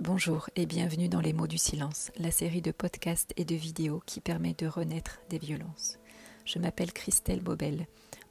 Bonjour 0.00 0.48
et 0.56 0.64
bienvenue 0.64 1.10
dans 1.10 1.20
Les 1.20 1.34
mots 1.34 1.46
du 1.46 1.58
silence, 1.58 2.10
la 2.16 2.30
série 2.30 2.62
de 2.62 2.70
podcasts 2.70 3.34
et 3.36 3.44
de 3.44 3.54
vidéos 3.54 4.02
qui 4.06 4.22
permet 4.22 4.54
de 4.54 4.66
renaître 4.66 5.20
des 5.28 5.36
violences. 5.36 5.98
Je 6.46 6.58
m'appelle 6.58 6.94
Christelle 6.94 7.42
Bobel. 7.42 7.86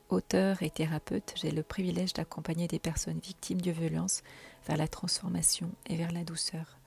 Auteur 0.09 0.63
et 0.63 0.71
thérapeute, 0.71 1.35
j'ai 1.35 1.51
le 1.51 1.61
privilège 1.61 2.13
d'accompagner 2.13 2.67
des 2.67 2.79
personnes 2.79 3.19
victimes 3.19 3.61
de 3.61 3.69
violences 3.69 4.23
vers 4.65 4.77
la 4.77 4.87
transformation 4.87 5.69
et 5.85 5.95
vers 5.95 6.11
la 6.11 6.23
douceur. 6.23 6.79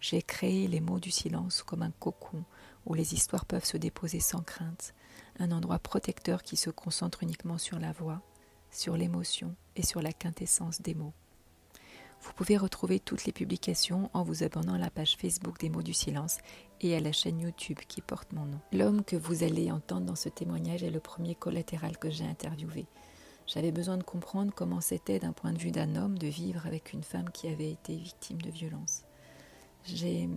J'ai 0.00 0.22
créé 0.22 0.68
les 0.68 0.80
mots 0.80 1.00
du 1.00 1.10
silence 1.10 1.62
comme 1.62 1.82
un 1.82 1.92
cocon 2.00 2.42
où 2.86 2.94
les 2.94 3.12
histoires 3.12 3.44
peuvent 3.44 3.66
se 3.66 3.76
déposer 3.76 4.20
sans 4.20 4.40
crainte, 4.40 4.94
un 5.38 5.52
endroit 5.52 5.78
protecteur 5.78 6.42
qui 6.42 6.56
se 6.56 6.70
concentre 6.70 7.22
uniquement 7.22 7.58
sur 7.58 7.78
la 7.78 7.92
voix, 7.92 8.22
sur 8.70 8.96
l'émotion 8.96 9.54
et 9.76 9.84
sur 9.84 10.00
la 10.00 10.14
quintessence 10.14 10.80
des 10.80 10.94
mots. 10.94 11.12
Vous 12.20 12.32
pouvez 12.34 12.56
retrouver 12.56 13.00
toutes 13.00 13.24
les 13.24 13.32
publications 13.32 14.10
en 14.12 14.22
vous 14.22 14.42
abonnant 14.42 14.74
à 14.74 14.78
la 14.78 14.90
page 14.90 15.16
Facebook 15.16 15.58
des 15.58 15.70
mots 15.70 15.82
du 15.82 15.94
silence 15.94 16.38
et 16.80 16.94
à 16.94 17.00
la 17.00 17.12
chaîne 17.12 17.40
YouTube 17.40 17.78
qui 17.88 18.02
porte 18.02 18.32
mon 18.32 18.44
nom. 18.44 18.60
L'homme 18.72 19.02
que 19.02 19.16
vous 19.16 19.42
allez 19.42 19.70
entendre 19.72 20.06
dans 20.06 20.16
ce 20.16 20.28
témoignage 20.28 20.82
est 20.82 20.90
le 20.90 21.00
premier 21.00 21.34
collatéral 21.34 21.96
que 21.96 22.10
j'ai 22.10 22.24
interviewé. 22.24 22.86
J'avais 23.46 23.72
besoin 23.72 23.96
de 23.96 24.02
comprendre 24.02 24.52
comment 24.54 24.80
c'était 24.80 25.18
d'un 25.18 25.32
point 25.32 25.52
de 25.52 25.58
vue 25.58 25.72
d'un 25.72 25.96
homme 25.96 26.18
de 26.18 26.28
vivre 26.28 26.66
avec 26.66 26.92
une 26.92 27.02
femme 27.02 27.30
qui 27.30 27.48
avait 27.48 27.70
été 27.72 27.96
victime 27.96 28.40
de 28.42 28.50
violence. 28.50 29.04
J'ai 29.84 30.28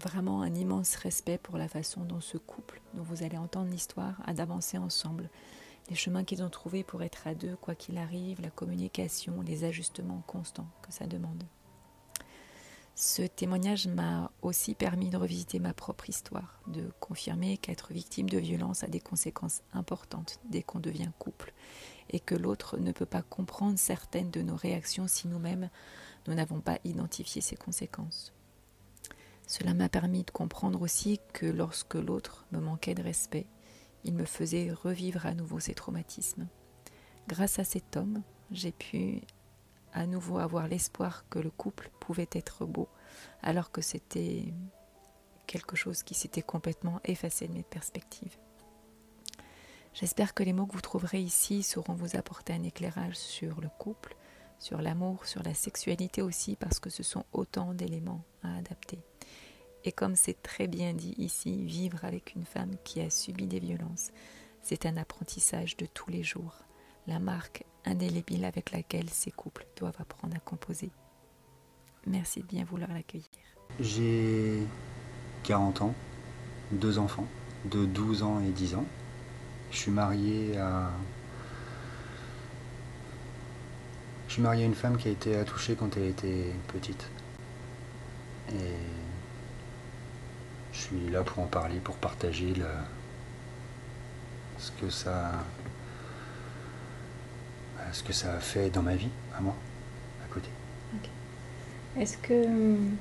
vraiment 0.00 0.42
un 0.42 0.54
immense 0.54 0.96
respect 0.96 1.38
pour 1.38 1.58
la 1.58 1.68
façon 1.68 2.02
dont 2.02 2.20
ce 2.20 2.38
couple, 2.38 2.82
dont 2.94 3.02
vous 3.02 3.22
allez 3.22 3.38
entendre 3.38 3.70
l'histoire, 3.70 4.20
a 4.26 4.34
d'avancer 4.34 4.78
ensemble 4.78 5.30
les 5.88 5.96
chemins 5.96 6.24
qu'ils 6.24 6.42
ont 6.42 6.50
trouvés 6.50 6.84
pour 6.84 7.02
être 7.02 7.26
à 7.26 7.34
deux, 7.34 7.56
quoi 7.56 7.74
qu'il 7.74 7.98
arrive, 7.98 8.40
la 8.40 8.50
communication, 8.50 9.42
les 9.42 9.64
ajustements 9.64 10.22
constants 10.26 10.68
que 10.82 10.92
ça 10.92 11.06
demande. 11.06 11.44
Ce 12.94 13.22
témoignage 13.22 13.86
m'a 13.86 14.30
aussi 14.42 14.74
permis 14.74 15.08
de 15.08 15.16
revisiter 15.16 15.58
ma 15.58 15.72
propre 15.72 16.10
histoire, 16.10 16.60
de 16.66 16.90
confirmer 17.00 17.56
qu'être 17.56 17.92
victime 17.92 18.28
de 18.28 18.38
violence 18.38 18.84
a 18.84 18.86
des 18.86 19.00
conséquences 19.00 19.62
importantes 19.72 20.38
dès 20.44 20.62
qu'on 20.62 20.78
devient 20.78 21.10
couple, 21.18 21.54
et 22.10 22.20
que 22.20 22.34
l'autre 22.34 22.76
ne 22.76 22.92
peut 22.92 23.06
pas 23.06 23.22
comprendre 23.22 23.78
certaines 23.78 24.30
de 24.30 24.42
nos 24.42 24.56
réactions 24.56 25.08
si 25.08 25.26
nous-mêmes 25.26 25.70
nous 26.26 26.34
n'avons 26.34 26.60
pas 26.60 26.78
identifié 26.84 27.40
ces 27.40 27.56
conséquences. 27.56 28.34
Cela 29.46 29.74
m'a 29.74 29.88
permis 29.88 30.22
de 30.22 30.30
comprendre 30.30 30.82
aussi 30.82 31.18
que 31.32 31.46
lorsque 31.46 31.94
l'autre 31.94 32.46
me 32.52 32.60
manquait 32.60 32.94
de 32.94 33.02
respect, 33.02 33.46
il 34.04 34.14
me 34.14 34.24
faisait 34.24 34.72
revivre 34.72 35.26
à 35.26 35.34
nouveau 35.34 35.60
ces 35.60 35.74
traumatismes. 35.74 36.48
Grâce 37.28 37.58
à 37.58 37.64
cet 37.64 37.96
homme, 37.96 38.22
j'ai 38.50 38.72
pu 38.72 39.22
à 39.92 40.06
nouveau 40.06 40.38
avoir 40.38 40.68
l'espoir 40.68 41.24
que 41.28 41.38
le 41.38 41.50
couple 41.50 41.90
pouvait 42.00 42.28
être 42.32 42.66
beau, 42.66 42.88
alors 43.42 43.70
que 43.70 43.82
c'était 43.82 44.44
quelque 45.46 45.76
chose 45.76 46.02
qui 46.02 46.14
s'était 46.14 46.42
complètement 46.42 47.00
effacé 47.04 47.46
de 47.46 47.52
mes 47.52 47.62
perspectives. 47.62 48.36
J'espère 49.94 50.32
que 50.32 50.42
les 50.42 50.54
mots 50.54 50.66
que 50.66 50.72
vous 50.72 50.80
trouverez 50.80 51.20
ici 51.20 51.62
sauront 51.62 51.92
vous 51.92 52.16
apporter 52.16 52.54
un 52.54 52.62
éclairage 52.62 53.16
sur 53.16 53.60
le 53.60 53.68
couple, 53.78 54.16
sur 54.58 54.80
l'amour, 54.80 55.26
sur 55.26 55.42
la 55.42 55.52
sexualité 55.52 56.22
aussi, 56.22 56.56
parce 56.56 56.80
que 56.80 56.88
ce 56.88 57.02
sont 57.02 57.26
autant 57.32 57.74
d'éléments 57.74 58.24
à 58.42 58.56
adapter. 58.56 59.00
Et 59.84 59.92
comme 59.92 60.14
c'est 60.16 60.40
très 60.42 60.68
bien 60.68 60.94
dit 60.94 61.14
ici, 61.18 61.64
vivre 61.64 62.04
avec 62.04 62.34
une 62.34 62.44
femme 62.44 62.76
qui 62.84 63.00
a 63.00 63.10
subi 63.10 63.46
des 63.46 63.58
violences, 63.58 64.10
c'est 64.62 64.86
un 64.86 64.96
apprentissage 64.96 65.76
de 65.76 65.86
tous 65.86 66.10
les 66.10 66.22
jours, 66.22 66.58
la 67.06 67.18
marque 67.18 67.64
indélébile 67.84 68.44
avec 68.44 68.70
laquelle 68.70 69.10
ces 69.10 69.32
couples 69.32 69.66
doivent 69.76 69.96
apprendre 69.98 70.36
à 70.36 70.40
composer. 70.40 70.90
Merci 72.06 72.40
de 72.40 72.46
bien 72.46 72.64
vouloir 72.64 72.92
l'accueillir. 72.92 73.26
J'ai 73.80 74.62
40 75.44 75.82
ans, 75.82 75.94
deux 76.70 76.98
enfants, 76.98 77.26
de 77.64 77.84
12 77.86 78.22
ans 78.22 78.40
et 78.40 78.50
10 78.50 78.76
ans. 78.76 78.86
Je 79.70 79.78
suis 79.78 79.90
marié 79.90 80.56
à. 80.58 80.90
Je 84.28 84.34
suis 84.34 84.42
marié 84.42 84.64
à 84.64 84.66
une 84.66 84.74
femme 84.74 84.96
qui 84.96 85.08
a 85.08 85.10
été 85.10 85.36
attouchée 85.36 85.74
quand 85.74 85.96
elle 85.96 86.06
était 86.06 86.52
petite. 86.68 87.08
Et 88.50 88.76
je 90.72 90.78
suis 90.78 91.10
là 91.10 91.22
pour 91.22 91.40
en 91.40 91.46
parler, 91.46 91.78
pour 91.78 91.96
partager 91.96 92.54
ce 94.58 94.70
que 94.72 94.90
ça 94.90 95.32
ce 97.92 98.02
que 98.02 98.12
ça 98.12 98.34
a 98.34 98.40
fait 98.40 98.70
dans 98.70 98.82
ma 98.82 98.94
vie, 98.94 99.10
à 99.36 99.40
moi, 99.40 99.54
à 100.24 100.32
côté. 100.32 100.48
Est-ce 101.98 102.16
que 102.16 102.46
hum, 102.46 102.96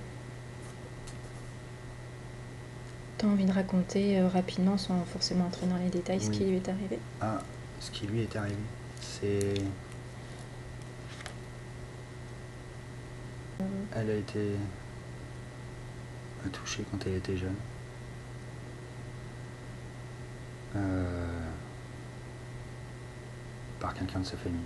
tu 3.17 3.25
as 3.25 3.29
envie 3.29 3.45
de 3.45 3.53
raconter 3.53 4.19
euh, 4.19 4.27
rapidement, 4.27 4.77
sans 4.77 5.03
forcément 5.05 5.45
entrer 5.45 5.67
dans 5.67 5.77
les 5.77 5.89
détails, 5.89 6.19
ce 6.19 6.29
qui 6.29 6.43
lui 6.43 6.57
est 6.57 6.67
arrivé? 6.67 6.99
Ah, 7.21 7.41
ce 7.79 7.91
qui 7.91 8.07
lui 8.07 8.21
est 8.21 8.35
arrivé, 8.35 8.55
c'est... 8.99 9.61
Euh. 13.61 13.65
Elle 13.95 14.09
a 14.09 14.15
été 14.15 14.55
touchée 16.49 16.83
quand 16.91 16.97
elle 17.05 17.15
était 17.15 17.37
jeune. 17.37 17.55
Euh, 20.75 21.49
par 23.79 23.93
quelqu'un 23.93 24.19
de 24.19 24.25
sa 24.25 24.37
famille. 24.37 24.59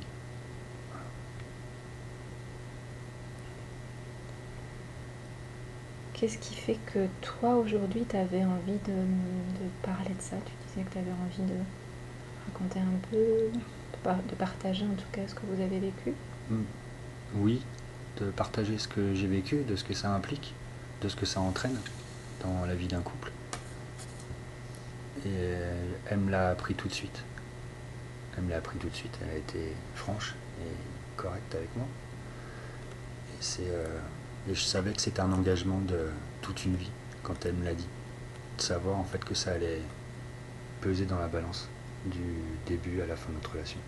Qu'est-ce 6.13 6.37
qui 6.37 6.55
fait 6.55 6.77
que 6.85 7.07
toi 7.21 7.55
aujourd'hui 7.55 8.05
tu 8.07 8.15
avais 8.15 8.45
envie 8.45 8.79
de, 8.87 8.93
parler 9.81 10.09
de 10.09 10.21
ça? 10.21 10.37
Tu 10.45 10.51
disais 10.67 10.87
que 10.87 10.93
tu 10.93 10.99
avais 10.99 11.11
envie 11.11 11.51
de 11.51 11.59
raconter 12.45 12.79
un 12.79 13.09
peu, 13.09 13.51
de 14.29 14.35
partager 14.35 14.85
en 14.85 14.95
tout 14.95 15.07
cas 15.11 15.27
ce 15.27 15.33
que 15.33 15.41
vous 15.45 15.61
avez 15.61 15.79
vécu? 15.79 16.13
Hmm. 16.49 16.63
Oui, 17.35 17.61
de 18.21 18.29
partager 18.31 18.77
ce 18.77 18.87
que 18.87 19.13
j'ai 19.13 19.27
vécu, 19.27 19.63
de 19.63 19.75
ce 19.75 19.83
que 19.83 19.93
ça 19.93 20.13
implique 20.13 20.53
de 21.01 21.09
ce 21.09 21.15
que 21.15 21.25
ça 21.25 21.39
entraîne 21.39 21.77
dans 22.41 22.65
la 22.65 22.75
vie 22.75 22.87
d'un 22.87 23.01
couple. 23.01 23.31
Et 25.25 25.29
elle 26.07 26.19
me 26.19 26.31
l'a 26.31 26.49
appris 26.49 26.75
tout 26.75 26.87
de 26.87 26.93
suite. 26.93 27.23
Elle 28.37 28.43
me 28.43 28.49
l'a 28.51 28.57
appris 28.57 28.77
tout 28.77 28.89
de 28.89 28.95
suite. 28.95 29.17
Elle 29.23 29.29
a 29.29 29.37
été 29.37 29.73
franche 29.95 30.35
et 30.61 31.17
correcte 31.17 31.55
avec 31.55 31.75
moi. 31.75 31.87
Et, 33.41 33.61
euh, 33.61 33.99
et 34.49 34.55
je 34.55 34.61
savais 34.61 34.93
que 34.93 35.01
c'était 35.01 35.21
un 35.21 35.31
engagement 35.31 35.79
de 35.79 36.09
toute 36.41 36.65
une 36.65 36.75
vie 36.75 36.91
quand 37.23 37.45
elle 37.45 37.53
me 37.53 37.65
l'a 37.65 37.73
dit. 37.73 37.87
De 38.57 38.61
savoir 38.61 38.97
en 38.97 39.03
fait 39.03 39.23
que 39.23 39.33
ça 39.33 39.51
allait 39.51 39.81
peser 40.81 41.05
dans 41.05 41.19
la 41.19 41.27
balance 41.27 41.67
du 42.05 42.21
début 42.67 43.01
à 43.01 43.07
la 43.07 43.15
fin 43.15 43.29
de 43.29 43.35
notre 43.35 43.51
relation. 43.51 43.79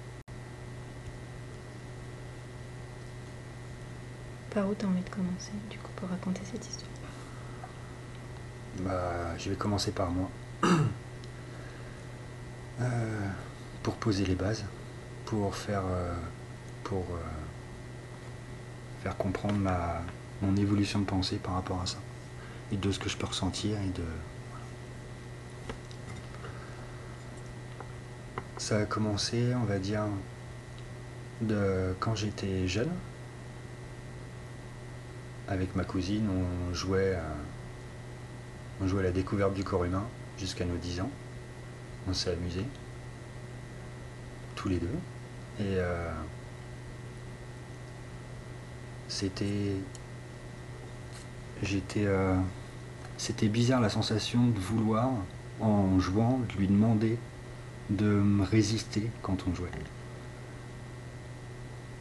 Par 4.50 4.68
où 4.68 4.74
tu 4.74 4.86
as 4.86 4.88
envie 4.88 5.04
de 5.04 5.10
commencer, 5.10 5.52
du 5.70 5.78
coup, 5.78 5.92
pour 5.96 6.10
raconter 6.10 6.42
cette 6.44 6.68
histoire? 6.68 6.97
Bah, 8.82 9.38
Je 9.38 9.50
vais 9.50 9.56
commencer 9.56 9.92
par 9.92 10.12
moi. 10.12 10.30
Euh, 12.80 13.30
pour 13.82 13.96
poser 13.96 14.24
les 14.24 14.36
bases, 14.36 14.64
pour 15.26 15.56
faire, 15.56 15.82
euh, 15.90 16.14
euh, 16.94 17.02
comprendre 19.18 19.58
mon 20.44 20.56
évolution 20.56 21.00
de 21.00 21.06
pensée 21.06 21.38
par 21.38 21.56
rapport 21.56 21.82
à 21.82 21.88
ça. 21.88 21.98
Et 22.72 22.78
de 22.78 22.92
ce 22.92 23.00
que 23.00 23.10
je 23.10 23.18
peux 23.18 23.26
ressentir. 23.26 23.78
Ça 28.58 28.78
a 28.78 28.86
commencé, 28.86 29.56
on 29.56 29.66
va 29.66 29.80
dire, 29.80 30.04
de 31.42 31.96
quand 32.00 32.14
j'étais 32.14 32.68
jeune. 32.68 32.92
Avec 35.48 35.76
ma 35.76 35.84
cousine, 35.84 36.30
on 36.30 36.74
jouait 36.76 37.18
on 38.82 38.88
jouait 38.88 39.00
à 39.02 39.04
la 39.04 39.12
découverte 39.12 39.54
du 39.54 39.64
corps 39.64 39.84
humain 39.84 40.06
jusqu'à 40.38 40.66
nos 40.66 40.78
10 40.78 41.02
ans. 41.02 41.10
On 42.08 42.14
s'est 42.14 42.32
amusé. 42.32 42.62
Tous 44.56 44.70
les 44.70 44.78
deux. 44.78 44.88
Et 45.60 45.76
euh, 45.78 46.12
c'était. 49.08 49.76
J'étais. 51.64 52.06
Euh, 52.06 52.36
c'était 53.18 53.48
bizarre 53.48 53.82
la 53.82 53.90
sensation 53.90 54.46
de 54.46 54.60
vouloir, 54.60 55.10
en 55.60 56.00
jouant, 56.00 56.40
de 56.50 56.60
lui 56.60 56.68
demander 56.68 57.18
de 57.90 58.06
me 58.06 58.44
résister 58.44 59.10
quand 59.24 59.46
on 59.50 59.56
jouait. 59.56 59.70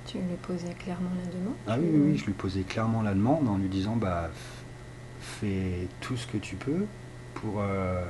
Tu 0.05 0.19
lui 0.19 0.37
posais 0.43 0.75
clairement 0.75 1.11
la 1.25 1.33
demande 1.33 1.55
Ah 1.67 1.77
oui, 1.79 1.89
oui, 1.91 2.11
oui, 2.13 2.19
je 2.19 2.27
lui 2.27 2.33
posais 2.33 2.63
clairement 2.63 3.03
la 3.03 3.15
demande 3.15 3.49
en 3.49 3.57
lui 3.57 3.69
disant 3.69 3.97
bah 3.97 4.31
fais 5.27 5.89
tout 6.01 6.17
ce 6.17 6.27
que 6.27 6.39
tu 6.39 6.57
peux 6.57 6.87
pour 7.35 7.61
euh, 7.61 8.05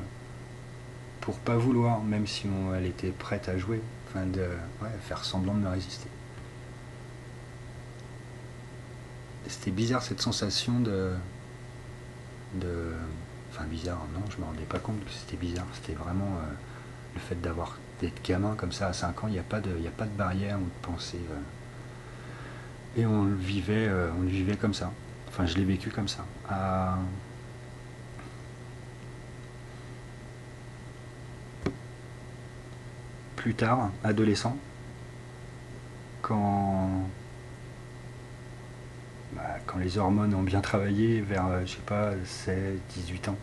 pour 1.20 1.38
pas 1.40 1.56
vouloir, 1.56 2.02
même 2.02 2.26
si 2.26 2.46
elle 2.76 2.86
était 2.86 3.10
prête 3.10 3.48
à 3.48 3.58
jouer, 3.58 3.80
enfin 4.08 4.26
de 4.26 4.46
faire 5.02 5.24
semblant 5.24 5.54
de 5.54 5.60
me 5.60 5.68
résister. 5.68 6.08
c'était 9.46 9.70
bizarre 9.70 10.02
cette 10.02 10.20
sensation 10.20 10.80
de. 10.80 11.12
de. 12.54 12.92
Enfin, 13.52 13.64
bizarre, 13.64 14.06
non, 14.14 14.20
je 14.30 14.38
me 14.38 14.44
rendais 14.44 14.64
pas 14.64 14.78
compte 14.78 15.02
que 15.04 15.10
c'était 15.10 15.36
bizarre. 15.36 15.66
C'était 15.74 15.94
vraiment 15.94 16.36
euh, 16.38 16.52
le 17.14 17.20
fait 17.20 17.40
d'avoir 17.40 17.78
d'être 18.00 18.22
gamin 18.24 18.54
comme 18.56 18.72
ça 18.72 18.88
à 18.88 18.92
5 18.92 19.24
ans, 19.24 19.28
il 19.28 19.32
n'y 19.32 19.38
a, 19.38 19.42
pas 19.42 19.60
de- 19.60 19.70
a 19.86 19.90
pas 19.90 20.04
de 20.04 20.10
barrière 20.16 20.58
ou 20.58 20.64
de 20.64 20.86
pensée. 20.86 21.20
euh. 21.30 21.40
et 22.96 23.06
on 23.06 23.24
le 23.24 23.34
vivait, 23.34 23.88
on 24.18 24.22
le 24.22 24.28
vivait 24.28 24.56
comme 24.56 24.74
ça. 24.74 24.92
Enfin, 25.36 25.44
je 25.44 25.56
l'ai 25.56 25.64
vécu 25.64 25.90
comme 25.90 26.08
ça. 26.08 26.24
À- 26.48 26.96
Plus 33.36 33.54
tard, 33.54 33.90
adolescent, 34.02 34.56
quand 36.22 36.88
bah, 39.34 39.42
quand 39.66 39.78
les 39.78 39.98
hormones 39.98 40.34
ont 40.34 40.42
bien 40.42 40.60
travaillé 40.60 41.20
vers, 41.20 41.46
euh, 41.46 41.60
je 41.66 41.72
sais 41.72 41.78
pas, 41.86 42.12
16, 42.24 42.78
18 42.94 43.28
ans, 43.28 43.36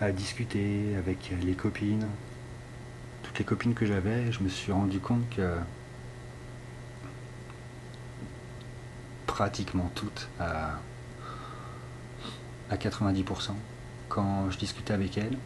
à 0.00 0.10
discuter 0.12 0.96
avec 0.98 1.32
les 1.42 1.54
copines, 1.54 2.06
toutes 3.22 3.38
les 3.38 3.44
copines 3.44 3.74
que 3.74 3.86
j'avais, 3.86 4.30
je 4.32 4.42
me 4.42 4.48
suis 4.48 4.72
rendu 4.72 4.98
compte 4.98 5.28
que 5.30 5.56
pratiquement 9.38 9.90
toutes, 9.96 10.28
à, 10.38 10.78
à 12.70 12.76
90%, 12.76 13.50
quand 14.08 14.48
je 14.48 14.56
discutais 14.58 14.94
avec 14.94 15.18
elles, 15.18 15.36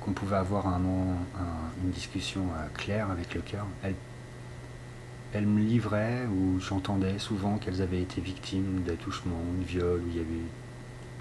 qu'on 0.00 0.12
pouvait 0.12 0.36
avoir 0.36 0.68
un, 0.68 0.76
un- 0.76 1.82
une 1.82 1.90
discussion 1.90 2.42
euh, 2.42 2.68
claire 2.74 3.10
avec 3.10 3.34
le 3.34 3.40
cœur, 3.40 3.66
elles 5.32 5.46
me 5.48 5.60
livraient 5.60 6.26
ou 6.26 6.60
j'entendais 6.60 7.18
souvent 7.18 7.58
qu'elles 7.58 7.82
avaient 7.82 8.02
été 8.02 8.20
victimes 8.20 8.82
d'attouchements, 8.86 9.42
de 9.58 9.64
viols, 9.64 10.00
où 10.06 10.08
il 10.10 10.16
y 10.16 10.20
avait. 10.20 10.46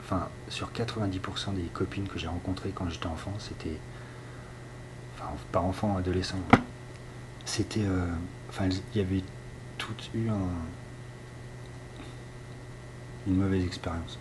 Enfin, 0.01 0.27
sur 0.50 0.69
90% 0.71 1.56
des 1.56 1.63
copines 1.63 2.07
que 2.07 2.19
j'ai 2.19 2.27
rencontrées 2.27 2.69
quand 2.75 2.88
j'étais 2.92 3.07
enfant, 3.07 3.33
c'était. 3.39 3.80
Enfin, 5.16 5.31
pas 5.51 5.62
enfant, 5.62 5.98
adolescent. 5.98 6.38
C'était. 7.45 7.86
euh, 7.86 8.06
Enfin, 8.50 8.66
il 8.69 9.01
y 9.01 9.04
avait 9.04 9.24
toutes 9.80 10.12
eu 10.13 10.30
un. 10.30 10.51
Une 13.28 13.36
mauvaise 13.38 13.64
expérience. 13.66 14.18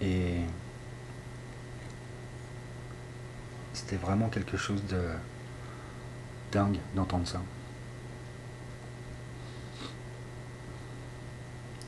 Et. 0.00 0.40
C'était 3.72 3.96
vraiment 3.96 4.28
quelque 4.28 4.56
chose 4.56 4.82
de. 4.86 5.00
dingue 6.52 6.78
d'entendre 6.94 7.26
ça. 7.26 7.40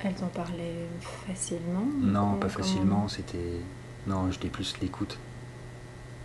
Elles 0.04 0.14
en 0.22 0.28
parlaient 0.28 0.86
facilement 1.26 1.86
Non, 2.00 2.36
pas 2.36 2.48
facilement, 2.48 3.08
c'était. 3.08 3.60
Non, 4.06 4.30
j'étais 4.30 4.48
plus 4.48 4.74
l'écoute. 4.80 5.18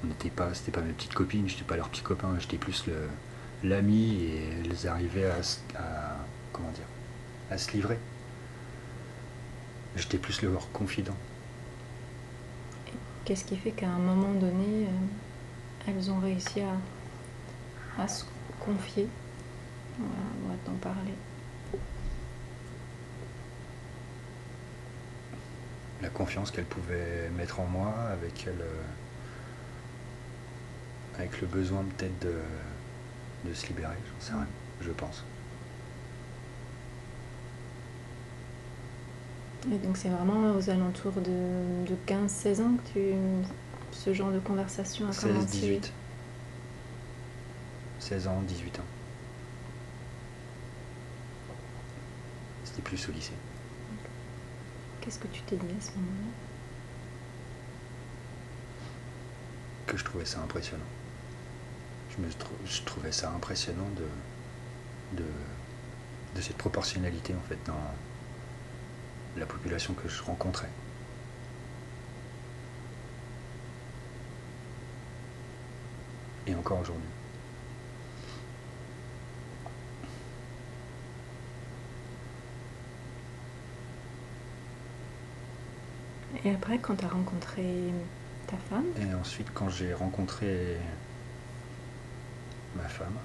On 0.03 0.07
n'était 0.07 0.29
pas. 0.29 0.53
C'était 0.53 0.71
pas 0.71 0.81
mes 0.81 0.93
petites 0.93 1.13
copines, 1.13 1.47
j'étais 1.47 1.63
pas 1.63 1.75
leurs 1.77 1.89
petits 1.89 2.01
copains, 2.01 2.35
j'étais 2.39 2.57
plus 2.57 2.85
le 2.87 3.07
l'ami 3.63 4.23
et 4.23 4.49
elles 4.65 4.87
arrivaient 4.87 5.29
à- 5.77 6.17
comment 6.51 6.71
dire 6.71 6.85
à 7.51 7.57
se 7.59 7.71
livrer. 7.73 7.99
J'étais 9.95 10.17
plus 10.17 10.41
leur 10.41 10.71
confident. 10.71 11.15
Qu'est-ce 13.25 13.45
qui 13.45 13.57
fait 13.57 13.71
qu'à 13.71 13.89
un 13.89 13.99
moment 13.99 14.33
donné, 14.33 14.85
euh, 14.87 15.87
elles 15.87 16.09
ont 16.11 16.19
réussi 16.19 16.61
à, 16.61 18.01
à 18.01 18.07
se 18.07 18.23
confier 18.59 19.07
Voilà, 19.97 20.13
on 20.43 20.49
va 20.49 20.55
t'en 20.65 20.73
parler? 20.73 21.13
La 26.01 26.09
confiance 26.09 26.49
qu'elles 26.49 26.65
pouvaient 26.65 27.29
mettre 27.37 27.59
en 27.59 27.65
moi 27.65 27.93
avec 28.11 28.45
le, 28.45 28.65
avec 31.17 31.39
le 31.41 31.47
besoin 31.47 31.83
peut-être 31.83 32.19
de, 32.23 32.33
de 33.47 33.53
se 33.53 33.67
libérer, 33.67 33.93
j'en 34.07 34.25
sais 34.25 34.33
rien, 34.33 34.47
je 34.81 34.89
pense. 34.91 35.23
Et 39.69 39.77
donc 39.77 39.95
c'est 39.97 40.09
vraiment 40.09 40.55
aux 40.55 40.69
alentours 40.69 41.13
de, 41.13 41.85
de 41.87 41.95
15-16 42.07 42.61
ans 42.61 42.77
que 42.77 42.93
tu, 42.93 42.99
ce 43.91 44.13
genre 44.13 44.31
de 44.31 44.39
conversation 44.39 45.07
a 45.07 45.11
16, 45.11 45.23
commencé 45.31 45.47
18. 45.59 45.93
16 47.99 48.27
ans, 48.27 48.41
18 48.41 48.79
ans. 48.79 48.83
C'était 52.63 52.81
plus 52.81 53.09
au 53.09 53.11
lycée. 53.11 53.33
Qu'est-ce 55.01 55.19
que 55.19 55.27
tu 55.27 55.41
t'es 55.43 55.55
dit 55.57 55.75
à 55.77 55.81
ce 55.81 55.91
moment-là? 55.91 56.31
Que 59.85 59.97
je 59.97 60.03
trouvais 60.03 60.25
ça 60.25 60.39
impressionnant. 60.41 60.83
Je, 62.09 62.21
me 62.21 62.29
je 62.65 62.81
trouvais 62.83 63.11
ça 63.11 63.29
impressionnant 63.31 63.87
de, 63.95 65.17
de, 65.17 65.25
de 66.35 66.41
cette 66.41 66.57
proportionnalité 66.57 67.33
en 67.33 67.47
fait 67.47 67.57
dans 67.65 67.73
la 69.37 69.45
population 69.45 69.93
que 69.93 70.07
je 70.09 70.21
rencontrais. 70.23 70.69
Et 76.47 76.55
encore 76.55 76.79
aujourd'hui. 76.79 77.07
Et 86.43 86.51
après, 86.51 86.79
quand 86.79 86.95
tu 86.95 87.05
as 87.05 87.09
rencontré 87.09 87.63
ta 88.47 88.57
femme, 88.57 88.85
Et 88.99 89.13
ensuite, 89.13 89.49
quand 89.53 89.69
j'ai 89.69 89.93
rencontré 89.93 90.77
ma 92.75 92.87
femme, 92.87 93.17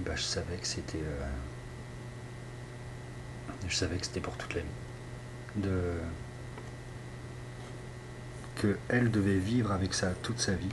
et 0.00 0.02
ben, 0.02 0.16
je 0.16 0.22
savais 0.22 0.56
que 0.56 0.66
c'était. 0.66 0.98
euh, 0.98 1.28
je 3.66 3.74
savais 3.74 3.96
que 3.96 4.06
c'était 4.06 4.20
pour 4.20 4.36
toute 4.36 4.54
la 4.54 4.60
vie. 4.60 4.66
De. 5.56 5.94
Que 8.56 8.78
elle 8.88 9.10
devait 9.10 9.38
vivre 9.38 9.72
avec 9.72 9.94
ça 9.94 10.10
toute 10.22 10.40
sa 10.40 10.52
vie. 10.52 10.68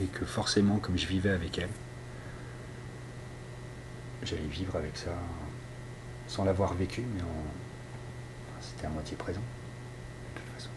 Et 0.00 0.06
que 0.06 0.24
forcément, 0.24 0.78
comme 0.78 0.98
je 0.98 1.06
vivais 1.06 1.30
avec 1.30 1.58
elle, 1.58 1.70
j'allais 4.22 4.42
vivre 4.42 4.76
avec 4.76 4.96
ça 4.96 5.12
sans 6.28 6.44
l'avoir 6.44 6.74
vécu, 6.74 7.02
mais 7.14 7.22
en, 7.22 8.60
C'était 8.60 8.86
à 8.86 8.90
moitié 8.90 9.16
présent, 9.16 9.40
de 9.40 10.40
toute 10.40 10.52
façon. 10.54 10.70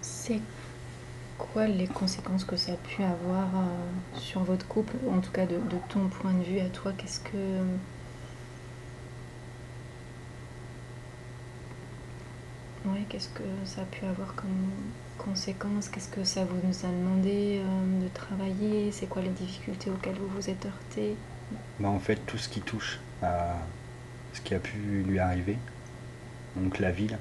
c'est 0.00 0.40
les 1.62 1.86
conséquences 1.86 2.44
que 2.44 2.56
ça 2.56 2.72
a 2.72 2.76
pu 2.76 3.02
avoir 3.02 3.46
euh, 3.54 4.18
sur 4.18 4.42
votre 4.42 4.66
couple 4.66 4.96
En 5.10 5.20
tout 5.20 5.30
cas, 5.30 5.46
de, 5.46 5.58
ton 5.88 6.08
point 6.08 6.32
de 6.32 6.42
vue 6.42 6.60
à 6.60 6.68
toi, 6.68 6.92
qu'est-ce 6.96 7.20
que. 7.20 7.62
Ouais, 12.86 13.04
qu'est-ce 13.08 13.28
que 13.28 13.44
ça 13.64 13.82
a 13.82 13.84
pu 13.84 14.04
avoir 14.04 14.34
comme 14.34 14.70
conséquences? 15.16 15.88
Qu'est-ce 15.88 16.08
que 16.08 16.24
ça 16.24 16.44
vous 16.44 16.56
nous 16.66 16.84
a 16.84 16.88
demandé 16.88 17.62
euh, 17.62 18.02
de 18.02 18.08
travailler? 18.08 18.92
C'est 18.92 19.06
quoi 19.06 19.22
les 19.22 19.30
difficultés 19.30 19.90
auxquelles 19.90 20.16
vous 20.16 20.28
vous 20.28 20.50
êtes 20.50 20.66
heurtés? 20.66 21.16
Bah, 21.80 21.88
en 21.88 21.98
fait, 21.98 22.16
tout 22.26 22.36
ce 22.36 22.48
qui 22.48 22.60
touche 22.60 23.00
à 23.22 23.56
ce 24.32 24.40
qui 24.40 24.54
a 24.54 24.58
pu 24.58 24.76
lui 25.06 25.18
arriver, 25.18 25.56
donc 26.56 26.78
la 26.78 26.90
ville, 26.90 27.18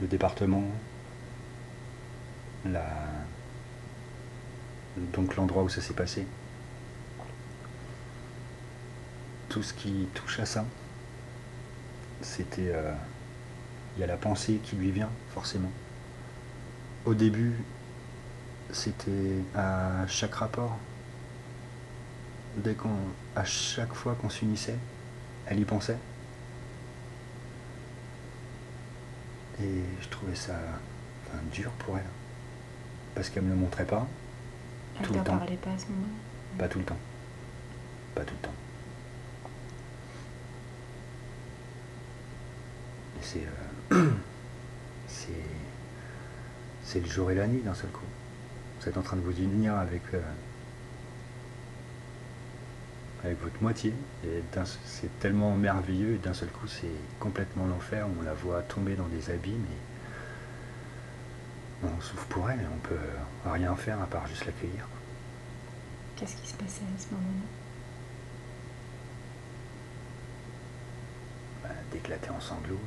le 0.00 0.08
département, 0.08 0.64
donc 5.12 5.36
l'endroit 5.36 5.62
où 5.62 5.68
ça 5.68 5.80
s'est 5.80 5.94
passé, 5.94 6.26
tout 9.48 9.62
ce 9.62 9.72
qui 9.74 10.08
touche 10.14 10.40
à 10.40 10.46
ça, 10.46 10.64
c'était... 12.22 12.72
euh, 12.74 12.94
Il 13.96 14.00
y 14.00 14.04
a 14.04 14.06
la 14.06 14.16
pensée 14.18 14.60
qui 14.62 14.76
lui 14.76 14.90
vient, 14.90 15.10
forcément. 15.32 15.70
Au 17.06 17.14
début, 17.14 17.54
c'était 18.70 19.38
à 19.54 20.06
chaque 20.06 20.34
rapport, 20.34 20.76
dès 22.56 22.74
qu'on, 22.74 22.96
à 23.34 23.44
chaque 23.44 23.94
fois 23.94 24.14
qu'on 24.20 24.28
s'unissait, 24.28 24.78
elle 25.46 25.60
y 25.60 25.64
pensait. 25.64 25.98
Et 29.62 29.82
je 30.02 30.08
trouvais 30.08 30.34
ça 30.34 30.58
dur 31.52 31.70
pour 31.78 31.96
elle. 31.96 32.25
Parce 33.16 33.28
qu'elle 33.30 33.42
me 33.42 33.50
le 33.50 33.56
montrait 33.56 33.84
pas, 33.86 34.06
Elle 35.00 35.06
Tout 35.06 35.14
le 35.14 35.18
temps. 35.24 35.38
parlait 35.38 35.56
pas 35.56 35.70
à 35.70 35.78
ce 35.78 35.86
moment-là 35.86 36.12
pas 36.58 36.68
tout 36.68 36.78
le 36.78 36.84
temps. 36.84 36.96
Pas 38.14 38.22
tout 38.24 38.34
le 38.34 38.46
temps. 38.46 38.54
C'est. 43.20 43.42
euh, 43.92 44.04
c'est. 45.08 45.28
c'est 46.84 47.00
le 47.00 47.06
jour 47.06 47.30
et 47.30 47.34
la 47.34 47.46
nuit 47.46 47.60
d'un 47.62 47.74
seul 47.74 47.90
coup. 47.90 48.04
Vous 48.80 48.88
êtes 48.88 48.96
en 48.96 49.02
train 49.02 49.16
de 49.16 49.22
vous 49.22 49.36
unir 49.38 49.74
avec, 49.74 50.02
euh, 50.14 50.20
avec 53.24 53.40
votre 53.42 53.60
moitié. 53.62 53.92
Et 54.24 54.42
c'est 54.84 55.18
tellement 55.18 55.54
merveilleux 55.56 56.14
et 56.14 56.18
d'un 56.18 56.34
seul 56.34 56.48
coup 56.48 56.66
c'est 56.68 56.86
complètement 57.20 57.66
l'enfer. 57.66 58.06
On 58.18 58.22
la 58.22 58.34
voit 58.34 58.62
tomber 58.62 58.94
dans 58.94 59.08
des 59.08 59.30
abîmes 59.30 59.64
et 59.64 59.95
on 61.86 62.00
souffre 62.00 62.26
pour 62.26 62.50
elle 62.50 62.60
et 62.60 62.66
on 62.66 62.78
peut 62.78 62.98
rien 63.46 63.74
faire 63.76 64.00
à 64.00 64.06
part 64.06 64.26
juste 64.26 64.46
l'accueillir. 64.46 64.86
Qu'est-ce 66.16 66.36
qui 66.36 66.48
se 66.48 66.54
passait 66.54 66.82
à 66.82 66.98
ce 66.98 67.14
moment-là? 67.14 67.46
Bah, 71.62 71.74
D'éclater 71.92 72.30
en 72.30 72.40
sanglots 72.40 72.80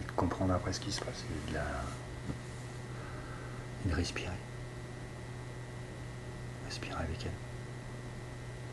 et, 0.00 0.04
de 0.04 0.12
comprendre 0.12 0.54
après 0.54 0.72
ce 0.72 0.80
qui 0.80 0.92
se 0.92 1.00
passe 1.00 1.24
et 1.30 1.50
de, 1.50 1.54
la, 1.54 1.66
et 3.84 3.88
de 3.88 3.94
respirer. 3.94 4.30
Respirer 6.66 7.02
avec 7.02 7.26
elle 7.26 7.32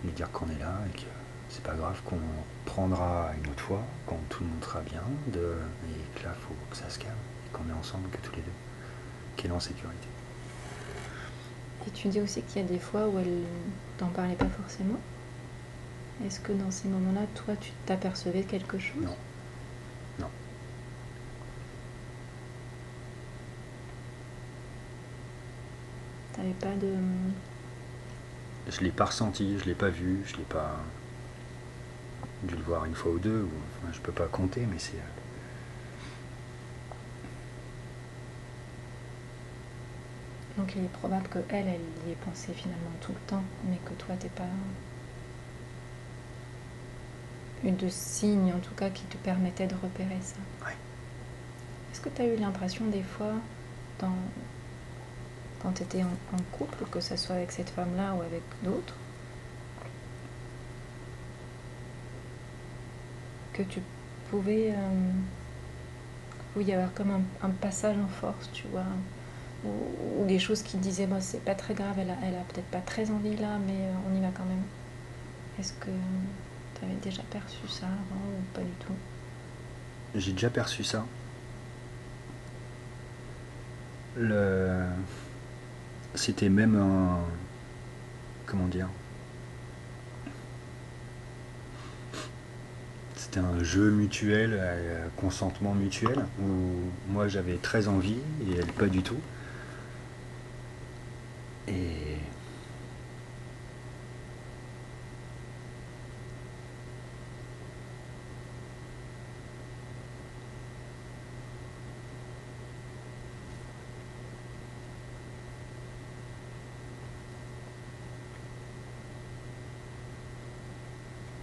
lui 0.03 0.11
dire 0.11 0.31
qu'on 0.31 0.49
est 0.49 0.59
là 0.59 0.73
et 0.87 0.97
que 0.97 1.05
c'est 1.49 1.63
pas 1.63 1.73
grave, 1.73 2.01
qu'on 2.05 2.19
prendra 2.65 3.31
une 3.37 3.51
autre 3.51 3.63
fois, 3.63 3.83
quand 4.07 4.19
tout 4.29 4.43
le 4.43 4.49
monde 4.49 4.63
sera 4.63 4.81
bien, 4.81 5.03
de, 5.27 5.55
et 5.89 6.19
que 6.19 6.23
là, 6.23 6.33
il 6.35 6.41
faut 6.41 6.55
que 6.69 6.77
ça 6.77 6.89
se 6.89 6.97
calme, 6.97 7.13
qu'on 7.51 7.67
est 7.69 7.77
ensemble, 7.77 8.09
que 8.09 8.17
tous 8.17 8.35
les 8.35 8.41
deux, 8.41 8.51
qu'elle 9.35 9.51
est 9.51 9.53
en 9.53 9.59
sécurité. 9.59 10.07
Et 11.87 11.91
tu 11.91 12.07
dis 12.09 12.21
aussi 12.21 12.41
qu'il 12.43 12.61
y 12.61 12.65
a 12.65 12.67
des 12.67 12.79
fois 12.79 13.07
où 13.07 13.17
elle 13.19 13.43
t'en 13.97 14.07
parlait 14.07 14.35
pas 14.35 14.49
forcément. 14.49 14.99
Est-ce 16.25 16.39
que 16.39 16.51
dans 16.51 16.69
ces 16.69 16.87
moments-là, 16.87 17.25
toi, 17.33 17.55
tu 17.59 17.71
t'apercevais 17.85 18.43
quelque 18.43 18.77
chose? 18.77 19.01
Non. 19.01 19.15
Non. 20.19 20.29
T'avais 26.33 26.53
pas 26.53 26.75
de 26.75 26.93
je 28.69 28.81
l'ai 28.81 28.91
pas 28.91 29.05
ressenti, 29.05 29.57
je 29.59 29.65
l'ai 29.65 29.73
pas 29.73 29.89
vu, 29.89 30.21
je 30.25 30.37
l'ai 30.37 30.43
pas 30.43 30.79
dû 32.43 32.55
le 32.55 32.61
voir 32.61 32.85
une 32.85 32.95
fois 32.95 33.11
ou 33.11 33.19
deux, 33.19 33.41
ou, 33.41 33.49
enfin, 33.83 33.91
je 33.93 33.99
peux 33.99 34.11
pas 34.11 34.27
compter, 34.27 34.65
mais 34.71 34.79
c'est. 34.79 34.97
Donc 40.61 40.75
il 40.75 40.85
est 40.85 40.89
probable 40.89 41.27
que 41.27 41.39
elle, 41.49 41.65
elle 41.67 42.07
y 42.07 42.11
ait 42.11 42.17
pensé 42.23 42.53
finalement 42.53 42.91
tout 43.01 43.13
le 43.13 43.19
temps, 43.25 43.41
mais 43.67 43.77
que 43.83 43.93
toi 43.93 44.15
t'es 44.15 44.29
pas 44.29 44.43
eu 47.63 47.71
de 47.71 47.89
signes 47.89 48.53
en 48.53 48.59
tout 48.59 48.75
cas 48.75 48.91
qui 48.91 49.03
te 49.05 49.17
permettaient 49.17 49.65
de 49.65 49.73
repérer 49.73 50.19
ça. 50.21 50.35
Est-ce 51.91 51.99
que 51.99 52.09
tu 52.09 52.21
as 52.21 52.25
eu 52.27 52.35
l'impression 52.35 52.85
des 52.85 53.01
fois 53.01 53.33
dans 53.97 54.13
quand 55.63 55.71
tu 55.71 55.81
étais 55.81 56.03
en, 56.03 56.41
couple, 56.51 56.85
que 56.91 56.99
ce 56.99 57.15
soit 57.15 57.37
avec 57.37 57.51
cette 57.51 57.71
femme-là 57.71 58.13
ou 58.13 58.21
avec 58.21 58.43
d'autres, 58.63 58.95
que 63.53 63.63
tu 63.63 63.79
pouvais, 64.29 64.75
euh, 64.75 66.61
y 66.61 66.71
avoir 66.71 66.93
comme 66.93 67.25
un, 67.41 67.49
passage 67.49 67.97
en 67.97 68.07
force, 68.07 68.51
tu 68.53 68.67
vois, 68.67 68.85
ou, 69.65 70.25
des 70.25 70.39
choses 70.39 70.61
qui 70.61 70.77
disaient, 70.77 71.07
bah, 71.07 71.19
c'est 71.19 71.43
pas 71.43 71.55
très 71.55 71.73
grave, 71.73 71.95
elle 71.99 72.09
a, 72.09 72.15
elle 72.23 72.35
a 72.35 72.43
peut-être 72.43 72.67
pas 72.67 72.79
très 72.79 73.11
envie 73.11 73.35
là, 73.35 73.57
mais 73.65 73.73
euh, 73.73 73.93
on 74.09 74.15
y 74.15 74.21
va 74.21 74.29
quand 74.33 74.45
même. 74.45 74.63
Est-ce 75.59 75.73
que 75.73 75.91
tu 76.75 76.85
avais 76.85 76.95
déjà 77.01 77.23
perçu 77.23 77.67
ça 77.67 77.85
avant 77.85 78.21
ou 78.21 78.55
pas 78.55 78.61
du 78.61 78.71
tout? 78.85 78.93
J'ai 80.15 80.31
déjà 80.31 80.49
perçu 80.49 80.83
ça. 80.83 81.05
Le 84.17 84.85
c'était 86.15 86.49
même 86.49 86.75
un. 86.75 87.19
Comment 88.45 88.67
dire? 88.67 88.87
C'était 93.15 93.39
un 93.39 93.63
jeu 93.63 93.91
mutuel, 93.91 94.59
un 94.59 95.09
consentement 95.15 95.73
mutuel, 95.73 96.25
où 96.41 96.51
moi 97.07 97.29
j'avais 97.29 97.55
très 97.55 97.87
envie 97.87 98.17
et 98.41 98.57
elle 98.57 98.65
pas 98.73 98.87
du 98.87 99.03
tout. 99.03 99.19
Et 101.67 102.17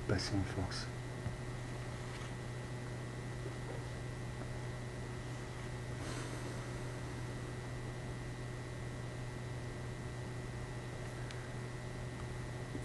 passer 0.09 0.33
en 0.35 0.63
force. 0.63 0.87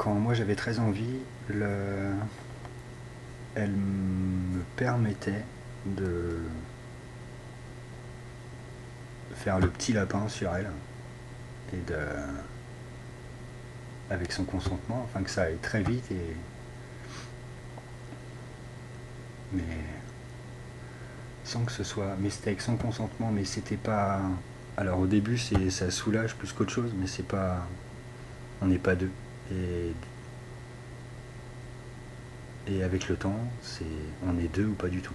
Moi 0.05 0.33
j'avais 0.33 0.55
très 0.55 0.79
envie, 0.79 1.19
le... 1.48 2.13
elle 3.55 3.72
me 3.72 4.62
permettait 4.75 5.43
de 5.86 6.39
faire 9.36 9.60
le 9.60 9.69
petit 9.69 9.93
lapin 9.93 10.27
sur 10.27 10.53
elle 10.55 10.69
et 11.74 11.77
de 11.89 11.98
avec 14.10 14.31
son 14.31 14.43
consentement, 14.43 15.07
afin 15.10 15.24
que 15.24 15.29
ça 15.29 15.43
aille 15.43 15.57
très 15.57 15.81
vite 15.81 16.12
et 16.12 16.36
mais 19.53 19.63
sans 21.43 21.63
que 21.65 21.72
ce 21.72 21.83
soit. 21.83 22.15
Mais 22.19 22.29
c'était 22.29 22.50
avec 22.50 22.62
son 22.62 22.75
consentement, 22.75 23.31
mais 23.31 23.45
c'était 23.45 23.77
pas. 23.77 24.22
Alors 24.77 25.00
au 25.00 25.07
début, 25.07 25.38
c'est 25.38 25.69
ça 25.69 25.91
soulage 25.91 26.36
plus 26.36 26.51
qu'autre 26.51 26.72
chose, 26.72 26.91
mais 26.98 27.07
c'est 27.07 27.27
pas. 27.27 27.65
On 28.62 28.67
n'est 28.67 28.79
pas 28.79 28.95
deux. 28.95 29.12
Et. 29.52 29.94
Et 32.66 32.84
avec 32.84 33.10
le 33.10 33.16
temps, 33.16 33.40
c'est. 33.62 33.86
On 34.26 34.38
est 34.38 34.54
deux 34.54 34.66
ou 34.66 34.74
pas 34.74 34.88
du 34.88 35.02
tout. 35.02 35.14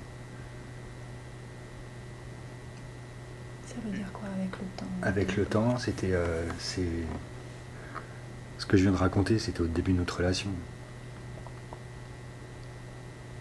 Ça 3.66 3.74
veut 3.84 3.96
dire 3.96 4.10
quoi 4.12 4.28
avec 4.36 4.50
le 4.52 4.66
temps? 4.76 4.86
Avec 5.02 5.36
le 5.36 5.44
temps, 5.44 5.78
c'était. 5.78 6.12
Euh, 6.12 6.46
c'est. 6.58 6.88
Ce 8.58 8.66
que 8.66 8.76
je 8.76 8.82
viens 8.82 8.92
de 8.92 8.96
raconter, 8.96 9.38
c'était 9.38 9.60
au 9.60 9.66
début 9.66 9.92
de 9.92 9.98
notre 9.98 10.18
relation 10.18 10.50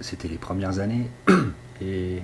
c'était 0.02 0.28
les 0.28 0.38
premières 0.38 0.80
années. 0.80 1.10
Et 1.82 2.22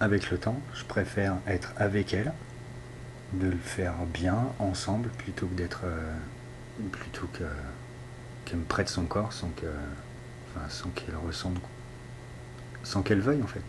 avec 0.00 0.30
le 0.30 0.38
temps, 0.38 0.60
je 0.74 0.84
préfère 0.84 1.36
être 1.46 1.72
avec 1.76 2.14
elle, 2.14 2.32
de 3.32 3.48
le 3.48 3.56
faire 3.56 3.94
bien 4.12 4.38
ensemble 4.58 5.08
plutôt 5.10 5.46
que 5.46 5.54
d'être 5.54 5.82
euh, 5.84 6.12
plutôt 6.92 7.26
que 7.32 7.44
qu'elle 8.44 8.58
me 8.58 8.64
prête 8.64 8.88
son 8.88 9.04
corps 9.04 9.32
sans 9.32 9.48
que 9.48 9.66
enfin, 10.48 10.68
sans 10.68 10.88
qu'elle 10.90 11.16
ressente 11.16 11.56
sans 12.82 13.02
qu'elle 13.02 13.20
veuille 13.20 13.42
en 13.42 13.46
fait. 13.46 13.62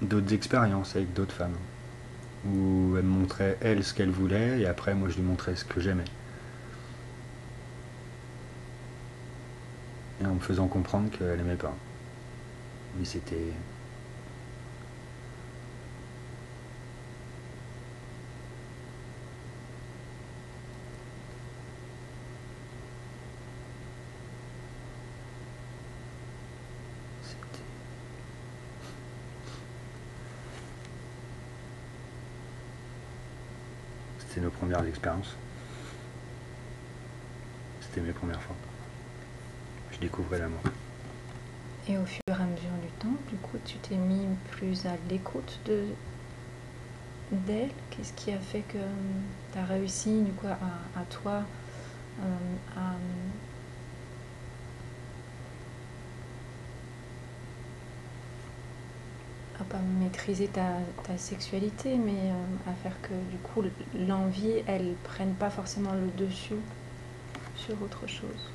D'autres 0.00 0.32
expériences 0.32 0.96
avec 0.96 1.12
d'autres 1.12 1.34
femmes 1.34 1.56
où 2.46 2.96
elle 2.96 3.04
me 3.04 3.20
montrait 3.20 3.56
elle 3.60 3.84
ce 3.84 3.94
qu'elle 3.94 4.10
voulait 4.10 4.60
et 4.60 4.66
après 4.66 4.94
moi 4.94 5.08
je 5.08 5.16
lui 5.16 5.22
montrais 5.22 5.54
ce 5.54 5.64
que 5.64 5.80
j'aimais. 5.80 6.04
Et 10.22 10.26
en 10.26 10.34
me 10.34 10.40
faisant 10.40 10.66
comprendre 10.66 11.10
qu'elle 11.10 11.40
aimait 11.40 11.56
pas. 11.56 11.74
Mais 12.98 13.04
c'était 13.04 13.36
C'était 34.32 34.40
nos 34.40 34.50
premières 34.50 34.84
expériences. 34.86 35.36
C'était 37.82 38.00
mes 38.00 38.12
premières 38.12 38.40
fois. 38.40 38.56
Je 39.90 39.98
découvrais 39.98 40.38
l'amour. 40.38 40.60
Et 41.88 41.98
au 41.98 42.04
fur 42.06 42.20
et 42.28 42.32
à 42.32 42.44
mesure 42.46 42.70
du 42.80 42.88
temps, 43.00 43.16
du 43.28 43.36
coup, 43.36 43.58
tu 43.64 43.76
t'es 43.78 43.96
mis 43.96 44.26
plus 44.50 44.86
à 44.86 44.92
l'écoute 45.10 45.58
de 45.66 45.84
d'elle. 47.32 47.70
Qu'est-ce 47.90 48.12
qui 48.12 48.30
a 48.32 48.38
fait 48.38 48.60
que 48.60 48.78
euh, 48.78 48.86
tu 49.52 49.58
as 49.58 49.64
réussi, 49.64 50.22
du 50.22 50.32
coup, 50.32 50.46
à, 50.46 51.04
toi, 51.10 51.42
euh, 52.20 52.56
à 52.76 52.92
à 59.60 59.64
pas 59.64 59.78
maîtriser 60.00 60.48
ta, 60.48 60.78
ta 61.04 61.16
sexualité, 61.18 61.96
mais 61.96 62.30
euh, 62.30 62.70
à 62.70 62.74
faire 62.74 63.00
que 63.02 63.14
du 63.30 63.38
coup 63.38 63.62
l'envie, 64.08 64.62
elle 64.66 64.94
prenne 65.04 65.34
pas 65.34 65.50
forcément 65.50 65.92
le 65.92 66.10
dessus 66.24 66.56
sur 67.56 67.80
autre 67.82 68.06
chose? 68.06 68.50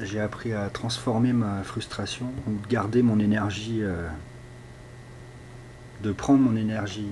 J'ai 0.00 0.20
appris 0.20 0.52
à 0.52 0.68
transformer 0.68 1.32
ma 1.32 1.62
frustration 1.62 2.26
de 2.46 2.68
garder 2.68 3.02
mon 3.02 3.18
énergie, 3.18 3.82
euh, 3.82 4.06
de 6.02 6.12
prendre 6.12 6.40
mon 6.40 6.54
énergie 6.54 7.08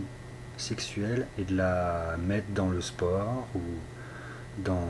sexuelle 0.59 1.27
et 1.39 1.45
de 1.45 1.57
la 1.57 2.17
mettre 2.19 2.49
dans 2.51 2.69
le 2.69 2.81
sport 2.83 3.47
ou 3.55 3.61
dans 4.59 4.87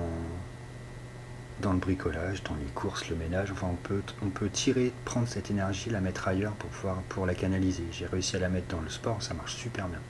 dans 1.61 1.73
le 1.73 1.79
bricolage, 1.79 2.43
dans 2.43 2.57
les 2.57 2.71
courses, 2.75 3.09
le 3.09 3.17
ménage. 3.17 3.53
Enfin, 3.53 3.69
on 3.71 3.77
peut, 3.77 4.03
on 4.23 4.29
peut 4.29 4.51
tirer, 4.51 4.93
prendre 5.05 5.29
cette 5.29 5.51
énergie, 5.53 5.89
la 5.89 6.01
mettre 6.01 6.27
ailleurs 6.27 6.53
pour 6.55 6.69
pouvoir 6.71 6.97
pour 7.09 7.27
la 7.27 7.35
canaliser. 7.35 7.85
J'ai 7.93 8.07
réussi 8.07 8.37
à 8.37 8.41
la 8.41 8.49
mettre 8.49 8.67
dans 8.75 8.83
le 8.83 8.89
sport, 8.89 9.23
ça 9.23 9.35
marche 9.35 9.55
super 9.55 9.87
bien. 9.89 10.01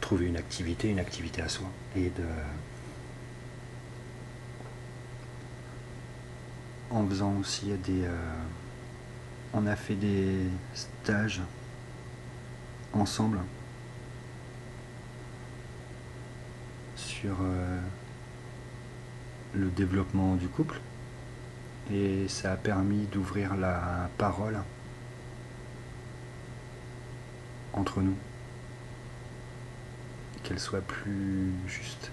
Trouver 0.00 0.26
une 0.26 0.36
activité, 0.36 0.88
une 0.88 1.00
activité 1.00 1.40
à 1.42 1.48
soi. 1.48 1.66
Et 1.96 2.10
de. 2.10 2.24
En 6.92 7.06
faisant 7.06 7.34
aussi 7.40 7.72
des. 7.84 8.04
Euh, 8.04 8.42
on 9.54 9.66
a 9.66 9.76
fait 9.76 9.94
des 9.94 10.46
stages 10.74 11.40
ensemble 12.92 13.38
sur 16.96 17.36
euh, 17.40 17.80
le 19.54 19.68
développement 19.68 20.36
du 20.36 20.48
couple 20.48 20.80
et 21.90 22.28
ça 22.28 22.52
a 22.52 22.56
permis 22.56 23.06
d'ouvrir 23.06 23.56
la 23.56 24.08
parole 24.18 24.58
entre 27.74 28.00
nous, 28.00 28.16
qu'elle 30.42 30.60
soit 30.60 30.82
plus 30.82 31.52
juste. 31.66 32.10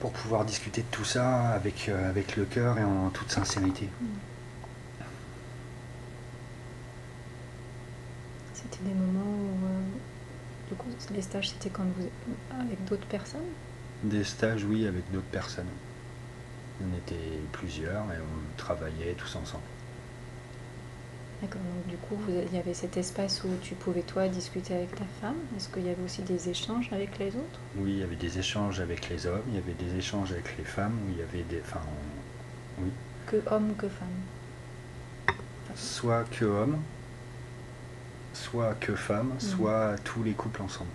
Pour 0.00 0.12
pouvoir 0.12 0.44
discuter 0.44 0.82
de 0.82 0.86
tout 0.90 1.04
ça 1.04 1.50
avec, 1.50 1.88
euh, 1.88 2.08
avec 2.10 2.36
le 2.36 2.44
cœur 2.44 2.78
et 2.78 2.84
en 2.84 3.10
toute 3.10 3.30
sincérité. 3.30 3.88
C'était 8.52 8.84
des 8.84 8.94
moments 8.94 9.20
où 9.20 9.66
euh, 9.66 9.80
du 10.68 10.74
coup, 10.74 10.88
les 11.14 11.22
stages, 11.22 11.50
c'était 11.50 11.70
quand 11.70 11.84
vous 11.84 12.08
avec 12.60 12.84
d'autres 12.84 13.06
personnes? 13.06 13.40
Des 14.02 14.24
stages, 14.24 14.64
oui, 14.64 14.86
avec 14.86 15.10
d'autres 15.12 15.24
personnes. 15.26 15.68
On 16.82 16.96
était 16.96 17.40
plusieurs 17.52 18.04
et 18.12 18.18
on 18.18 18.56
travaillait 18.56 19.14
tous 19.14 19.36
ensemble. 19.36 19.64
D'accord, 21.42 21.60
donc 21.60 21.86
du 21.86 21.96
coup, 21.98 22.16
il 22.30 22.54
y 22.54 22.58
avait 22.58 22.72
cet 22.72 22.96
espace 22.96 23.44
où 23.44 23.48
tu 23.62 23.74
pouvais, 23.74 24.00
toi, 24.00 24.26
discuter 24.26 24.74
avec 24.74 24.94
ta 24.94 25.04
femme. 25.20 25.36
Est-ce 25.56 25.68
qu'il 25.68 25.86
y 25.86 25.90
avait 25.90 26.02
aussi 26.02 26.22
des 26.22 26.48
échanges 26.48 26.88
avec 26.92 27.18
les 27.18 27.28
autres? 27.28 27.60
Oui, 27.76 27.92
il 27.92 27.98
y 27.98 28.02
avait 28.02 28.16
des 28.16 28.38
échanges 28.38 28.80
avec 28.80 29.10
les 29.10 29.26
hommes, 29.26 29.42
il 29.48 29.54
y 29.54 29.58
avait 29.58 29.74
des 29.74 29.96
échanges 29.96 30.32
avec 30.32 30.56
les 30.56 30.64
femmes, 30.64 30.98
où 31.06 31.10
il 31.10 31.18
y 31.18 31.22
avait 31.22 31.42
des... 31.42 31.60
Enfin, 31.60 31.80
oui. 32.78 32.90
Que 33.26 33.36
hommes, 33.50 33.74
que 33.76 33.88
femmes? 33.88 35.36
Soit 35.74 36.24
que 36.30 36.46
hommes, 36.46 36.78
soit 38.32 38.74
que 38.80 38.94
femmes, 38.94 39.32
mhm. 39.34 39.40
soit 39.40 39.96
tous 40.04 40.22
les 40.22 40.32
couples 40.32 40.62
ensemble. 40.62 40.90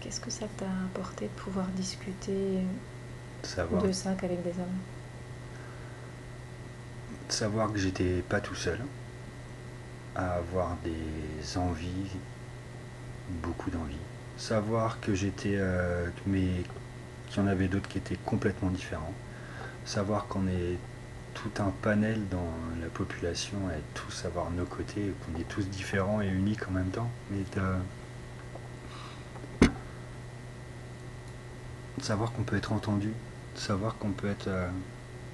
Qu'est-ce 0.00 0.20
que 0.20 0.30
ça 0.30 0.46
t'a 0.56 0.66
apporté 0.86 1.24
de 1.26 1.30
pouvoir 1.32 1.66
discuter 1.68 2.60
de 3.42 3.92
ça 3.92 4.14
qu'avec 4.14 4.42
des 4.42 4.50
hommes? 4.50 4.95
Savoir 7.28 7.72
que 7.72 7.78
j'étais 7.78 8.22
pas 8.28 8.40
tout 8.40 8.54
seul, 8.54 8.78
à 10.14 10.34
avoir 10.34 10.76
des 10.84 11.58
envies, 11.58 12.10
beaucoup 13.42 13.70
d'envies. 13.70 13.96
Savoir 14.36 15.00
que 15.00 15.14
j'étais, 15.14 15.56
euh, 15.56 16.06
mais 16.26 16.46
qu'il 17.28 17.42
y 17.42 17.44
en 17.44 17.48
avait 17.48 17.68
d'autres 17.68 17.88
qui 17.88 17.98
étaient 17.98 18.18
complètement 18.24 18.70
différents. 18.70 19.12
Savoir 19.84 20.26
qu'on 20.28 20.46
est 20.46 20.78
tout 21.34 21.62
un 21.62 21.72
panel 21.82 22.28
dans 22.28 22.48
la 22.80 22.88
population 22.88 23.58
et 23.70 23.82
tous 23.94 24.24
avoir 24.24 24.50
nos 24.50 24.64
côtés, 24.64 25.12
qu'on 25.24 25.40
est 25.40 25.48
tous 25.48 25.68
différents 25.68 26.22
et 26.22 26.28
uniques 26.28 26.66
en 26.68 26.72
même 26.72 26.90
temps. 26.90 27.10
Mais 27.30 27.44
de, 27.56 27.62
savoir 32.02 32.32
qu'on 32.32 32.42
peut 32.42 32.56
être 32.56 32.72
entendu, 32.72 33.12
de 33.54 33.60
savoir 33.60 33.96
qu'on 33.98 34.10
peut 34.10 34.28
être. 34.28 34.48
Euh, 34.48 34.68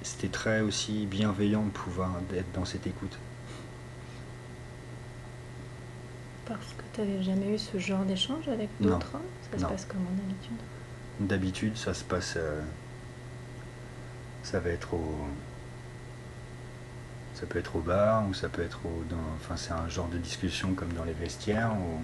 c'était 0.03 0.27
très 0.27 0.61
aussi 0.61 1.05
bienveillant 1.05 1.63
de 1.63 1.69
pouvoir 1.69 2.11
être 2.35 2.51
dans 2.53 2.65
cette 2.65 2.85
écoute. 2.85 3.17
Parce 6.45 6.73
que 6.77 6.83
tu 6.93 7.01
n'avais 7.01 7.23
jamais 7.23 7.55
eu 7.55 7.57
ce 7.57 7.77
genre 7.77 8.03
d'échange 8.03 8.47
avec 8.47 8.69
d'autres 8.79 9.15
hommes? 9.15 9.21
Ça 9.51 9.59
se 9.59 9.65
passe 9.65 9.85
comment 9.85 10.11
d'habitude 10.11 10.57
D'habitude, 11.19 11.77
ça 11.77 11.93
se 11.93 12.03
passe. 12.03 12.33
Euh, 12.37 12.61
ça 14.43 14.59
va 14.59 14.69
être 14.71 14.93
au 14.93 15.25
ça 17.33 17.47
peut 17.47 17.59
être 17.59 17.75
au 17.75 17.79
bar 17.79 18.27
ou 18.29 18.33
ça 18.33 18.47
peut 18.47 18.61
être 18.61 18.79
au, 18.85 19.03
dans, 19.09 19.17
enfin 19.35 19.57
c'est 19.57 19.73
un 19.73 19.89
genre 19.89 20.07
de 20.07 20.17
discussion 20.17 20.73
comme 20.73 20.93
dans 20.93 21.03
les 21.03 21.13
vestiaires 21.13 21.73
ou, 21.73 21.99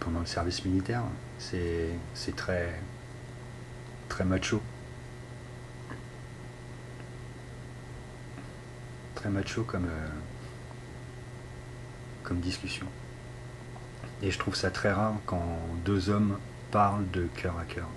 pendant 0.00 0.20
le 0.20 0.26
service 0.26 0.64
militaire. 0.64 1.02
C'est, 1.38 1.88
c'est 2.14 2.36
très 2.36 2.78
très 4.12 4.26
macho. 4.26 4.60
Très 9.14 9.30
macho 9.30 9.62
comme, 9.62 9.86
euh, 9.86 10.08
comme 12.22 12.40
discussion. 12.40 12.86
Et 14.20 14.30
je 14.30 14.38
trouve 14.38 14.54
ça 14.54 14.70
très 14.70 14.92
rare 14.92 15.14
quand 15.24 15.42
deux 15.86 16.10
hommes 16.10 16.38
parlent 16.70 17.10
de 17.10 17.26
cœur 17.34 17.58
à 17.58 17.64
cœur. 17.64 17.88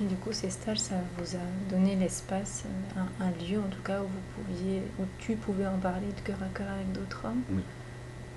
du 0.00 0.16
coup, 0.16 0.32
ces 0.32 0.48
stages, 0.48 0.78
ça 0.78 0.94
vous 1.18 1.36
a 1.36 1.70
donné 1.70 1.94
l'espace, 1.94 2.64
un, 2.96 3.30
lieu 3.44 3.60
en 3.60 3.68
tout 3.68 3.82
cas 3.82 4.00
où 4.00 4.06
vous 4.06 4.42
pouviez, 4.42 4.82
où 4.98 5.04
tu 5.18 5.36
pouvais 5.36 5.66
en 5.66 5.76
parler 5.76 6.08
de 6.08 6.20
cœur 6.22 6.38
à 6.42 6.48
cœur 6.56 6.70
avec 6.70 6.90
d'autres 6.90 7.22
hommes? 7.26 7.42
Oui. 7.50 7.62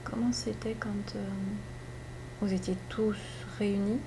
Comment 0.04 0.34
c'était 0.34 0.76
quand 0.78 1.16
euh, 1.16 1.20
vous 2.44 2.54
étiez 2.54 2.76
tous 2.90 3.16
réunis, 3.58 4.00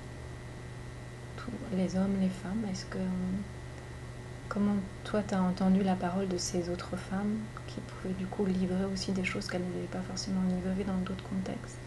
tous, 1.37 1.51
les 1.75 1.95
hommes, 1.95 2.15
les 2.21 2.29
femmes 2.29 2.63
Est-ce 2.71 2.85
que 2.85 2.99
comment 4.47 4.75
toi 5.03 5.23
tu 5.27 5.33
as 5.33 5.41
entendu 5.41 5.81
la 5.81 5.95
parole 5.95 6.27
de 6.27 6.37
ces 6.37 6.69
autres 6.69 6.95
femmes 6.97 7.37
qui 7.65 7.79
pouvaient 7.81 8.13
du 8.13 8.27
coup 8.27 8.45
livrer 8.45 8.85
aussi 8.93 9.11
des 9.11 9.23
choses 9.23 9.47
qu'elles 9.47 9.63
n'avaient 9.63 9.87
pas 9.91 10.01
forcément 10.01 10.41
livrées 10.49 10.83
dans 10.83 10.97
d'autres 10.97 11.23
contextes? 11.23 11.79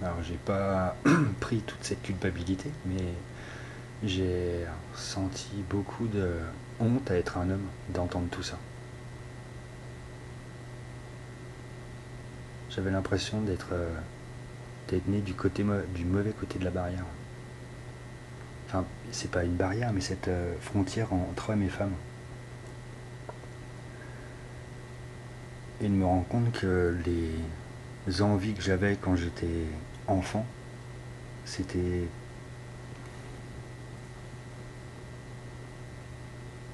Alors 0.00 0.22
j'ai 0.22 0.38
pas 0.46 0.96
pris 1.40 1.60
toute 1.60 1.84
cette 1.84 2.02
culpabilité, 2.02 2.70
mais 2.86 3.12
j'ai 4.02 4.64
senti 4.94 5.62
beaucoup 5.68 6.06
de 6.06 6.36
honte 6.80 7.10
à 7.10 7.16
être 7.16 7.36
un 7.36 7.50
homme, 7.50 7.66
d'entendre 7.90 8.28
tout 8.30 8.42
ça. 8.42 8.56
J'avais 12.76 12.90
l'impression 12.90 13.40
d'être 13.40 13.68
euh, 13.72 13.88
né 15.08 15.22
du 15.22 15.32
côté 15.32 15.64
du 15.94 16.04
mauvais 16.04 16.32
côté 16.32 16.58
de 16.58 16.64
la 16.64 16.70
barrière. 16.70 17.06
Enfin, 18.68 18.84
c'est 19.12 19.30
pas 19.30 19.44
une 19.44 19.54
barrière, 19.54 19.94
mais 19.94 20.02
cette 20.02 20.28
euh, 20.28 20.54
frontière 20.60 21.14
entre 21.14 21.50
hommes 21.50 21.62
et 21.62 21.70
femmes. 21.70 21.94
Et 25.80 25.88
de 25.88 25.94
me 25.94 26.04
rendre 26.04 26.28
compte 26.28 26.52
que 26.52 26.94
les 27.06 28.20
envies 28.20 28.52
que 28.52 28.62
j'avais 28.62 28.96
quand 29.00 29.16
j'étais 29.16 29.66
enfant, 30.06 30.44
c'était 31.46 32.08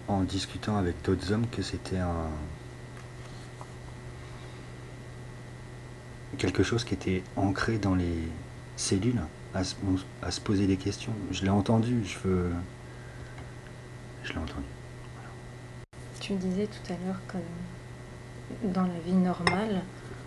en 0.09 0.23
discutant 0.23 0.77
avec 0.79 1.01
d'autres 1.03 1.31
hommes 1.33 1.47
que 1.47 1.63
c'était 1.63 1.99
un 1.99 2.29
quelque 6.39 6.63
chose 6.63 6.85
qui 6.85 6.95
était 6.95 7.23
ancré 7.37 7.79
dans 7.79 7.95
les 7.95 8.29
cellules 8.77 9.23
à 9.55 9.65
se, 9.65 9.75
à 10.23 10.31
se 10.31 10.41
poser 10.41 10.67
des 10.67 10.77
questions. 10.77 11.13
Je 11.31 11.43
l'ai 11.43 11.51
entendu, 11.51 12.03
je 12.05 12.19
veux 12.29 12.51
je 14.25 14.33
l'ai 14.33 14.39
entendu. 14.39 14.67
Tu 16.21 16.35
disais 16.35 16.69
tout 16.69 16.93
à 16.93 16.97
l'heure 17.05 17.21
que 17.27 17.39
dans 18.69 18.83
la 18.83 18.99
vie 19.05 19.13
normale, 19.13 19.83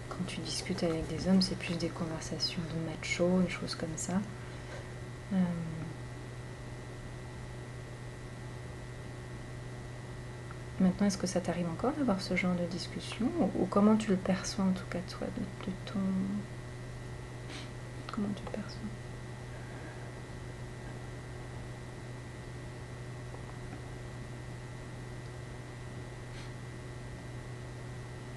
quand 0.10 0.26
tu 0.28 0.40
discutes 0.42 0.84
avec 0.84 1.08
des 1.08 1.28
hommes, 1.28 1.42
c'est 1.42 1.58
plus 1.58 1.78
des 1.78 1.88
conversations 1.88 2.62
de 2.62 2.90
macho, 2.90 3.42
des 3.42 3.50
choses 3.50 3.76
comme 3.76 3.96
ça. 3.96 4.20
Euh, 5.34 5.38
Maintenant, 10.80 11.08
est-ce 11.08 11.18
que 11.18 11.28
ça 11.28 11.40
t'arrive 11.40 11.70
encore 11.70 11.94
d'avoir 11.94 12.20
ce 12.22 12.36
genre 12.36 12.56
de 12.56 12.66
discussion 12.66 13.28
ou, 13.40 13.66
comment 13.66 13.96
tu 13.96 14.10
le 14.10 14.18
perçois 14.18 14.66
en 14.66 14.72
tout 14.72 14.84
cas 14.90 15.00
toi 15.10 15.26
de, 15.38 15.72
ton 15.86 16.00
comment 18.12 18.28
tu 18.36 18.44
le 18.46 18.52
perçois? 18.52 18.82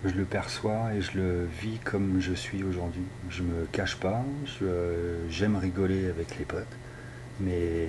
Je 0.05 0.11
le 0.11 0.24
perçois 0.24 0.94
et 0.94 1.03
je 1.03 1.18
le 1.18 1.46
vis 1.61 1.81
comme 1.81 2.20
je 2.20 2.33
suis 2.33 2.62
aujourd'hui. 2.62 3.03
Je 3.31 3.42
me 3.42 3.66
cache 3.72 3.96
pas, 3.96 4.22
j'aime 5.29 5.57
rigoler 5.57 6.09
avec 6.09 6.38
les 6.38 6.44
potes, 6.44 6.77
mais 7.40 7.88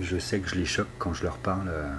je 0.00 0.18
sais 0.18 0.40
que 0.40 0.48
je 0.48 0.54
les 0.54 0.64
choque 0.64 0.88
quand 0.98 1.12
je 1.12 1.24
leur 1.24 1.36
parle 1.36 1.68
euh, 1.68 1.92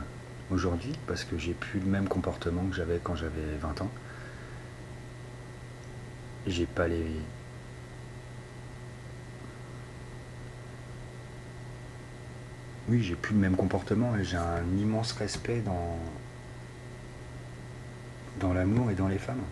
aujourd'hui 0.52 0.94
parce 1.08 1.24
que 1.24 1.38
j'ai 1.38 1.54
plus 1.54 1.80
le 1.80 1.86
même 1.86 2.08
comportement 2.08 2.66
que 2.66 2.76
j'avais 2.76 3.00
quand 3.04 3.16
j'avais 3.16 3.56
20 3.62 3.82
ans. 3.82 3.92
J'ai 6.48 6.66
pas 6.66 6.88
les. 6.88 7.06
Oui, 12.88 13.04
j'ai 13.04 13.16
plus 13.16 13.36
le 13.36 13.40
même 13.40 13.56
comportement 13.56 14.16
et 14.16 14.24
j'ai 14.24 14.38
un 14.38 14.66
immense 14.78 15.12
respect 15.12 15.62
dans, 15.62 16.00
dans 18.40 18.54
l'amour 18.54 18.90
et 18.90 18.96
dans 18.96 19.08
les 19.08 19.20
femmes. 19.20 19.44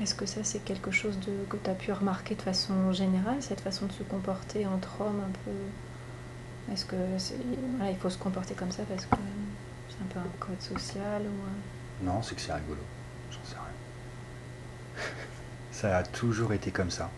Est-ce 0.00 0.14
que 0.14 0.24
ça, 0.24 0.42
c'est 0.44 0.64
quelque 0.64 0.90
chose 0.90 1.18
que 1.48 1.56
tu 1.56 1.70
as 1.70 1.74
pu 1.74 1.92
remarquer 1.92 2.34
de 2.34 2.42
façon 2.42 2.92
générale, 2.92 3.36
cette 3.40 3.60
façon 3.60 3.86
de 3.86 3.92
se 3.92 4.02
comporter 4.02 4.66
entre 4.66 5.02
hommes 5.02 5.20
un 5.20 5.32
peu? 5.44 6.72
Est-ce 6.72 6.86
que 6.86 6.96
il 6.96 7.96
faut 7.96 8.08
se 8.08 8.18
comporter 8.18 8.54
comme 8.54 8.70
ça 8.70 8.82
parce 8.84 9.04
que 9.04 9.16
c'est 9.88 10.02
un 10.02 10.06
peu 10.08 10.18
un 10.18 10.30
code 10.38 10.60
social 10.60 11.22
ou... 11.22 12.04
Non, 12.04 12.22
c'est 12.22 12.34
que 12.34 12.40
c'est 12.40 12.52
rigolo. 12.52 12.80
J'en 13.30 13.44
sais 13.44 13.56
rien. 13.56 15.04
ça 15.72 15.98
a 15.98 16.02
toujours 16.02 16.52
été 16.54 16.70
comme 16.70 16.90
ça. 16.90 17.10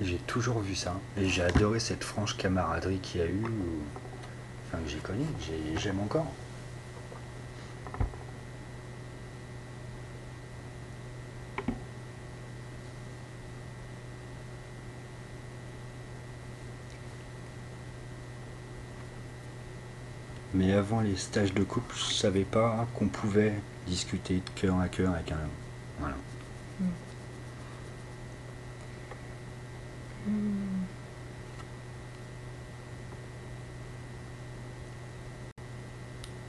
J'ai 0.00 0.18
toujours 0.18 0.60
vu 0.60 0.74
ça. 0.74 0.94
Et 1.16 1.28
j'ai 1.28 1.42
adoré 1.42 1.78
cette 1.78 2.02
franche 2.02 2.36
camaraderie 2.36 2.98
qu'il 2.98 3.20
y 3.20 3.24
a 3.24 3.26
eu, 3.26 3.44
enfin 4.66 4.82
que 4.82 4.90
j'ai 4.90 4.98
connue, 4.98 5.26
j'aime 5.76 6.00
encore. 6.00 6.32
Mais 20.60 20.74
avant 20.74 21.00
les 21.00 21.16
stages 21.16 21.54
de 21.54 21.62
couple, 21.62 21.94
je 21.96 22.12
savais 22.12 22.44
pas 22.44 22.86
qu'on 22.94 23.08
pouvait 23.08 23.54
discuter 23.86 24.34
de 24.34 24.60
cœur 24.60 24.78
à 24.78 24.88
cœur 24.88 25.14
avec 25.14 25.32
un 25.32 25.36
homme. 25.36 25.48
Voilà. 25.98 26.16
Hmm. 30.26 30.84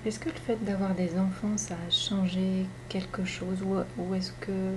Est-ce 0.06 0.20
que 0.20 0.28
le 0.28 0.36
fait 0.36 0.62
d'avoir 0.62 0.94
des 0.94 1.18
enfants, 1.18 1.56
ça 1.56 1.76
a 1.76 1.90
changé 1.90 2.66
quelque 2.90 3.24
chose 3.24 3.64
Ou, 3.64 4.14
est-ce 4.14 4.34
que 4.42 4.74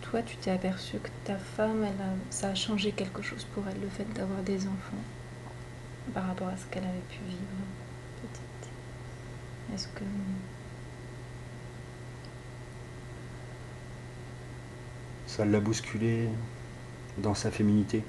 toi, 0.00 0.22
tu 0.22 0.36
t'es 0.38 0.50
aperçu 0.50 0.98
que 0.98 1.10
ta 1.22 1.36
femme, 1.36 1.86
ça 2.30 2.48
a 2.48 2.54
changé 2.56 2.90
quelque 2.90 3.22
chose 3.22 3.44
pour 3.54 3.62
elle, 3.68 3.80
le 3.80 3.88
fait 3.88 4.12
d'avoir 4.12 4.42
des 4.42 4.66
enfants, 4.66 5.04
par 6.12 6.26
rapport 6.26 6.48
à 6.48 6.56
ce 6.56 6.66
qu'elle 6.66 6.82
avait 6.82 7.06
pu 7.08 7.20
vivre? 7.28 7.81
Est-ce 9.74 9.88
que 9.88 10.04
ça 15.26 15.46
l'a 15.46 15.60
bousculé 15.60 16.28
dans 17.16 17.34
sa 17.34 17.50
féminité. 17.50 18.04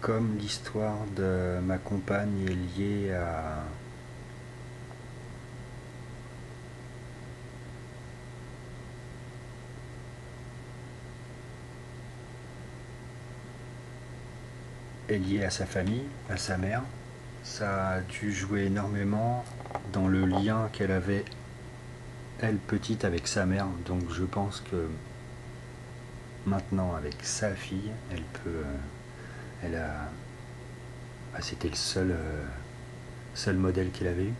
Comme 0.00 0.38
l'histoire 0.38 0.96
de 1.14 1.58
ma 1.60 1.76
compagne 1.76 2.46
est 2.46 2.78
liée 2.78 3.12
à 3.12 3.62
est 15.10 15.18
liée 15.18 15.44
à 15.44 15.50
sa 15.50 15.66
famille, 15.66 16.04
à 16.28 16.36
sa 16.36 16.56
mère. 16.56 16.82
Ça 17.42 17.88
a 17.88 18.00
dû 18.00 18.32
jouer 18.32 18.64
énormément 18.66 19.44
dans 19.92 20.06
le 20.06 20.24
lien 20.24 20.68
qu'elle 20.72 20.92
avait, 20.92 21.24
elle 22.40 22.56
petite, 22.56 23.04
avec 23.04 23.26
sa 23.26 23.46
mère. 23.46 23.66
Donc 23.86 24.02
je 24.10 24.24
pense 24.24 24.62
que 24.70 24.88
maintenant, 26.46 26.94
avec 26.94 27.16
sa 27.22 27.50
fille, 27.50 27.90
elle 28.12 28.22
peut. 28.22 28.50
Euh, 28.50 28.76
elle 29.64 29.74
a. 29.76 30.10
Bah, 31.32 31.38
c'était 31.40 31.68
le 31.68 31.76
seul, 31.76 32.10
euh, 32.12 32.44
seul 33.34 33.56
modèle 33.56 33.90
qu'elle 33.90 34.08
avait 34.08 34.24
eu. 34.24 34.34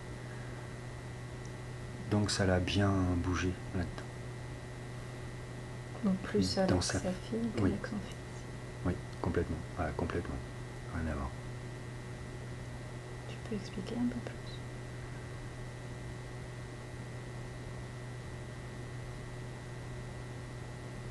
Donc 2.11 2.31
ça 2.31 2.45
l'a 2.45 2.61
bien 2.61 2.93
bougé 3.17 3.53
là-dedans. 3.75 4.11
Donc 6.05 6.17
plus 6.19 6.59
avec 6.59 6.83
sa, 6.83 6.99
fille 6.99 7.49
qu'avec 7.57 7.87
son 7.87 7.97
fils. 7.97 8.17
Oui, 8.87 8.95
complètement. 9.21 9.57
complètement. 9.97 10.35
Tu 13.29 13.35
peux 13.49 13.57
expliquer 13.57 13.95
un 13.97 14.09
peu 14.09 14.21
plus? 14.21 14.35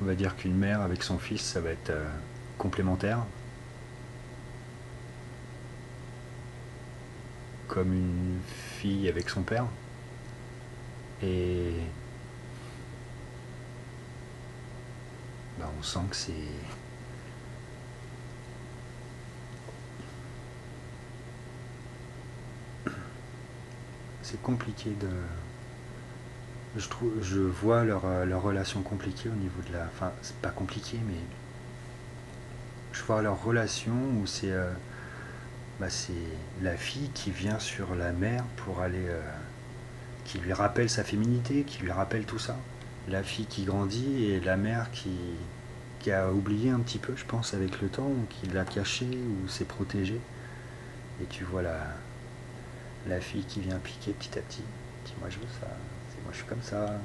On 0.02 0.06
va 0.06 0.14
dire 0.14 0.36
qu'une 0.36 0.56
mère 0.56 0.80
avec 0.80 1.02
son 1.02 1.18
fils, 1.18 1.42
ça 1.42 1.60
va 1.60 1.70
être 1.70 1.90
euh, 1.90 2.08
complémentaire. 2.56 3.24
Comme 7.68 7.92
une 7.92 8.40
fille 8.46 9.08
avec 9.08 9.28
son 9.28 9.42
père. 9.42 9.66
Et 11.22 11.74
bah, 15.58 15.70
on 15.78 15.82
sent 15.82 16.00
que 16.08 16.16
c'est 16.16 16.32
c'est 24.30 24.40
compliqué 24.42 24.90
de. 25.00 25.08
Je, 26.76 26.88
trouve, 26.88 27.12
je 27.22 27.40
vois 27.40 27.84
leur, 27.84 28.04
euh, 28.04 28.24
leur 28.24 28.42
relation 28.42 28.82
compliquée 28.82 29.28
au 29.28 29.34
niveau 29.34 29.60
de 29.68 29.72
la. 29.72 29.84
Enfin, 29.86 30.12
c'est 30.22 30.36
pas 30.36 30.50
compliqué, 30.50 30.98
mais. 31.06 31.18
Je 32.92 33.02
vois 33.02 33.22
leur 33.22 33.42
relation 33.42 33.92
où 33.92 34.26
c'est. 34.26 34.52
Euh, 34.52 34.70
bah, 35.80 35.86
la 36.62 36.76
fille 36.76 37.10
qui 37.14 37.30
vient 37.30 37.58
sur 37.58 37.94
la 37.94 38.12
mère 38.12 38.44
pour 38.56 38.80
aller. 38.80 39.06
Euh, 39.08 39.20
qui 40.24 40.38
lui 40.38 40.52
rappelle 40.52 40.88
sa 40.88 41.02
féminité, 41.02 41.64
qui 41.64 41.82
lui 41.82 41.90
rappelle 41.90 42.24
tout 42.24 42.38
ça. 42.38 42.56
La 43.08 43.24
fille 43.24 43.46
qui 43.46 43.64
grandit 43.64 44.26
et 44.26 44.38
la 44.38 44.56
mère 44.56 44.92
qui, 44.92 45.10
qui 45.98 46.12
a 46.12 46.30
oublié 46.30 46.70
un 46.70 46.78
petit 46.78 46.98
peu, 46.98 47.14
je 47.16 47.24
pense, 47.24 47.52
avec 47.52 47.80
le 47.80 47.88
temps, 47.88 48.06
ou 48.06 48.26
qui 48.28 48.46
l'a 48.46 48.64
caché 48.64 49.06
ou 49.06 49.48
s'est 49.48 49.64
protégée. 49.64 50.20
Et 51.20 51.24
tu 51.24 51.42
vois 51.42 51.62
la, 51.62 51.96
la 53.08 53.20
fille 53.20 53.44
qui 53.44 53.60
vient 53.60 53.78
piquer 53.78 54.12
petit 54.12 54.38
à 54.38 54.42
petit. 54.42 54.62
Dis 55.04 55.14
moi 55.20 55.28
je 55.30 55.38
veux 55.38 55.46
ça, 55.60 55.66
moi 56.22 56.32
je 56.32 56.36
suis 56.36 56.46
comme 56.46 56.62
ça. 56.62 57.00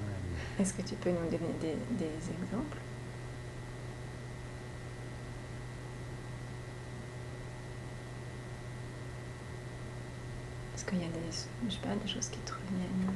Est-ce 0.59 0.73
que 0.73 0.81
tu 0.81 0.95
peux 0.95 1.09
nous 1.09 1.25
donner 1.25 1.53
des, 1.61 2.05
exemples? 2.05 2.77
Est-ce 10.75 10.85
qu'il 10.85 10.99
y 10.99 11.03
a 11.03 11.07
des, 11.07 11.19
je 11.67 11.73
sais 11.73 11.79
pas, 11.79 11.95
des 11.95 12.07
choses 12.07 12.29
qui 12.29 12.39
te 12.39 12.51
reviennent? 12.51 13.13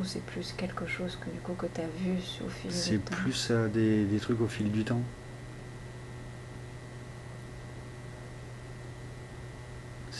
Ou 0.00 0.04
c'est 0.04 0.22
plus 0.22 0.52
quelque 0.52 0.86
chose 0.86 1.16
que 1.16 1.30
du 1.30 1.40
coup 1.40 1.54
que 1.54 1.66
tu 1.66 1.80
as 1.80 1.88
vu 1.88 2.12
au 2.44 2.48
fil 2.48 2.70
du 2.70 2.76
temps? 2.76 2.82
C'est 2.82 2.98
plus 2.98 3.48
euh, 3.50 3.68
des 3.68 4.20
trucs 4.20 4.40
au 4.40 4.46
fil 4.46 4.70
du 4.70 4.84
temps. 4.84 5.02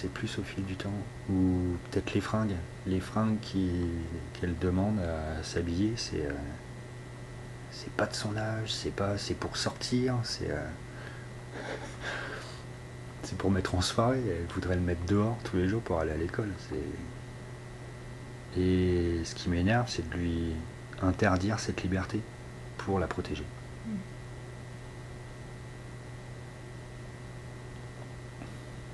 C'est 0.01 0.13
plus 0.13 0.39
au 0.39 0.43
fil 0.43 0.65
du 0.65 0.77
temps. 0.77 0.93
Ou 1.31 1.77
peut-être 1.91 2.15
les 2.15 2.21
fringues. 2.21 2.55
Les 2.87 3.01
fringues 3.01 3.39
qu'elle 3.41 4.57
demande 4.59 5.01
à 5.01 5.43
s'habiller, 5.43 5.95
c'est 5.97 6.25
euh, 6.25 6.33
c'est 7.71 7.93
pas 7.93 8.07
de 8.07 8.15
son 8.15 8.37
âge, 8.37 8.73
c'est 8.73 9.35
pour 9.35 9.57
sortir, 9.57 10.15
euh, 10.43 10.67
c'est 13.23 13.37
pour 13.37 13.51
mettre 13.51 13.75
en 13.75 13.81
soirée. 13.81 14.23
Elle 14.27 14.47
voudrait 14.55 14.77
le 14.77 14.81
mettre 14.81 15.05
dehors 15.07 15.37
tous 15.45 15.57
les 15.57 15.69
jours 15.69 15.83
pour 15.83 15.99
aller 15.99 16.13
à 16.13 16.17
l'école. 16.17 16.51
Et 18.57 19.21
ce 19.25 19.35
qui 19.35 19.49
m'énerve, 19.51 19.89
c'est 19.89 20.09
de 20.09 20.15
lui 20.15 20.53
interdire 21.03 21.59
cette 21.59 21.83
liberté 21.83 22.21
pour 22.79 22.99
la 22.99 23.07
protéger. 23.07 23.45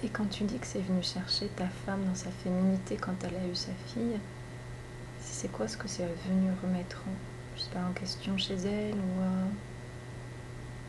Et 0.03 0.09
quand 0.09 0.27
tu 0.27 0.45
dis 0.45 0.59
que 0.59 0.67
c'est 0.67 0.81
venu 0.81 1.03
chercher 1.03 1.49
ta 1.49 1.67
femme 1.67 2.05
dans 2.05 2.15
sa 2.15 2.31
féminité 2.31 2.97
quand 2.97 3.15
elle 3.25 3.37
a 3.37 3.47
eu 3.47 3.55
sa 3.55 3.73
fille, 3.87 4.19
c'est 5.21 5.51
quoi 5.51 5.67
ce 5.67 5.77
que 5.77 5.89
c'est 5.89 6.07
venu 6.29 6.51
remettre 6.63 7.03
en, 7.07 7.13
je 7.57 7.63
sais 7.63 7.71
pas, 7.71 7.81
en 7.81 7.93
question 7.93 8.37
chez 8.37 8.55
elle 8.55 8.97
ou 8.97 9.23
euh, 9.23 9.45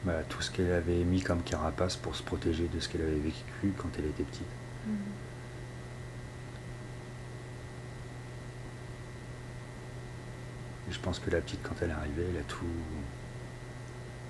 bah, 0.03 0.23
Tout 0.27 0.41
ce 0.41 0.51
qu'elle 0.51 0.73
avait 0.73 1.03
mis 1.03 1.21
comme 1.21 1.43
carapace 1.43 1.95
pour 1.95 2.15
se 2.15 2.23
protéger 2.23 2.67
de 2.67 2.79
ce 2.79 2.89
qu'elle 2.89 3.03
avait 3.03 3.19
vécu 3.19 3.73
quand 3.77 3.89
elle 3.97 4.05
était 4.05 4.23
petite. 4.23 4.43
Hmm. 4.85 4.95
je 10.91 10.99
pense 10.99 11.19
que 11.19 11.29
la 11.29 11.41
petite, 11.41 11.61
quand 11.63 11.75
elle 11.81 11.89
est 11.89 11.93
arrivée, 11.93 12.25
elle 12.29 12.39
a 12.39 12.43
tout 12.43 12.65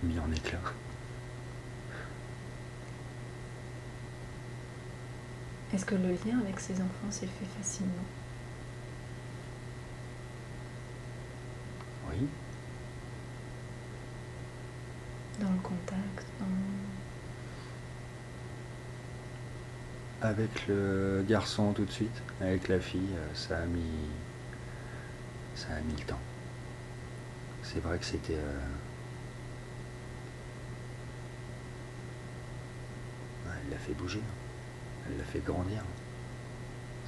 mis 0.03 0.19
en 0.19 0.31
éclat. 0.31 0.59
Est-ce 5.75 5.85
que 5.85 5.95
le 5.95 6.11
lien 6.11 6.39
avec 6.39 6.57
ses 6.61 6.75
enfants 6.75 7.11
s'est 7.11 7.27
fait 7.27 7.45
facilement? 7.57 7.91
Oui. 12.09 12.25
Dans 15.41 15.51
le 15.51 15.59
contact, 15.61 16.27
Avec 20.21 20.67
le 20.67 21.25
garçon 21.27 21.73
tout 21.73 21.83
de 21.83 21.91
suite, 21.91 22.21
avec 22.39 22.69
la 22.69 22.79
fille, 22.79 23.01
euh, 23.17 23.27
ça 23.35 23.57
a 23.57 23.65
mis 23.65 23.81
ça 25.55 25.67
a 25.77 25.81
mis 25.81 25.99
le 25.99 26.05
temps. 26.05 26.21
C'est 27.63 27.81
vrai 27.81 27.99
que 27.99 28.05
c'était 28.05 28.35
euh, 28.35 28.61
elle 33.45 33.71
l'a 33.71 33.77
fait 33.77 33.93
bouger. 33.93 34.21
Elle 35.05 35.17
l'a 35.17 35.23
fait 35.23 35.43
grandir. 35.43 35.83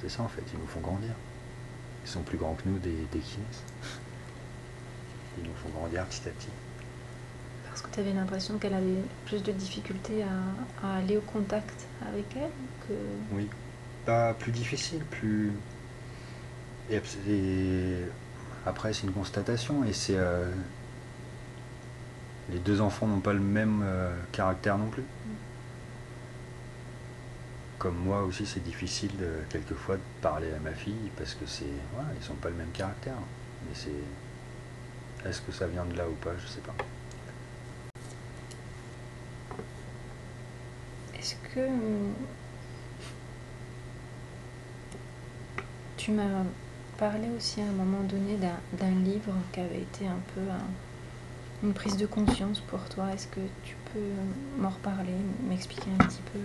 C'est 0.00 0.08
ça 0.08 0.22
en 0.22 0.28
fait, 0.28 0.42
ils 0.52 0.58
nous 0.58 0.66
font 0.66 0.80
grandir. 0.80 1.12
Ils 2.04 2.08
sont 2.08 2.22
plus 2.22 2.38
grands 2.38 2.54
que 2.54 2.68
nous 2.68 2.78
qu'ils 2.78 2.92
naissent. 2.92 3.64
Ils 5.38 5.44
nous 5.44 5.54
font 5.56 5.68
grandir 5.70 6.04
petit 6.06 6.28
à 6.28 6.32
petit. 6.32 6.48
Parce 7.68 7.82
que 7.82 7.88
tu 7.90 8.00
avais 8.00 8.12
l'impression 8.12 8.58
qu'elle 8.58 8.74
avait 8.74 9.02
plus 9.26 9.42
de 9.42 9.52
difficultés 9.52 10.24
à, 10.82 10.96
aller 10.96 11.16
au 11.16 11.20
contact 11.20 11.86
avec 12.08 12.24
elle 12.36 12.50
que... 12.88 12.94
Oui. 13.32 13.48
Pas 14.06 14.34
plus 14.34 14.52
difficile, 14.52 15.00
plus. 15.04 15.52
Et 16.90 17.00
après, 18.64 18.94
c'est 18.94 19.06
une 19.06 19.12
constatation 19.12 19.84
et 19.84 19.92
c'est. 19.92 20.16
Euh, 20.16 20.50
les 22.50 22.58
deux 22.58 22.80
enfants 22.80 23.06
n'ont 23.06 23.20
pas 23.20 23.34
le 23.34 23.40
même 23.40 23.82
euh, 23.84 24.10
caractère 24.32 24.78
non 24.78 24.88
plus. 24.88 25.02
Mm 25.02 25.47
comme 27.78 27.96
moi 27.96 28.22
aussi, 28.22 28.44
c'est 28.44 28.62
difficile 28.62 29.16
de, 29.16 29.30
quelquefois 29.50 29.96
de 29.96 30.02
parler 30.20 30.52
à 30.52 30.58
ma 30.58 30.72
fille 30.72 31.10
parce 31.16 31.34
que 31.34 31.46
c'est, 31.46 31.64
voilà, 31.94 32.08
ils 32.18 32.24
sont 32.24 32.34
pas 32.34 32.48
le 32.48 32.56
même 32.56 32.72
caractère. 32.72 33.14
Mais 33.64 33.74
c'est, 33.74 35.28
est-ce 35.28 35.40
que 35.40 35.52
ça 35.52 35.66
vient 35.66 35.84
de 35.84 35.96
là 35.96 36.08
ou 36.08 36.14
pas, 36.14 36.36
je 36.38 36.46
sais 36.46 36.60
pas. 36.60 36.74
Est-ce 41.16 41.36
que 41.54 41.68
tu 45.96 46.12
m'as 46.12 46.44
parlé 46.96 47.28
aussi 47.36 47.60
à 47.60 47.64
un 47.64 47.72
moment 47.72 48.02
donné 48.02 48.36
d'un 48.36 48.90
livre 49.04 49.34
qui 49.52 49.60
avait 49.60 49.82
été 49.82 50.06
un 50.06 50.20
peu 50.34 50.40
une 51.62 51.74
prise 51.74 51.96
de 51.96 52.06
conscience 52.06 52.60
pour 52.60 52.88
toi 52.88 53.12
Est-ce 53.12 53.28
que 53.28 53.40
tu 53.62 53.76
peux 53.92 54.60
m'en 54.60 54.70
reparler, 54.70 55.14
m'expliquer 55.48 55.90
un 56.00 56.04
petit 56.04 56.22
peu 56.32 56.40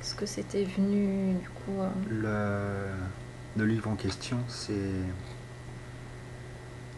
est-ce 0.00 0.14
que 0.14 0.24
c'était 0.24 0.64
venu 0.64 1.34
du 1.34 1.48
coup 1.50 1.80
euh, 2.22 2.94
le, 3.56 3.66
livre 3.66 3.90
en 3.90 3.96
question, 3.96 4.38
c'est 4.48 4.72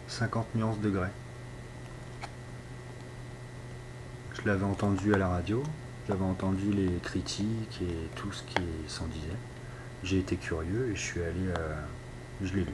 50 0.07 0.55
nuances 0.55 0.79
de 0.79 0.89
grès. 0.89 1.11
Je 4.33 4.47
l'avais 4.47 4.63
entendu 4.63 5.13
à 5.13 5.17
la 5.17 5.27
radio, 5.27 5.61
j'avais 6.07 6.23
entendu 6.23 6.71
les 6.71 6.97
critiques 7.03 7.81
et 7.81 8.07
tout 8.15 8.31
ce 8.31 8.43
qui 8.43 8.63
s'en 8.87 9.05
disait. 9.07 9.37
J'ai 10.03 10.19
été 10.19 10.37
curieux 10.37 10.91
et 10.91 10.95
je 10.95 11.01
suis 11.01 11.21
allé, 11.21 11.47
euh, 11.57 11.75
je 12.41 12.53
l'ai 12.55 12.63
lu. 12.63 12.73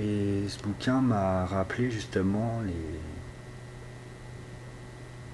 Et 0.00 0.48
ce 0.48 0.62
bouquin 0.62 1.00
m'a 1.00 1.44
rappelé 1.44 1.90
justement 1.90 2.60
les, 2.64 2.74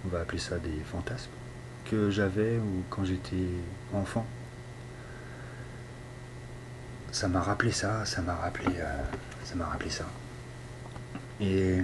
on 0.05 0.09
va 0.09 0.21
appeler 0.21 0.39
ça 0.39 0.59
des 0.59 0.81
fantasmes, 0.85 1.31
que 1.85 2.11
j'avais 2.11 2.59
ou 2.59 2.83
quand 2.91 3.05
j'étais 3.05 3.49
enfant. 3.93 4.27
Ça 7.13 7.29
m'a 7.29 7.41
rappelé 7.41 7.71
ça, 7.71 8.05
ça 8.05 8.23
m'a 8.23 8.35
rappelé, 8.35 8.75
euh, 8.79 9.03
ça 9.45 9.55
m'a 9.55 9.67
rappelé 9.67 9.91
ça. 9.91 10.05
Et 11.41 11.79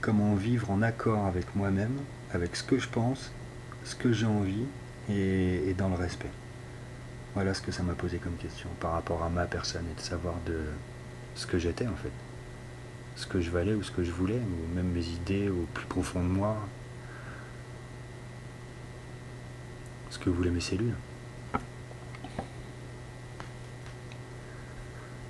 comment 0.00 0.34
vivre 0.34 0.70
en 0.70 0.82
accord 0.82 1.26
avec 1.26 1.54
moi-même, 1.56 1.96
avec 2.32 2.56
ce 2.56 2.62
que 2.62 2.78
je 2.78 2.88
pense, 2.88 3.32
ce 3.84 3.94
que 3.94 4.12
j'ai 4.12 4.26
envie 4.26 4.64
et, 5.10 5.74
dans 5.76 5.88
le 5.88 5.96
respect. 5.96 6.30
Voilà 7.34 7.54
ce 7.54 7.62
que 7.62 7.72
ça 7.72 7.82
m'a 7.82 7.94
posé 7.94 8.18
comme 8.18 8.36
question 8.36 8.68
par 8.80 8.92
rapport 8.92 9.22
à 9.22 9.28
ma 9.28 9.46
personne 9.46 9.84
et 9.90 9.94
de 9.94 10.00
savoir 10.00 10.34
de 10.46 10.60
ce 11.34 11.46
que 11.46 11.58
j'étais 11.58 11.86
en 11.86 11.94
fait 11.94 12.12
ce 13.18 13.26
que 13.26 13.40
je 13.40 13.50
valais 13.50 13.74
ou 13.74 13.82
ce 13.82 13.90
que 13.90 14.04
je 14.04 14.12
voulais, 14.12 14.38
ou 14.38 14.74
même 14.76 14.92
mes 14.92 15.04
idées 15.04 15.48
au 15.48 15.66
plus 15.74 15.86
profond 15.86 16.22
de 16.22 16.28
moi, 16.28 16.56
ce 20.08 20.20
que 20.20 20.30
voulaient 20.30 20.52
mes 20.52 20.60
cellules. 20.60 20.94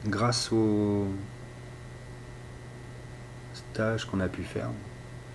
Grâce 0.04 0.52
au 0.52 1.06
stage 3.54 4.04
qu'on 4.04 4.20
a 4.20 4.28
pu 4.28 4.42
faire, 4.42 4.68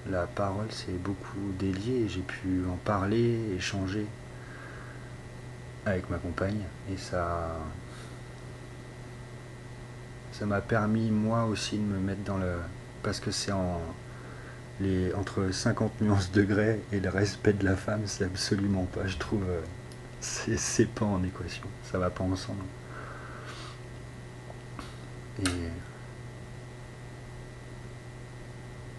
la 0.07 0.27
parole 0.27 0.71
s'est 0.71 0.91
beaucoup 0.91 1.51
déliée, 1.57 2.07
j'ai 2.07 2.21
pu 2.21 2.65
en 2.71 2.75
parler, 2.75 3.39
échanger 3.57 4.05
avec 5.87 6.07
ma 6.11 6.17
compagne, 6.19 6.61
et 6.91 6.97
ça 6.97 7.57
ça 10.33 10.45
m'a 10.45 10.61
permis 10.61 11.11
moi 11.11 11.45
aussi 11.45 11.77
de 11.77 11.83
me 11.83 11.99
mettre 11.99 12.23
dans 12.23 12.37
le. 12.37 12.55
Parce 13.01 13.19
que 13.19 13.31
c'est 13.31 13.51
en. 13.51 13.81
Les, 14.79 15.13
entre 15.13 15.51
50 15.51 16.01
nuances 16.01 16.31
degrés 16.31 16.81
et 16.91 16.99
le 16.99 17.09
respect 17.09 17.53
de 17.53 17.63
la 17.63 17.75
femme, 17.75 18.01
c'est 18.07 18.25
absolument 18.25 18.85
pas, 18.85 19.05
je 19.05 19.17
trouve, 19.17 19.43
euh, 19.47 19.61
c'est 20.19 20.89
pas 20.89 21.05
en 21.05 21.23
équation, 21.23 21.67
ça 21.91 21.99
va 21.99 22.09
pas 22.09 22.23
ensemble. 22.23 22.63
Et 25.45 25.69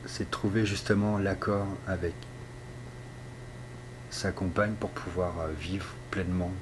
c'est 0.06 0.30
trouver 0.30 0.64
justement 0.64 1.18
l'accord 1.18 1.66
avec 1.88 2.14
sa 4.10 4.30
compagne 4.30 4.74
pour 4.74 4.90
pouvoir 4.90 5.40
euh, 5.40 5.48
vivre 5.58 5.88
pleinement, 6.12 6.52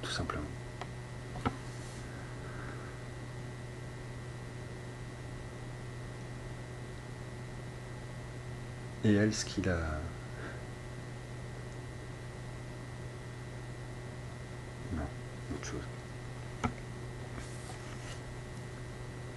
tout 0.00 0.10
simplement. 0.10 0.57
Et 9.08 9.14
elle, 9.14 9.32
ce 9.32 9.46
qu'il 9.46 9.66
a. 9.70 9.78
Non, 14.92 15.00
autre 15.54 15.64
chose. 15.64 15.80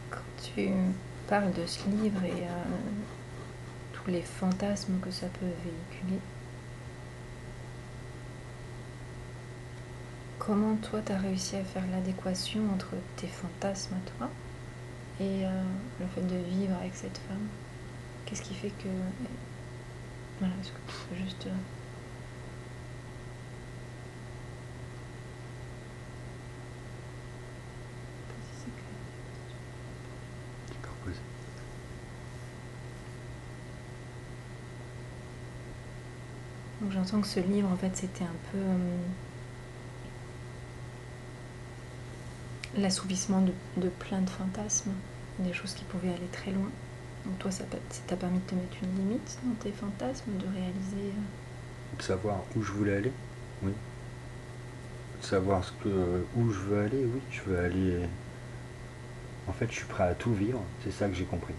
Quand 0.09 0.19
tu 0.43 0.71
parles 1.29 1.53
de 1.53 1.65
ce 1.65 1.87
livre 1.87 2.21
et 2.25 2.31
euh, 2.31 2.63
tous 3.93 4.11
les 4.11 4.21
fantasmes 4.21 4.99
que 4.99 5.09
ça 5.09 5.27
peut 5.27 5.45
véhiculer, 5.45 6.19
comment 10.37 10.75
toi 10.75 10.99
tu 11.05 11.13
as 11.13 11.17
réussi 11.17 11.55
à 11.55 11.63
faire 11.63 11.83
l'adéquation 11.91 12.61
entre 12.73 12.95
tes 13.15 13.27
fantasmes 13.27 13.95
à 13.95 14.09
toi 14.17 14.29
et 15.21 15.45
euh, 15.45 15.63
le 16.01 16.07
fait 16.07 16.27
de 16.27 16.43
vivre 16.49 16.75
avec 16.75 16.93
cette 16.93 17.19
femme? 17.19 17.47
Qu'est-ce 18.25 18.41
qui 18.41 18.53
fait 18.53 18.71
que 18.71 18.89
voilà, 20.41 20.55
est-ce 20.59 20.71
que 20.71 20.77
tu 20.87 20.93
peux 21.07 21.15
juste... 21.23 21.45
Euh, 21.45 21.51
Donc 36.81 36.91
j'entends 36.91 37.21
que 37.21 37.27
ce 37.27 37.39
livre, 37.39 37.69
en 37.71 37.77
fait, 37.77 37.95
c'était 37.95 38.23
un 38.23 38.35
peu 38.51 38.57
euh, 38.57 38.97
l'assouvissement 42.77 43.45
de 43.77 43.89
plein 43.89 44.21
de 44.21 44.29
fantasmes, 44.31 44.93
des 45.37 45.53
choses 45.53 45.75
qui 45.75 45.83
pouvaient 45.83 46.09
aller 46.09 46.27
très 46.31 46.49
loin. 46.51 46.71
Donc 47.25 47.37
toi, 47.39 47.51
ça 47.51 47.63
t'a 48.07 48.15
permis 48.15 48.39
de 48.39 48.45
te 48.45 48.55
mettre 48.55 48.77
une 48.83 48.95
limite 48.97 49.39
dans 49.43 49.53
tes 49.55 49.71
fantasmes, 49.71 50.31
de 50.37 50.47
réaliser... 50.47 51.13
euh, 51.15 51.97
De 51.97 52.01
savoir 52.01 52.43
où 52.55 52.61
je 52.63 52.71
voulais 52.71 52.95
aller, 52.97 53.13
oui. 53.63 53.73
De 55.21 55.25
savoir 55.25 55.61
où 55.85 56.51
je 56.51 56.59
veux 56.59 56.79
aller, 56.83 57.05
oui. 57.05 57.21
Je 57.31 57.41
veux 57.41 57.59
aller. 57.59 58.09
En 59.47 59.53
fait, 59.53 59.67
je 59.69 59.75
suis 59.75 59.85
prêt 59.85 60.03
à 60.05 60.15
tout 60.15 60.33
vivre, 60.33 60.61
c'est 60.83 60.91
ça 60.91 61.07
que 61.07 61.13
j'ai 61.13 61.25
compris. 61.25 61.53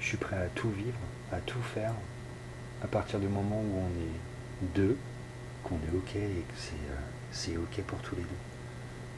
Je 0.00 0.06
suis 0.08 0.16
prêt 0.16 0.36
à 0.36 0.48
tout 0.48 0.70
vivre, 0.70 0.98
à 1.32 1.40
tout 1.40 1.62
faire, 1.62 1.94
à 2.82 2.86
partir 2.86 3.20
du 3.20 3.28
moment 3.28 3.60
où 3.60 3.78
on 3.78 3.88
est 4.00 4.68
deux, 4.74 4.96
qu'on 5.62 5.76
est 5.76 5.96
OK 5.96 6.16
et 6.16 6.44
que 6.48 6.54
c'est 7.32 7.54
euh, 7.56 7.62
OK 7.62 7.82
pour 7.84 8.00
tous 8.00 8.16
les 8.16 8.22
deux. 8.22 8.28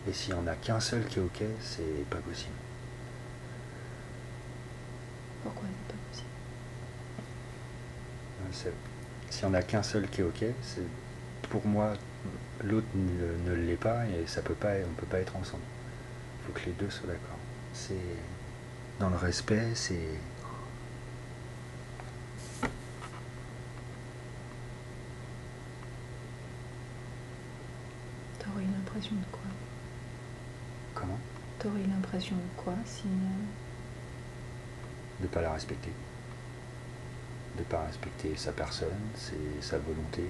Et 0.08 0.12
s'il 0.12 0.34
n'y 0.34 0.40
en 0.40 0.46
a 0.46 0.54
qu'un 0.54 0.80
seul 0.80 1.04
qui 1.06 1.18
est 1.18 1.22
OK, 1.22 1.42
c'est 1.60 2.08
pas 2.10 2.18
possible. 2.18 2.54
Pourquoi 5.46 5.68
c'est 5.68 5.94
pas 5.94 6.00
possible? 6.10 6.28
C'est- 8.52 8.72
S'il 9.30 9.48
n'y 9.48 9.54
en 9.54 9.58
a 9.58 9.62
qu'un 9.62 9.82
seul 9.82 10.08
qui 10.08 10.20
est 10.20 10.24
OK, 10.24 10.44
c'est 10.62 10.82
pour 11.50 11.66
moi, 11.66 11.92
l'autre 12.64 12.86
ne, 12.94 13.50
ne 13.50 13.54
l'est 13.56 13.76
pas 13.76 14.06
et 14.06 14.26
ça 14.26 14.40
peut 14.42 14.54
pas, 14.54 14.72
on 14.88 14.94
peut 14.94 15.06
pas 15.06 15.18
être 15.18 15.36
ensemble. 15.36 15.62
Il 16.40 16.46
faut 16.46 16.52
que 16.60 16.66
les 16.66 16.72
deux 16.72 16.90
soient 16.90 17.08
d'accord. 17.08 17.38
C'est 17.74 17.94
dans 19.00 19.10
le 19.10 19.16
respect, 19.16 19.74
c'est 19.74 20.08
T'aurais 28.38 28.62
eu 28.62 28.66
l'impression 28.72 29.14
de 29.16 29.24
quoi? 29.32 29.42
Comment? 30.94 31.18
T'aurais 31.58 31.80
eu 31.80 31.86
l'impression 31.88 32.36
de 32.36 32.62
quoi 32.62 32.74
si... 32.84 33.04
De 35.20 35.26
pas 35.26 35.40
la 35.40 35.52
respecter. 35.52 35.92
De 37.58 37.62
pas 37.64 37.82
respecter 37.86 38.36
sa 38.36 38.52
personne, 38.52 38.88
sa 39.60 39.78
volonté. 39.78 40.22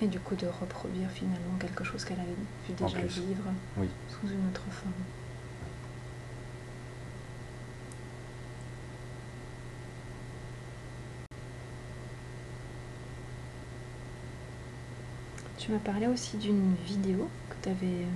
Et 0.00 0.06
du 0.08 0.18
coup 0.18 0.34
de 0.34 0.46
reproduire 0.46 1.08
finalement 1.10 1.56
quelque 1.60 1.84
chose 1.84 2.04
qu'elle 2.04 2.18
avait 2.18 2.28
vu 2.68 2.74
déjà 2.74 3.00
vivre 3.06 3.44
Oui. 3.76 3.88
sous 4.08 4.26
une 4.26 4.48
autre 4.48 4.64
forme. 4.70 4.92
Tu 15.58 15.70
m'as 15.70 15.78
parlé 15.78 16.06
aussi 16.06 16.36
d'une 16.38 16.74
vidéo 16.86 17.28
que 17.50 17.54
t'avais, 17.62 17.86
euh, 17.86 18.06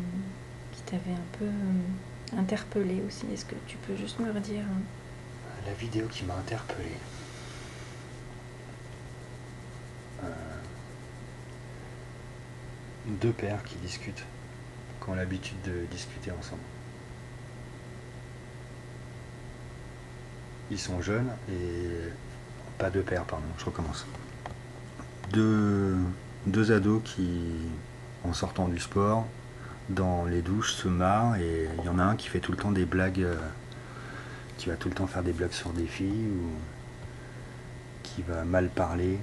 qui 0.77 0.83
t'avait 0.83 1.13
un 1.13 1.39
peu 1.39 1.47
euh, 1.47 2.39
interpellé 2.39 3.03
aussi. 3.07 3.27
Est-ce 3.33 3.45
que 3.45 3.55
tu 3.67 3.77
peux 3.79 3.97
juste 3.97 4.19
me 4.21 4.31
redire 4.31 4.63
hein? 4.63 4.81
La 5.67 5.73
vidéo 5.73 6.07
qui 6.07 6.25
m'a 6.25 6.35
interpellé. 6.35 6.93
Euh, 10.23 10.29
deux 13.07 13.33
pères 13.33 13.63
qui 13.65 13.77
discutent, 13.77 14.25
qui 15.03 15.11
ont 15.11 15.15
l'habitude 15.15 15.61
de 15.65 15.87
discuter 15.91 16.31
ensemble. 16.31 16.63
Ils 20.71 20.79
sont 20.79 21.01
jeunes 21.01 21.31
et. 21.49 22.11
Pas 22.79 22.91
deux 22.91 23.01
pères, 23.01 23.25
pardon, 23.25 23.47
je 23.57 23.65
recommence. 23.65 24.05
Deux, 25.33 25.97
deux 26.45 26.73
ados 26.73 27.01
qui, 27.03 27.51
en 28.23 28.35
sortant 28.35 28.69
du 28.69 28.79
sport, 28.79 29.27
dans 29.89 30.25
les 30.25 30.43
douches, 30.43 30.73
se 30.73 30.89
marrent 30.89 31.37
et 31.37 31.69
il 31.79 31.85
y 31.85 31.89
en 31.89 31.99
a 31.99 32.05
un 32.05 32.17
qui 32.17 32.29
fait 32.29 32.41
tout 32.41 32.53
le 32.53 32.59
temps 32.59 32.73
des 32.73 32.85
blagues. 32.85 33.23
euh, 33.23 33.37
qui 34.57 34.69
va 34.69 34.77
tout 34.77 34.89
le 34.89 34.95
temps 34.95 35.07
faire 35.07 35.23
des 35.23 35.33
blagues 35.33 35.53
sur 35.53 35.71
des 35.71 35.87
filles 35.87 36.29
ou 36.31 36.51
qui 38.03 38.23
va 38.23 38.45
mal 38.45 38.69
parler. 38.69 39.19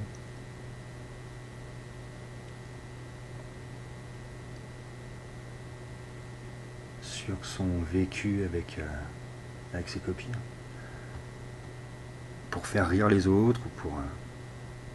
Sur 7.02 7.36
son 7.44 7.68
vécu 7.92 8.44
avec, 8.44 8.78
euh, 8.80 8.88
avec 9.74 9.90
ses 9.90 10.00
copines. 10.00 10.36
Pour 12.52 12.68
faire 12.68 12.88
rire 12.88 13.08
les 13.08 13.28
autres 13.28 13.62
ou 13.66 13.70
pour, 13.82 13.94
euh, 13.94 14.04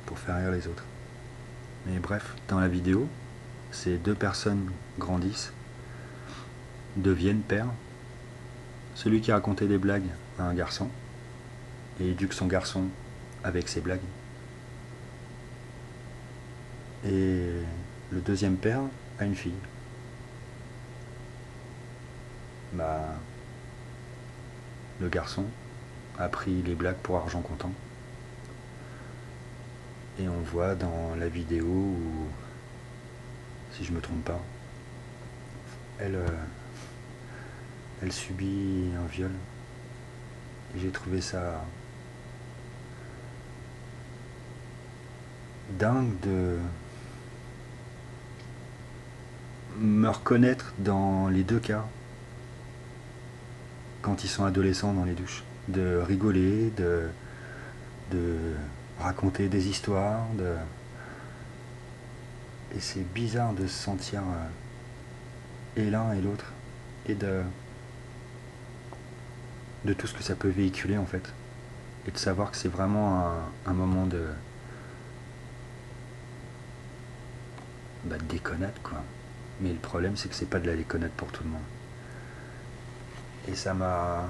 pour 0.07 0.19
faire 0.19 0.37
rire 0.37 0.53
les 0.53 0.67
autres. 0.67 0.85
Mais 1.87 1.99
bref, 1.99 2.35
dans 2.49 2.61
la 2.61 2.69
vidéo, 2.69 3.09
ces 3.73 3.97
deux 3.97 4.15
personnes 4.15 4.71
grandissent, 4.99 5.53
deviennent 7.03 7.43
pères, 7.43 7.69
celui 8.95 9.21
qui 9.21 9.33
racontait 9.33 9.67
des 9.67 9.79
blagues 9.79 10.09
à 10.39 10.45
un 10.45 10.55
garçon 10.55 10.89
et 12.01 12.11
éduque 12.11 12.33
son 12.33 12.47
garçon 12.47 12.85
avec 13.45 13.69
ses 13.69 13.81
blagues. 13.81 14.01
Et 17.05 17.51
le 18.11 18.21
deuxième 18.21 18.57
père 18.57 18.81
a 19.19 19.25
une 19.25 19.35
fille. 19.35 19.53
Bah, 22.73 23.15
le 25.01 25.09
garçon 25.09 25.45
a 26.19 26.29
pris 26.29 26.63
les 26.63 26.75
blagues 26.75 26.97
pour 26.97 27.17
argent 27.17 27.41
comptant. 27.41 27.73
Et 30.21 30.29
on 30.29 30.41
voit 30.41 30.75
dans 30.75 31.15
la 31.17 31.29
vidéo 31.29 31.67
où, 31.67 32.27
si 33.73 33.85
je 33.85 33.93
me 33.93 34.01
trompe 34.01 34.25
pas, 34.25 34.41
elle, 36.01 36.17
euh, 36.17 36.27
elle 38.03 38.13
subit 38.13 38.91
un 38.97 39.07
viol. 39.07 39.31
J'ai 40.77 40.91
trouvé 40.91 41.21
ça 41.21 41.65
dingue 45.79 46.19
de 46.23 46.59
me 49.79 50.09
reconnaître 50.09 50.73
dans 50.79 51.29
les 51.29 51.43
deux 51.43 51.61
cas 51.61 51.85
quand 54.03 54.25
ils 54.25 54.29
sont 54.29 54.45
adolescents 54.45 54.93
dans 54.93 55.05
les 55.05 55.15
douches. 55.15 55.45
De 55.69 55.99
rigoler, 55.99 56.73
de, 56.77 57.09
raconter 59.01 59.49
des 59.49 59.69
histoires. 59.69 60.27
Et 62.75 62.81
c'est 62.81 63.05
bizarre 63.13 63.53
de 63.55 63.67
se 63.67 63.83
sentir 63.83 64.21
euh, 64.21 65.83
et 65.83 65.91
l'un 65.91 66.13
et 66.13 66.21
l'autre 66.21 66.53
et 67.09 67.15
de 67.15 67.41
de 69.85 69.93
tout 69.93 70.07
ce 70.07 70.15
que 70.15 70.23
ça 70.23 70.35
peut 70.35 70.49
véhiculer 70.49 70.99
en 70.99 71.07
fait. 71.07 71.33
Et 72.07 72.11
de 72.11 72.19
savoir 72.19 72.51
que 72.51 72.57
c'est 72.57 72.69
vraiment 72.69 73.33
un, 73.67 73.73
moment 73.73 74.07
de 74.07 74.25
bah, 78.05 78.17
de 78.17 78.25
déconnade 78.25 78.75
quoi. 78.83 79.03
Mais 79.61 79.71
le 79.71 79.79
problème 79.79 80.17
c'est 80.17 80.29
que 80.29 80.35
c'est 80.35 80.49
pas 80.49 80.61
de 80.61 80.67
la 80.67 80.77
déconnade 80.77 81.11
pour 81.17 81.29
tout 81.29 81.45
le 81.45 81.51
monde. 81.51 81.61
Et 83.49 83.55
ça 83.55 83.75
m'a 83.75 84.25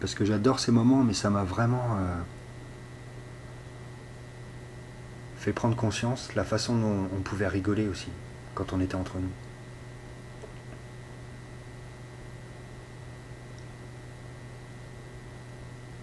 parce 0.00 0.14
que 0.14 0.24
j'adore 0.24 0.60
ces 0.60 0.72
moments 0.72 1.02
mais 1.02 1.14
ça 1.14 1.28
m'a 1.28 1.44
vraiment 1.44 1.96
euh, 1.98 2.16
fait 5.38 5.52
prendre 5.52 5.76
conscience 5.76 6.34
la 6.34 6.44
façon 6.44 6.76
dont 6.76 7.08
on 7.14 7.20
pouvait 7.20 7.48
rigoler 7.48 7.86
aussi 7.88 8.08
quand 8.54 8.72
on 8.72 8.80
était 8.80 8.94
entre 8.94 9.18
nous 9.18 9.30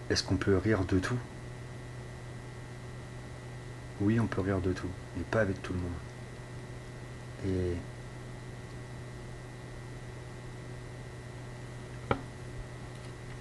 Est-ce 0.10 0.24
qu'on 0.24 0.38
peut 0.38 0.58
rire 0.58 0.86
de 0.86 1.00
tout? 1.00 1.18
Oui, 4.00 4.20
on 4.20 4.28
peut 4.28 4.42
rire 4.42 4.62
de 4.62 4.72
tout, 4.74 4.90
mais 5.16 5.24
pas 5.24 5.42
avec 5.42 5.62
tout 5.62 5.74
le 5.74 5.80
monde. 5.80 5.92
Et 7.46 7.78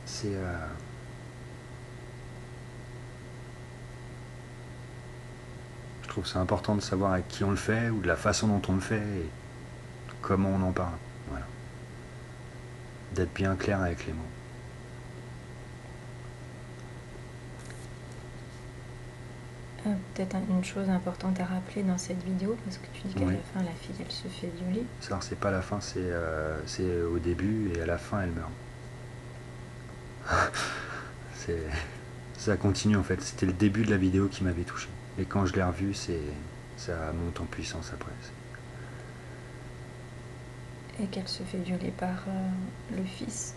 c'est 0.06 0.34
euh, 0.34 0.66
je 6.02 6.08
trouve 6.08 6.26
c'est 6.26 6.38
important 6.38 6.74
de 6.74 6.80
savoir 6.80 7.12
avec 7.12 7.28
qui 7.28 7.44
on 7.44 7.50
le 7.50 7.56
fait 7.56 7.90
ou 7.90 8.00
de 8.00 8.06
la 8.06 8.16
façon 8.16 8.48
dont 8.48 8.62
on 8.68 8.74
le 8.74 8.80
fait 8.80 8.96
et 8.96 9.28
comment 10.22 10.50
on 10.50 10.62
en 10.62 10.72
parle. 10.72 10.96
Voilà. 11.28 11.46
D'être 13.14 13.34
bien 13.34 13.56
clair 13.56 13.80
avec 13.82 14.06
les 14.06 14.12
mots. 14.12 14.22
Euh, 19.86 19.94
Peut-être 20.16 20.34
un- 20.34 20.42
une 20.48 20.64
chose 20.64 20.88
importante 20.88 21.38
à 21.40 21.44
rappeler 21.44 21.82
dans 21.82 21.98
cette 21.98 22.22
vidéo, 22.24 22.56
parce 22.64 22.78
que 22.78 22.86
tu 22.94 23.06
dis 23.06 23.14
qu'à 23.14 23.24
Oui. 23.26 23.34
la 23.34 23.60
fin, 23.60 23.62
la 23.66 23.72
fille, 23.74 23.94
elle 24.00 24.10
se 24.10 24.28
fait 24.28 24.46
violer. 24.62 24.82
Ça, 25.02 25.18
c'est 25.20 25.38
pas 25.38 25.50
la 25.50 25.60
fin, 25.60 25.78
c'est 25.82 25.98
euh, 26.00 26.58
c'est 26.66 27.02
au 27.02 27.18
début 27.18 27.70
et 27.76 27.82
à 27.82 27.86
la 27.86 27.98
fin, 27.98 28.22
elle 28.22 28.30
meurt. 28.30 28.50
c'est, 31.34 31.60
ça 32.38 32.56
continue 32.56 32.96
en 32.96 33.02
fait. 33.02 33.20
C'était 33.20 33.44
le 33.46 33.52
début 33.52 33.84
de 33.84 33.90
la 33.90 33.98
vidéo 33.98 34.28
qui 34.28 34.42
m'avait 34.42 34.62
touché. 34.62 34.88
Et 35.18 35.24
quand 35.26 35.44
je 35.44 35.52
l'ai 35.54 35.62
revu, 35.62 35.92
c'est, 35.92 36.20
ça 36.78 36.94
monte 37.12 37.38
en 37.40 37.44
puissance 37.44 37.92
après. 37.92 38.10
Et 40.98 41.06
qu'elle 41.08 41.28
se 41.28 41.42
fait 41.42 41.58
violer 41.58 41.90
par 41.90 42.24
euh, 42.28 42.96
le 42.96 43.04
fils 43.04 43.54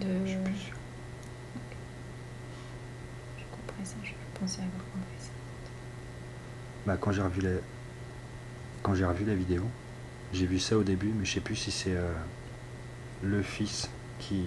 de. 0.00 0.06
Je 0.24 0.30
suis 0.30 0.38
plus 0.38 0.56
sûr. 0.56 0.74
Je 3.38 3.44
compris 3.44 3.84
avoir 4.44 4.84
compris 4.92 5.18
ça. 5.18 5.30
Bah, 6.86 6.96
quand 6.98 7.12
j'ai 7.12 7.22
revu 7.22 7.40
la, 7.40 7.50
quand 8.82 8.94
j'ai 8.94 9.04
revu 9.04 9.24
la 9.24 9.34
vidéo, 9.34 9.64
j'ai 10.32 10.46
vu 10.46 10.58
ça 10.58 10.76
au 10.76 10.82
début, 10.82 11.12
mais 11.14 11.24
je 11.24 11.34
sais 11.34 11.40
plus 11.40 11.56
si 11.56 11.70
c'est 11.70 11.94
euh, 11.94 12.12
le 13.22 13.42
fils 13.42 13.90
qui 14.18 14.42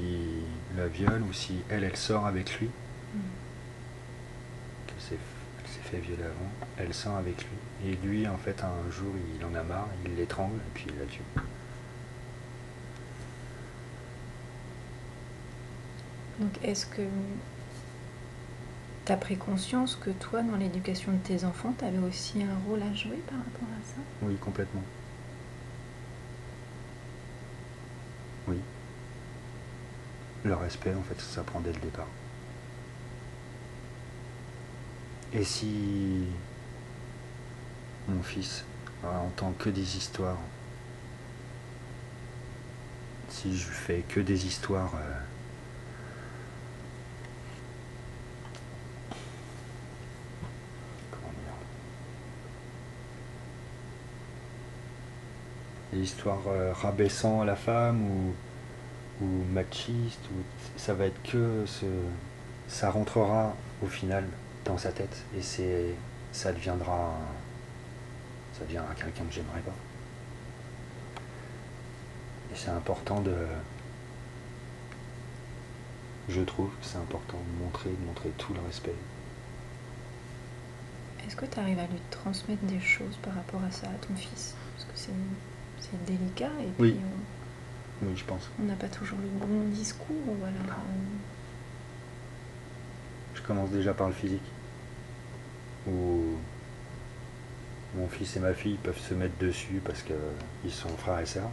la 0.77 0.87
viole 0.87 1.21
ou 1.23 1.33
si 1.33 1.55
elle, 1.69 1.83
elle 1.83 1.97
sort 1.97 2.25
avec 2.25 2.59
lui. 2.59 2.67
Mm. 2.67 3.19
elle 4.87 5.17
s'est 5.67 5.79
fait 5.83 5.99
violer 5.99 6.23
avant, 6.23 6.51
elle 6.77 6.93
sort 6.93 7.17
avec 7.17 7.37
lui. 7.37 7.89
Et 7.89 7.95
lui, 8.05 8.27
en 8.27 8.37
fait, 8.37 8.63
un 8.63 8.91
jour, 8.91 9.13
il 9.37 9.45
en 9.45 9.53
a 9.53 9.63
marre, 9.63 9.89
il 10.05 10.15
l'étrangle 10.15 10.55
et 10.55 10.71
puis 10.73 10.85
il 10.89 10.99
la 10.99 11.05
tue. 11.05 11.21
Donc 16.39 16.57
est-ce 16.63 16.85
que 16.87 17.03
tu 19.05 19.11
as 19.11 19.17
pris 19.17 19.37
conscience 19.37 19.95
que 19.95 20.09
toi, 20.11 20.41
dans 20.43 20.55
l'éducation 20.57 21.11
de 21.11 21.17
tes 21.17 21.43
enfants, 21.45 21.73
tu 21.77 21.85
avais 21.85 21.97
aussi 21.99 22.41
un 22.43 22.57
rôle 22.67 22.81
à 22.81 22.93
jouer 22.93 23.21
par 23.27 23.37
rapport 23.37 23.67
à 23.69 23.85
ça? 23.85 24.01
Oui, 24.21 24.35
complètement. 24.37 24.83
Oui. 28.47 28.57
Le 30.43 30.55
respect, 30.55 30.93
en 30.93 31.03
fait, 31.03 31.19
ça 31.21 31.43
prend 31.43 31.59
dès 31.61 31.71
le 31.73 31.79
départ. 31.79 32.07
Et 35.33 35.43
si 35.43 36.27
mon 38.07 38.21
fils 38.21 38.65
entend 39.03 39.51
que 39.57 39.69
des 39.69 39.97
histoires, 39.97 40.37
si 43.29 43.57
je 43.57 43.65
fais 43.65 44.03
que 44.07 44.19
des 44.19 44.45
histoires 44.45 44.93
euh, 44.95 45.19
comment 51.11 51.31
dire 51.31 51.53
des 56.03 56.09
histoires 56.09 56.47
euh, 56.47 56.73
rabaissant 56.73 57.43
la 57.43 57.55
femme 57.55 58.01
ou, 58.01 58.33
machiste 59.53 60.19
ou 60.31 60.43
ça 60.75 60.93
va 60.93 61.05
être 61.05 61.21
que 61.23 61.63
ça 62.67 62.91
rentrera 62.91 63.55
au 63.81 63.87
final 63.87 64.25
dans 64.65 64.77
sa 64.77 64.91
tête 64.91 65.23
et 65.37 65.41
c'est 65.41 65.95
ça 66.33 66.51
deviendra 66.51 67.13
ça 68.51 68.65
deviendra 68.65 68.93
quelqu'un 68.95 69.23
que 69.23 69.33
j'aimerais 69.33 69.61
pas. 69.61 69.75
Et 72.51 72.55
c'est 72.55 72.71
important 72.71 73.21
de 73.21 73.35
je 76.27 76.41
trouve 76.41 76.69
que 76.69 76.85
c'est 76.85 76.97
important 76.97 77.37
de 77.37 77.63
montrer 77.63 77.91
de 77.91 78.05
montrer 78.05 78.29
tout 78.37 78.53
le 78.53 78.59
respect. 78.67 78.95
Est-ce 81.25 81.37
que 81.37 81.45
tu 81.45 81.59
arrives 81.59 81.79
à 81.79 81.87
lui 81.87 82.01
transmettre 82.11 82.63
des 82.63 82.81
choses 82.81 83.17
par 83.21 83.35
rapport 83.35 83.63
à 83.63 83.71
ça 83.71 83.87
à 83.87 84.05
ton 84.05 84.15
fils? 84.15 84.55
Parce 84.75 84.85
que 84.85 84.91
c'est 84.95 85.13
c'est 85.83 86.05
délicat 86.05 86.49
et 86.61 86.63
puis 86.63 86.73
Oui. 86.79 86.97
on- 86.99 88.05
oui 88.07 88.13
je 88.15 88.23
pense 88.25 88.49
on 88.61 88.63
n'a 88.65 88.75
pas 88.75 88.87
toujours 88.89 89.17
le 89.19 89.27
bon 89.45 89.67
discours. 89.69 90.15
Ou 90.27 90.43
alors, 90.43 90.77
euh, 90.77 91.15
je 93.35 93.41
commence 93.41 93.69
déjà 93.69 93.93
par 93.93 94.07
le 94.07 94.13
physique 94.13 94.41
où 95.87 96.35
mon 97.95 98.07
fils 98.07 98.35
et 98.37 98.39
ma 98.39 98.53
fille 98.53 98.77
peuvent 98.81 98.99
se 98.99 99.13
mettre 99.13 99.37
dessus 99.39 99.81
parce 99.85 100.01
qu'ils 100.01 100.71
sont 100.71 100.89
frères 100.97 101.19
et 101.19 101.25
sœurs 101.25 101.51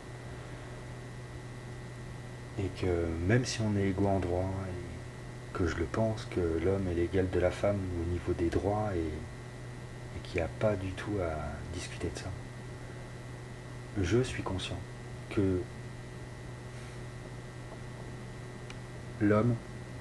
et 2.59 2.69
que 2.81 3.07
même 3.27 3.45
si 3.45 3.61
on 3.61 3.77
est 3.77 3.89
égaux 3.89 4.07
en 4.09 4.21
droit 4.21 4.51
et 4.69 5.57
que 5.57 5.67
je 5.67 5.77
le 5.77 5.85
pense 5.85 6.27
que 6.31 6.41
l'homme 6.65 6.87
est 6.89 6.95
l'égal 6.95 7.29
de 7.31 7.41
la 7.41 7.51
femme 7.51 7.79
au 8.01 8.11
niveau 8.11 8.33
des 8.33 8.49
droits 8.51 8.91
et, 8.95 8.99
et 9.01 10.21
qu'il 10.25 10.37
n'y 10.37 10.43
a 10.43 10.49
pas 10.61 10.77
du 10.77 10.91
tout 10.93 11.13
à 11.23 11.35
discuter 11.75 12.09
de 12.15 12.19
ça 12.19 12.27
je 14.03 14.23
suis 14.23 14.43
conscient 14.43 14.79
que 15.31 15.61
l'homme 19.21 19.55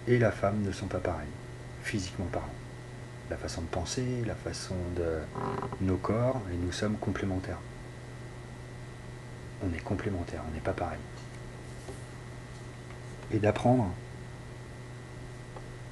et 0.07 0.17
la 0.17 0.31
femme 0.31 0.61
ne 0.63 0.71
sont 0.71 0.87
pas 0.87 0.99
pareils 0.99 1.27
physiquement 1.83 2.27
parlant 2.31 2.53
la 3.29 3.37
façon 3.37 3.61
de 3.61 3.67
penser, 3.67 4.23
la 4.25 4.35
façon 4.35 4.75
de 4.95 5.85
nos 5.85 5.97
corps, 5.97 6.41
et 6.51 6.55
nous 6.55 6.71
sommes 6.71 6.97
complémentaires. 6.97 7.59
On 9.63 9.73
est 9.73 9.83
complémentaires, 9.83 10.41
on 10.49 10.53
n'est 10.53 10.61
pas 10.61 10.73
pareil. 10.73 10.99
Et 13.31 13.37
d'apprendre 13.37 13.91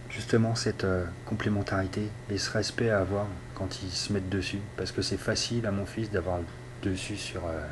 justement 0.10 0.56
cette 0.56 0.84
euh, 0.84 1.06
complémentarité 1.26 2.10
et 2.32 2.38
ce 2.40 2.50
respect 2.50 2.90
à 2.90 3.00
avoir 3.00 3.28
quand 3.54 3.84
ils 3.84 3.92
se 3.92 4.12
mettent 4.12 4.30
dessus, 4.30 4.62
parce 4.76 4.92
que 4.92 5.02
c'est 5.02 5.18
facile 5.18 5.68
à 5.68 5.72
mon 5.72 5.86
fils 5.86 6.10
d'avoir 6.10 6.40
le 6.40 6.90
dessus 6.90 7.18
sur, 7.18 7.46
euh, 7.46 7.68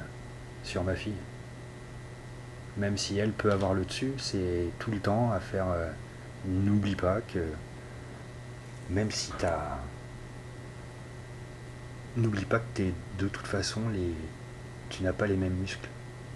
sur 0.66 0.84
ma 0.84 0.95
fille. 0.95 1.13
Même 2.78 2.97
si 2.97 3.18
elle 3.18 3.32
peut 3.32 3.51
avoir 3.51 3.74
le 3.74 3.86
dessus, 3.86 4.13
c'est 4.18 4.66
tout 4.80 4.91
le 4.91 4.99
temps 4.99 5.32
à 5.32 5.39
faire. 5.39 5.68
euh, 5.70 5.89
N'oublie 6.47 6.95
pas 6.95 7.22
que 7.22 7.39
même 8.89 9.09
si 9.09 9.32
t'as. 9.39 9.78
N'oublie 12.18 12.45
pas 12.45 12.59
que 12.59 12.66
t'es 12.76 12.93
de 13.18 13.28
toute 13.28 13.47
façon 13.47 13.82
les. 13.89 14.13
Tu 14.89 15.01
n'as 15.03 15.13
pas 15.13 15.26
les 15.28 15.38
mêmes 15.38 15.55
muscles 15.55 15.89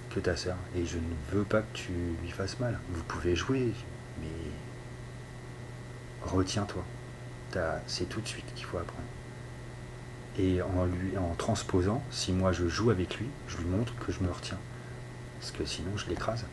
que 0.09 0.19
ta 0.19 0.35
sœur. 0.35 0.55
Et 0.75 0.85
je 0.85 0.97
ne 0.97 1.13
veux 1.37 1.43
pas 1.43 1.61
que 1.61 1.73
tu 1.77 1.91
lui 2.23 2.31
fasses 2.31 2.59
mal. 2.59 2.79
Vous 2.89 3.03
pouvez 3.03 3.35
jouer, 3.35 3.71
mais 4.21 4.27
retiens-toi. 6.23 6.83
C'est 7.87 8.09
tout 8.09 8.21
de 8.21 8.27
suite 8.27 8.51
qu'il 8.55 8.65
faut 8.65 8.77
apprendre. 8.77 9.07
Et 10.39 10.61
en 10.61 10.85
lui 10.85 11.17
en 11.17 11.35
transposant, 11.35 12.01
si 12.11 12.31
moi 12.31 12.53
je 12.53 12.67
joue 12.69 12.91
avec 12.91 13.17
lui, 13.17 13.27
je 13.49 13.57
lui 13.57 13.65
montre 13.65 13.93
que 13.99 14.11
je 14.13 14.21
me 14.21 14.31
retiens. 14.31 14.57
Parce 15.39 15.51
que 15.51 15.65
sinon 15.65 15.97
je 15.97 16.07
l'écrase. 16.07 16.45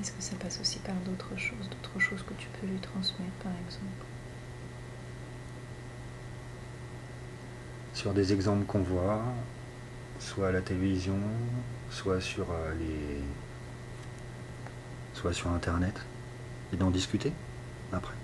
Est-ce 0.00 0.12
que 0.12 0.22
ça 0.22 0.36
passe 0.36 0.60
aussi 0.60 0.78
par 0.80 0.94
d'autres 0.96 1.36
choses, 1.36 1.68
d'autres 1.70 1.98
choses 1.98 2.22
que 2.22 2.34
tu 2.34 2.48
peux 2.48 2.66
lui 2.66 2.78
transmettre 2.78 3.32
par 3.42 3.52
exemple? 3.66 4.04
Sur 7.94 8.12
des 8.12 8.32
exemples 8.32 8.64
qu'on 8.66 8.82
voit, 8.82 9.22
soit 10.18 10.48
à 10.48 10.52
la 10.52 10.62
télévision, 10.62 11.18
soit 11.90 12.20
sur 12.20 12.50
euh, 12.50 12.74
les, 12.78 13.22
soit 15.14 15.32
sur 15.32 15.50
internet, 15.50 16.00
et 16.72 16.76
d'en 16.76 16.90
discuter? 16.90 17.32
Après. 17.92 18.14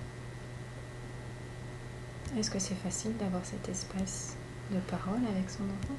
Est-ce 2.39 2.51
que 2.51 2.59
c'est 2.59 2.75
facile 2.75 3.17
d'avoir 3.17 3.45
cet 3.45 3.69
espace 3.69 4.37
de 4.71 4.79
parole 4.81 5.21
avec 5.31 5.49
son 5.49 5.63
enfant? 5.65 5.95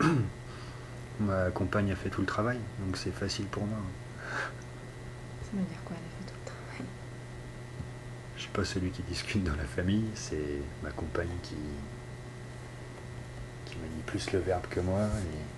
Ma 1.20 1.50
compagne 1.50 1.92
a 1.92 1.96
fait 1.96 2.10
tout 2.10 2.22
le 2.22 2.26
travail, 2.26 2.58
donc 2.80 2.96
c'est 2.96 3.12
facile 3.12 3.46
pour 3.46 3.64
moi. 3.66 3.78
Ça 5.42 5.50
veut 5.52 5.62
dire 5.62 5.78
quoi, 5.84 5.96
elle 5.96 6.02
a 6.02 6.08
fait 6.18 6.32
tout 6.32 6.38
le 6.44 6.46
travail? 6.50 6.86
Je 8.36 8.42
suis 8.42 8.50
pas 8.50 8.64
celui 8.64 8.90
qui 8.90 9.02
discute 9.02 9.44
dans 9.44 9.54
la 9.54 9.64
famille, 9.64 10.06
c'est 10.14 10.60
ma 10.82 10.90
compagne 10.90 11.28
qui 11.42 11.54
qui 13.64 13.76
manie 13.78 14.02
plus 14.06 14.32
le 14.32 14.40
verbe 14.40 14.66
que 14.68 14.80
moi 14.80 15.02
et, 15.02 15.53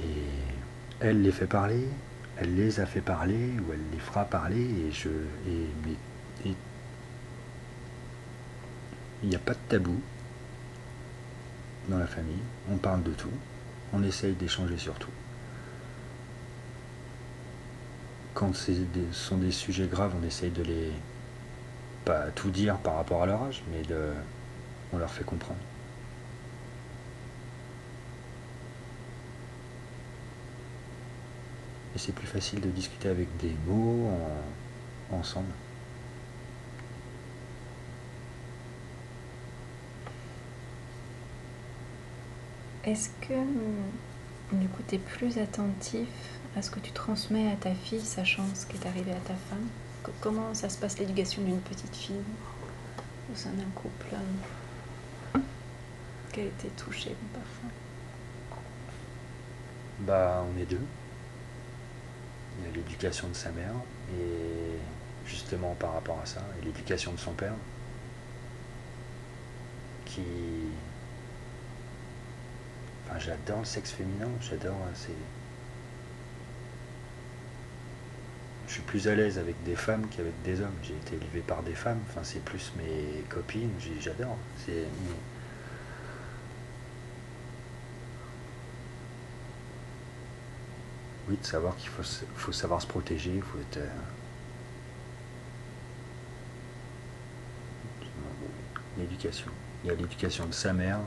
et 0.00 0.22
elle 1.00 1.22
les 1.22 1.32
fait 1.32 1.46
parler, 1.46 1.86
elle 2.36 2.54
les 2.54 2.80
a 2.80 2.86
fait 2.86 3.00
parler 3.00 3.50
ou 3.58 3.72
elle 3.72 3.80
les 3.92 3.98
fera 3.98 4.24
parler 4.24 4.60
et 4.60 4.92
je 4.92 5.08
et 5.48 6.48
et 6.48 6.54
il 9.22 9.28
n'y 9.28 9.36
a 9.36 9.38
pas 9.38 9.54
de 9.54 9.58
tabou 9.68 10.00
dans 11.88 11.98
la 11.98 12.06
famille, 12.06 12.42
on 12.70 12.76
parle 12.76 13.02
de 13.02 13.12
tout, 13.12 13.30
on 13.92 14.02
essaye 14.02 14.34
d'échanger 14.34 14.78
sur 14.78 14.94
tout. 14.94 15.10
Quand 18.34 18.54
ce 18.54 18.72
sont 19.12 19.38
des 19.38 19.50
sujets 19.50 19.86
graves, 19.86 20.14
on 20.20 20.26
essaye 20.26 20.50
de 20.50 20.62
les 20.62 20.90
pas 22.04 22.30
tout 22.34 22.50
dire 22.50 22.78
par 22.78 22.96
rapport 22.96 23.22
à 23.22 23.26
leur 23.26 23.42
âge, 23.42 23.62
mais 23.70 23.82
on 24.92 24.98
leur 24.98 25.10
fait 25.10 25.24
comprendre. 25.24 25.60
Et 31.94 31.98
c'est 31.98 32.12
plus 32.12 32.26
facile 32.26 32.60
de 32.60 32.70
discuter 32.70 33.08
avec 33.08 33.28
des 33.38 33.54
mots 33.66 34.08
ensemble. 35.10 35.52
Est-ce 42.84 43.10
que 43.20 43.34
hum, 43.34 43.92
du 44.52 44.66
coup 44.68 44.82
tu 44.88 44.96
es 44.96 44.98
plus 44.98 45.38
attentif 45.38 46.08
à 46.56 46.62
ce 46.62 46.70
que 46.70 46.80
tu 46.80 46.90
transmets 46.92 47.50
à 47.52 47.56
ta 47.56 47.74
fille, 47.74 48.00
sachant 48.00 48.44
ce 48.54 48.66
qui 48.66 48.76
est 48.76 48.86
arrivé 48.86 49.12
à 49.12 49.20
ta 49.20 49.34
femme? 49.34 49.68
Comment 50.20 50.52
ça 50.54 50.68
se 50.68 50.78
passe 50.78 50.98
l'éducation 50.98 51.42
d'une 51.42 51.60
petite 51.60 51.94
fille? 51.94 52.16
Au 53.32 53.36
sein 53.36 53.50
d'un 53.50 53.70
couple 53.74 54.06
hum, 55.34 55.42
qui 56.32 56.40
a 56.40 56.44
été 56.44 56.68
touché 56.70 57.14
par 57.32 57.42
ça 57.42 57.68
Bah, 60.00 60.44
on 60.52 60.60
est 60.60 60.66
deux. 60.66 60.80
L'éducation 62.74 63.28
de 63.28 63.34
sa 63.34 63.50
mère 63.50 63.74
et 64.18 64.78
justement 65.26 65.74
par 65.74 65.94
rapport 65.94 66.20
à 66.22 66.26
ça, 66.26 66.40
et 66.60 66.64
l'éducation 66.64 67.12
de 67.12 67.18
son 67.18 67.32
père 67.32 67.54
qui. 70.04 70.22
Enfin, 73.06 73.18
j'adore 73.18 73.60
le 73.60 73.64
sexe 73.64 73.92
féminin, 73.92 74.28
j'adore. 74.40 74.74
Euh, 74.74 74.92
c'est. 74.94 75.12
Je 78.68 78.74
suis 78.74 78.82
plus 78.82 79.06
à 79.08 79.14
l'aise 79.14 79.38
avec 79.38 79.62
des 79.64 79.76
femmes 79.76 80.06
qu'avec 80.08 80.40
des 80.42 80.60
hommes. 80.60 80.76
J'ai 80.82 80.94
été 80.94 81.16
élevé 81.16 81.40
par 81.40 81.62
des 81.62 81.74
femmes, 81.74 82.00
enfin, 82.08 82.20
c'est 82.22 82.42
plus 82.42 82.72
mes 82.78 83.22
copines, 83.28 83.72
j'adore. 84.00 84.38
De 91.40 91.46
savoir 91.46 91.76
qu'il 91.76 91.88
faut, 91.88 92.52
savoir 92.52 92.82
se 92.82 92.86
protéger, 92.86 93.32
il 93.34 93.42
faut 93.42 93.58
être. 93.58 93.78
Euh, 93.78 93.88
l'éducation. 98.98 99.50
Il 99.82 99.88
y 99.88 99.90
a 99.90 99.94
l'éducation 99.94 100.44
de 100.44 100.52
sa 100.52 100.74
mère 100.74 100.98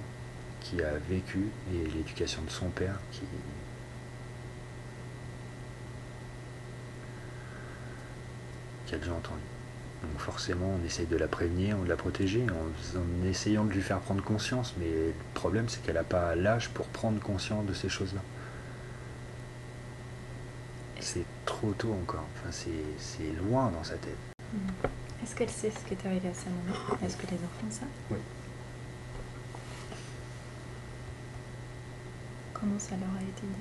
qui 0.62 0.82
a 0.82 0.94
vécu 1.08 1.48
et 1.72 1.88
l'éducation 1.92 2.42
de 2.42 2.50
son 2.50 2.70
père 2.70 3.00
qui, 3.12 3.22
qui 8.88 8.96
a 8.96 8.98
déjà 8.98 9.14
entendu. 9.14 9.42
Donc 10.02 10.20
forcément, 10.20 10.78
on 10.82 10.86
essaye 10.86 11.06
de 11.06 11.18
la 11.18 11.28
prévenir 11.28 11.78
de 11.78 11.88
la 11.88 11.96
protéger 11.96 12.46
en, 12.50 13.00
en 13.00 13.28
essayant 13.28 13.64
de 13.64 13.72
lui 13.72 13.82
faire 13.82 14.00
prendre 14.00 14.24
conscience. 14.24 14.74
Mais 14.80 14.90
le 14.90 15.14
problème, 15.36 15.70
c'est 15.70 15.84
qu'elle 15.84 15.96
n'a 15.96 16.04
pas 16.04 16.36
l'âge 16.36 16.70
pour 16.70 16.88
prendre 16.88 17.20
conscience 17.20 17.66
de 17.66 17.74
ces 17.74 17.90
choses-là. 17.90 18.22
C'est 21.06 21.26
trop 21.46 21.72
tôt 21.74 21.94
encore. 21.94 22.26
Enfin, 22.34 22.50
c'est 22.98 23.32
loin 23.34 23.70
dans 23.70 23.84
sa 23.84 23.96
tête. 23.96 24.18
Mmh. 24.52 24.58
Est-ce 25.24 25.36
qu'elle 25.36 25.52
sait 25.52 25.70
ce 25.70 25.78
qui 25.88 25.94
est 25.94 26.06
arrivé 26.08 26.30
à 26.30 26.34
sa 26.34 26.50
maman? 26.50 26.98
Est-ce 27.06 27.16
que 27.16 27.28
les 27.28 27.38
enfants 27.38 27.70
savent? 27.70 27.88
Oui. 28.10 28.18
Comment 32.54 32.80
ça 32.80 32.96
leur 32.98 33.10
a 33.16 33.22
été 33.22 33.44
dit? 33.44 33.54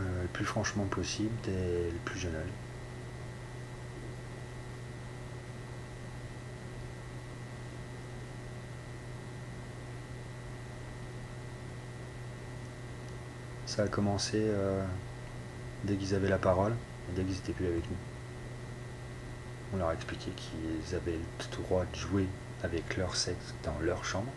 Euh, 0.00 0.22
Le 0.22 0.28
plus 0.28 0.44
franchement 0.44 0.84
possible 0.84 1.34
dès 1.42 1.90
le 1.90 1.98
plus 2.04 2.18
jeune 2.20 2.34
âge. 2.36 2.52
Ça 13.74 13.82
a 13.82 13.88
commencé 13.88 14.36
euh, 14.36 14.84
dès 15.82 15.96
qu'ils 15.96 16.14
avaient 16.14 16.28
la 16.28 16.38
parole 16.38 16.74
et 17.10 17.16
dès 17.16 17.24
qu'ils 17.24 17.34
n'étaient 17.34 17.52
plus 17.52 17.66
avec 17.66 17.82
nous. 17.90 17.96
On 19.72 19.78
leur 19.78 19.88
a 19.88 19.94
expliqué 19.94 20.30
qu'ils 20.30 20.94
avaient 20.94 21.18
le 21.18 21.56
droit 21.56 21.84
de 21.84 21.98
jouer 21.98 22.28
avec 22.62 22.96
leur 22.96 23.16
sexe 23.16 23.52
dans 23.64 23.74
leur 23.82 24.04
chambre. 24.04 24.30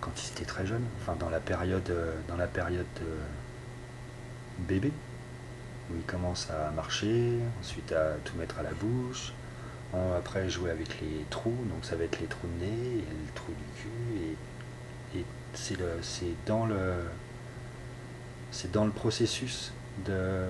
Quand 0.00 0.12
ils 0.16 0.30
étaient 0.30 0.46
très 0.46 0.66
jeunes, 0.66 0.86
enfin 1.02 1.16
dans 1.16 1.28
la 1.28 1.40
période, 1.40 1.90
euh, 1.90 2.14
dans 2.26 2.38
la 2.38 2.46
période 2.46 2.86
euh, 3.02 3.18
bébé, 4.60 4.90
où 5.90 5.96
ils 5.96 6.06
commencent 6.06 6.48
à 6.48 6.70
marcher, 6.70 7.34
ensuite 7.60 7.92
à 7.92 8.14
tout 8.24 8.34
mettre 8.38 8.58
à 8.58 8.62
la 8.62 8.72
bouche, 8.72 9.34
après 10.18 10.48
jouer 10.48 10.70
avec 10.70 11.00
les 11.00 11.24
trous, 11.30 11.56
donc 11.70 11.84
ça 11.84 11.96
va 11.96 12.04
être 12.04 12.20
les 12.20 12.26
trous 12.26 12.48
de 12.58 12.64
nez, 12.64 12.98
et 12.98 13.00
le 13.00 13.32
trou 13.34 13.52
du 13.52 13.82
cul, 13.82 14.22
et, 15.16 15.24
c'est 15.54 15.78
dans 16.44 16.66
le 16.66 16.92
c'est 18.50 18.70
dans 18.72 18.84
le 18.84 18.90
processus 18.90 19.72
de 20.04 20.44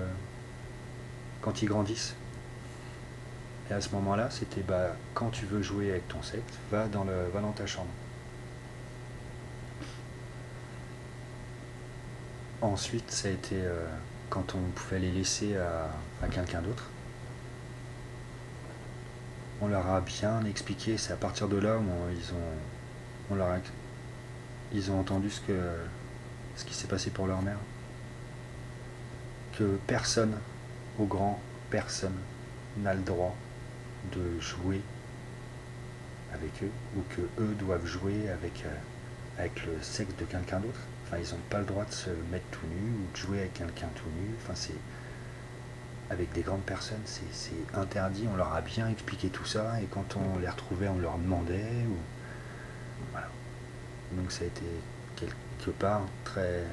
quand 1.41 1.61
ils 1.61 1.67
grandissent. 1.67 2.15
Et 3.69 3.73
à 3.73 3.81
ce 3.81 3.89
moment-là, 3.91 4.29
c'était 4.29 4.61
bah, 4.61 4.95
quand 5.13 5.29
tu 5.29 5.45
veux 5.45 5.61
jouer 5.61 5.91
avec 5.91 6.07
ton 6.07 6.21
sexe, 6.21 6.53
va 6.71 6.87
dans, 6.87 7.03
le, 7.03 7.29
va 7.33 7.41
dans 7.41 7.51
ta 7.51 7.65
chambre. 7.65 7.89
Ensuite, 12.61 13.11
ça 13.11 13.27
a 13.27 13.31
été 13.31 13.55
euh, 13.55 13.85
quand 14.29 14.55
on 14.55 14.69
pouvait 14.71 14.99
les 14.99 15.11
laisser 15.11 15.55
à, 15.57 16.27
quelqu'un 16.27 16.61
d'autre. 16.61 16.89
On 19.59 19.67
leur 19.67 19.87
a 19.87 20.01
bien 20.01 20.45
expliqué, 20.45 20.97
c'est 20.97 21.13
à 21.13 21.15
partir 21.15 21.47
de 21.47 21.57
là 21.57 21.77
où 21.77 21.83
ils 24.71 24.91
ont, 24.91 24.99
entendu 24.99 25.29
ce, 25.31 25.41
qui 26.63 26.73
s'est 26.73 26.87
passé 26.87 27.09
pour 27.09 27.27
leur 27.27 27.41
mère 27.41 27.57
que 29.57 29.79
personne, 29.87 30.37
au 30.99 31.05
grand 31.05 31.39
personne, 31.71 32.15
n'a 32.77 32.93
le 32.93 33.01
droit 33.01 33.35
de 34.13 34.39
jouer 34.39 34.81
avec 36.33 36.51
eux 36.61 36.71
ou 36.95 37.01
que 37.09 37.21
eux 37.41 37.55
doivent 37.55 37.85
jouer 37.85 38.29
avec, 38.29 38.63
euh, 38.65 39.39
avec 39.39 39.65
le 39.65 39.73
sexe 39.81 40.15
de 40.17 40.25
quelqu'un 40.25 40.59
d'autre. 40.59 40.79
Enfin, 41.05 41.17
ils 41.17 41.33
n'ont 41.33 41.41
pas 41.49 41.59
le 41.59 41.65
droit 41.65 41.85
de 41.85 41.91
se 41.91 42.09
mettre 42.31 42.45
tout 42.51 42.67
nu 42.67 42.91
ou 42.91 43.11
de 43.11 43.17
jouer 43.17 43.39
avec 43.39 43.53
quelqu'un 43.53 43.87
tout 43.95 44.09
nu. 44.09 44.29
Avec 46.09 46.31
des 46.33 46.41
grandes 46.41 46.63
personnes, 46.63 47.01
c'est 47.05 47.51
interdit. 47.73 48.27
On 48.31 48.37
leur 48.37 48.53
a 48.53 48.61
bien 48.61 48.89
expliqué 48.89 49.29
tout 49.29 49.45
ça 49.45 49.81
et 49.81 49.85
quand 49.85 50.15
on 50.15 50.39
les 50.39 50.49
retrouvait, 50.49 50.87
on 50.87 50.99
leur 50.99 51.17
demandait. 51.17 51.85
Ou... 51.89 51.97
Voilà. 53.11 53.27
Donc 54.13 54.31
ça 54.31 54.43
a 54.43 54.47
été 54.47 54.65
quelque 55.15 55.71
part 55.71 56.01
très 56.23 56.63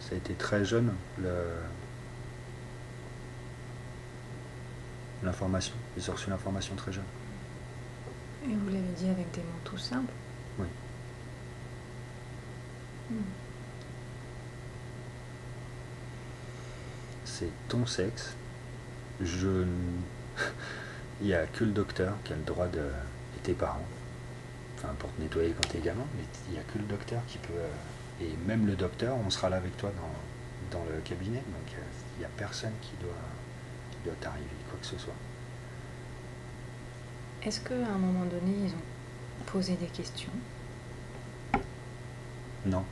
ça 0.00 0.14
a 0.14 0.18
été 0.18 0.32
très 0.34 0.64
jeune, 0.64 0.94
l'information. 5.22 5.74
Ils 5.96 6.10
ont 6.10 6.14
reçu 6.14 6.30
l'information 6.30 6.74
très 6.76 6.92
jeune. 6.92 7.04
Et 8.44 8.54
vous 8.54 8.68
l'avez 8.68 8.92
dit 8.96 9.10
avec 9.10 9.30
des 9.32 9.42
mots 9.42 9.60
tout 9.64 9.76
simples? 9.76 10.12
Oui. 10.58 10.66
Hmm. 13.10 13.47
C'est 17.38 17.50
ton 17.68 17.86
sexe. 17.86 18.34
Je. 19.20 19.64
Il 21.20 21.28
n'y 21.28 21.34
a 21.34 21.46
que 21.46 21.62
le 21.62 21.70
docteur 21.70 22.14
qui 22.24 22.32
a 22.32 22.36
le 22.36 22.42
droit 22.42 22.66
de. 22.66 22.80
et 22.80 23.40
tes 23.44 23.52
parents. 23.52 23.86
Enfin, 24.76 24.92
pour 24.98 25.12
te 25.12 25.20
nettoyer 25.20 25.52
quand 25.52 25.68
t'es 25.68 25.78
gamin, 25.78 26.04
mais 26.16 26.24
il 26.48 26.54
n'y 26.54 26.58
a 26.58 26.62
que 26.62 26.78
le 26.78 26.84
docteur 26.84 27.20
qui 27.28 27.38
peut. 27.38 27.52
Euh, 27.54 28.24
et 28.24 28.36
même 28.46 28.66
le 28.66 28.74
docteur, 28.74 29.16
on 29.24 29.30
sera 29.30 29.48
là 29.48 29.56
avec 29.56 29.76
toi 29.76 29.90
dans, 30.72 30.84
le 30.92 31.00
cabinet, 31.00 31.38
donc 31.38 31.74
euh, 31.74 31.82
il 32.16 32.20
n'y 32.20 32.24
a 32.24 32.28
personne 32.36 32.72
qui 32.82 32.92
doit, 33.00 33.10
doit 34.04 34.14
t'arriver, 34.20 34.46
quoi 34.68 34.78
que 34.80 34.86
ce 34.86 34.98
soit. 34.98 35.14
Est-ce 37.42 37.60
qu'à 37.60 37.74
un 37.74 37.98
moment 37.98 38.24
donné, 38.24 38.52
ils 38.66 38.72
ont 38.72 39.44
posé 39.46 39.74
des 39.74 39.86
questions? 39.86 40.32
Non. 42.66 42.84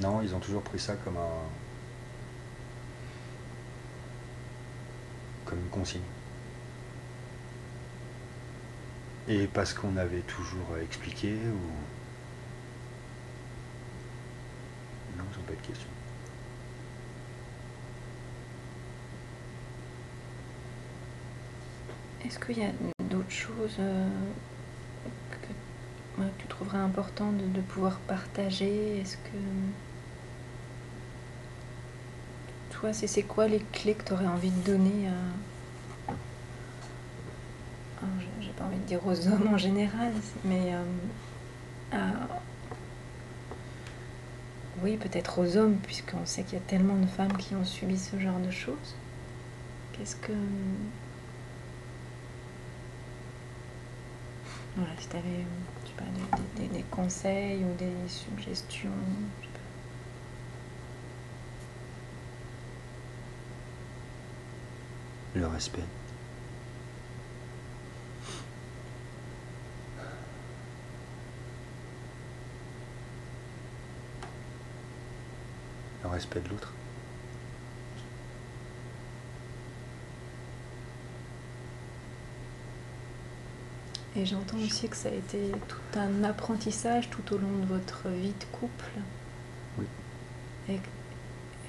Non, 0.00 0.22
ils 0.22 0.34
ont 0.34 0.40
toujours 0.40 0.62
pris 0.62 0.78
ça 0.78 0.94
comme 0.96 1.16
un. 1.16 1.67
Comme 5.48 5.68
consigne. 5.70 6.00
Et 9.28 9.46
parce 9.46 9.74
qu'on 9.74 9.96
avait 9.96 10.20
toujours 10.20 10.76
expliqué 10.78 11.32
ou 11.34 11.70
pas 15.48 15.54
de 15.54 15.66
questions. 15.66 15.88
Est-ce 22.24 22.38
qu'il 22.38 22.58
y 22.58 22.64
a 22.64 22.72
d'autres 23.10 23.30
choses 23.30 23.76
euh, 23.78 24.08
que, 25.30 26.22
tu 26.38 26.46
trouverais 26.48 26.78
important 26.78 27.32
de, 27.32 27.60
pouvoir 27.60 27.98
partager? 28.00 29.00
Est-ce 29.00 29.16
que. 29.16 29.38
Toi, 32.80 32.92
c'est 32.92 33.22
quoi 33.24 33.48
les 33.48 33.58
clés 33.72 33.94
que 33.94 34.04
tu 34.04 34.12
aurais 34.12 34.28
envie 34.28 34.52
de 34.52 34.60
donner 34.60 35.08
à. 35.08 36.12
J'ai 38.40 38.52
pas 38.52 38.64
envie 38.64 38.78
de 38.78 38.84
dire 38.84 39.04
aux 39.04 39.26
hommes 39.26 39.48
en 39.52 39.58
général, 39.58 40.12
mais 40.44 40.72
euh, 40.72 40.84
à, 41.90 42.38
oui, 44.82 44.96
peut-être 44.96 45.40
aux 45.40 45.56
hommes, 45.56 45.76
puisqu'on 45.82 46.24
sait 46.24 46.44
qu'il 46.44 46.54
y 46.54 46.62
a 46.62 46.64
tellement 46.64 46.94
de 46.94 47.06
femmes 47.06 47.36
qui 47.36 47.56
ont 47.56 47.64
subi 47.64 47.98
ce 47.98 48.16
genre 48.18 48.38
de 48.38 48.50
choses. 48.52 48.94
Qu'est-ce 49.92 50.14
que. 50.14 50.32
Voilà, 54.76 54.92
si 55.00 55.08
tu 55.08 55.16
avais 55.16 55.44
des, 56.56 56.68
des, 56.68 56.84
conseils 56.84 57.64
ou 57.64 57.76
des 57.76 58.08
suggestions. 58.08 58.90
Le 65.34 65.46
respect. 65.46 65.82
Le 76.02 76.08
respect 76.08 76.40
de 76.40 76.48
l'autre. 76.48 76.72
Et 84.16 84.26
j'entends 84.26 84.56
aussi 84.58 84.88
que 84.88 84.96
ça 84.96 85.10
a 85.10 85.12
été 85.12 85.52
tout 85.68 85.98
un 85.98 86.24
apprentissage 86.24 87.08
tout 87.10 87.34
au 87.34 87.38
long 87.38 87.58
de 87.60 87.66
votre 87.66 88.08
vie 88.08 88.32
de 88.32 88.44
couple. 88.58 88.90
Oui. 89.78 89.84
Et, 90.68 90.80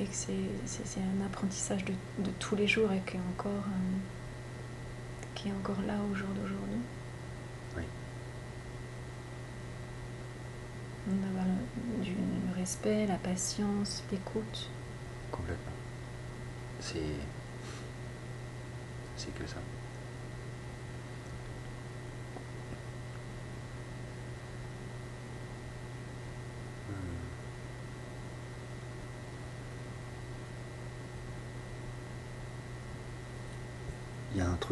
que 0.06 0.14
c'est 0.14 1.02
un 1.02 1.26
apprentissage 1.26 1.84
de, 1.86 1.94
tous 2.40 2.56
les 2.56 2.68
jours 2.68 2.92
et 2.92 3.02
qui 3.06 3.18
est 3.18 3.22
encore, 3.36 3.52
euh, 3.52 3.98
qui 5.36 5.50
est 5.50 5.52
encore 5.52 5.82
là 5.86 5.96
au 6.12 6.16
jour 6.16 6.30
d'aujourd'hui. 6.30 6.80
Oui. 7.78 7.84
D'avoir 11.08 11.46
du 12.02 12.16
respect, 12.56 13.08
la 13.08 13.18
patience, 13.18 14.04
l'écoute. 14.12 14.70
Complètement. 15.32 15.74
C'est. 16.80 17.00
C'est 19.18 19.34
que 19.36 19.46
ça. 19.46 19.58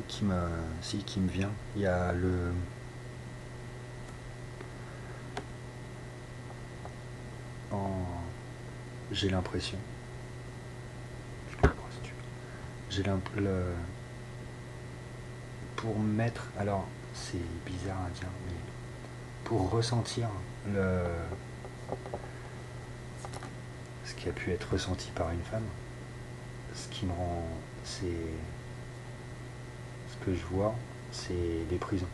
Qui 0.08 0.26
me, 0.26 0.40
si, 0.82 1.00
qui 1.00 1.20
me 1.20 1.30
vient. 1.30 1.52
Il 1.76 1.82
y 1.82 1.88
a 1.88 2.12
le. 2.14 2.52
J'ai 9.12 9.30
l'impression. 9.30 9.78
J'ai 12.90 13.04
l'impression. 13.04 13.50
Pour 15.76 15.98
mettre. 16.00 16.48
Alors, 16.60 16.88
c'est 17.14 17.38
bizarre 17.66 18.02
à 18.06 18.10
dire, 18.10 18.28
mais. 18.48 18.54
Pour 19.44 19.70
ressentir 19.72 20.28
le. 20.72 21.04
Ce 24.06 24.14
qui 24.14 24.30
a 24.30 24.34
pu 24.34 24.52
être 24.52 24.72
ressenti 24.72 25.10
par 25.16 25.32
une 25.32 25.42
femme, 25.42 25.66
ce 26.74 26.88
qui 26.90 27.06
me 27.06 27.14
rend. 27.14 27.48
C'est 27.84 28.06
que 30.28 30.36
je 30.36 30.46
vois, 30.46 30.76
c'est 31.12 31.66
des 31.70 31.78
prisons. 31.78 32.06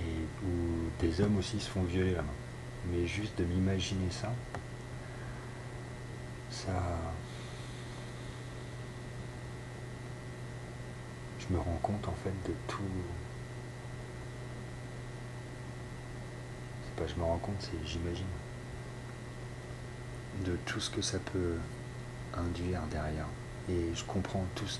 Et 0.00 0.44
où 0.44 0.90
des 1.00 1.20
hommes 1.20 1.38
aussi 1.38 1.60
se 1.60 1.70
font 1.70 1.84
violer 1.84 2.14
main. 2.22 2.24
Mais 2.90 3.06
juste 3.06 3.38
de 3.38 3.44
m'imaginer 3.44 4.10
ça, 4.10 4.32
ça. 6.50 6.72
Je 11.38 11.54
me 11.54 11.60
rends 11.60 11.78
compte 11.82 12.08
en 12.08 12.14
fait 12.24 12.34
de 12.48 12.54
tout. 12.66 12.82
C'est 16.84 16.96
pas 16.96 17.06
je 17.06 17.14
me 17.14 17.24
rends 17.24 17.38
compte, 17.38 17.60
c'est 17.60 17.86
j'imagine. 17.86 18.26
De 20.44 20.56
tout 20.66 20.80
ce 20.80 20.90
que 20.90 21.00
ça 21.00 21.20
peut 21.20 21.54
induire 22.36 22.82
derrière. 22.90 23.26
Et 23.68 23.94
je 23.94 24.04
comprends 24.04 24.44
tout 24.56 24.66
ce 24.66 24.78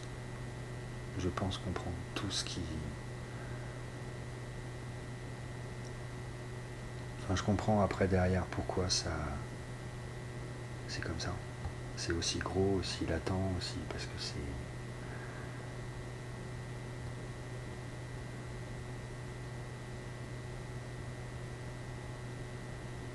je 1.18 1.28
pense 1.28 1.58
comprendre 1.58 1.96
tout 2.14 2.30
ce 2.30 2.44
qui. 2.44 2.60
Enfin, 7.22 7.34
je 7.34 7.42
comprends 7.42 7.82
après 7.82 8.06
derrière 8.06 8.44
pourquoi 8.46 8.88
ça. 8.88 9.10
C'est 10.88 11.02
comme 11.02 11.18
ça. 11.18 11.32
C'est 11.96 12.12
aussi 12.12 12.38
gros, 12.38 12.78
aussi 12.80 13.06
latent, 13.06 13.32
aussi 13.58 13.78
parce 13.88 14.04
que 14.04 14.10
c'est. 14.18 14.34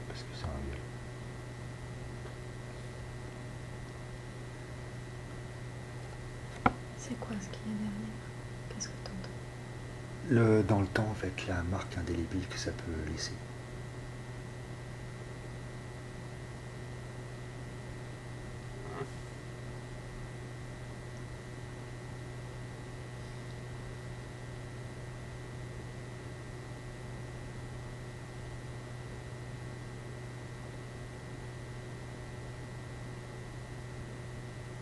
Parce 0.10 0.22
que 0.22 0.28
c'est 0.36 0.46
un 0.46 0.60
viol. 0.70 0.80
C'est 6.98 7.20
quoi 7.20 7.36
ce 7.40 7.48
qu'il 7.50 7.72
y 7.72 7.76
a 7.76 7.78
derrière 7.78 7.92
Qu'est-ce 8.70 8.88
que 8.88 8.94
tu 9.04 9.12
entends 9.12 9.30
le, 10.30 10.61
Dans 10.72 10.80
le 10.80 10.88
temps, 10.88 11.14
fait, 11.16 11.48
la 11.50 11.64
marque 11.64 11.98
indélébile 11.98 12.48
que 12.48 12.58
ça 12.58 12.72
peut 12.72 13.12
laisser. 13.12 13.34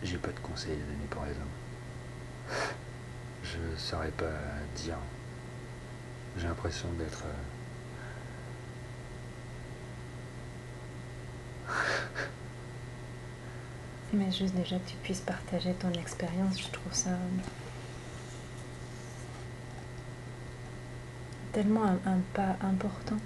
J'ai 0.04 0.18
pas 0.20 0.28
de 0.28 0.40
conseils 0.40 0.74
à 0.74 0.76
donner 0.76 1.08
pour 1.10 1.24
les 1.24 1.32
hommes 1.32 1.60
je 3.42 3.80
saurais 3.80 4.12
pas 4.12 4.26
dire. 4.76 4.98
J'ai 6.40 6.48
l'impression 6.48 6.88
d'être... 6.98 7.24
Euh, 11.68 11.72
Mais 14.14 14.32
juste 14.32 14.56
déjà 14.56 14.80
que 14.80 14.90
tu 14.90 14.96
puisses 15.04 15.20
partager 15.20 15.74
ton 15.74 15.92
expérience, 15.94 16.62
je 16.62 16.70
trouve 16.70 16.94
ça 16.94 17.12
tellement 21.52 21.84
un, 21.84 22.20
pas 22.34 22.56
important 22.62 23.18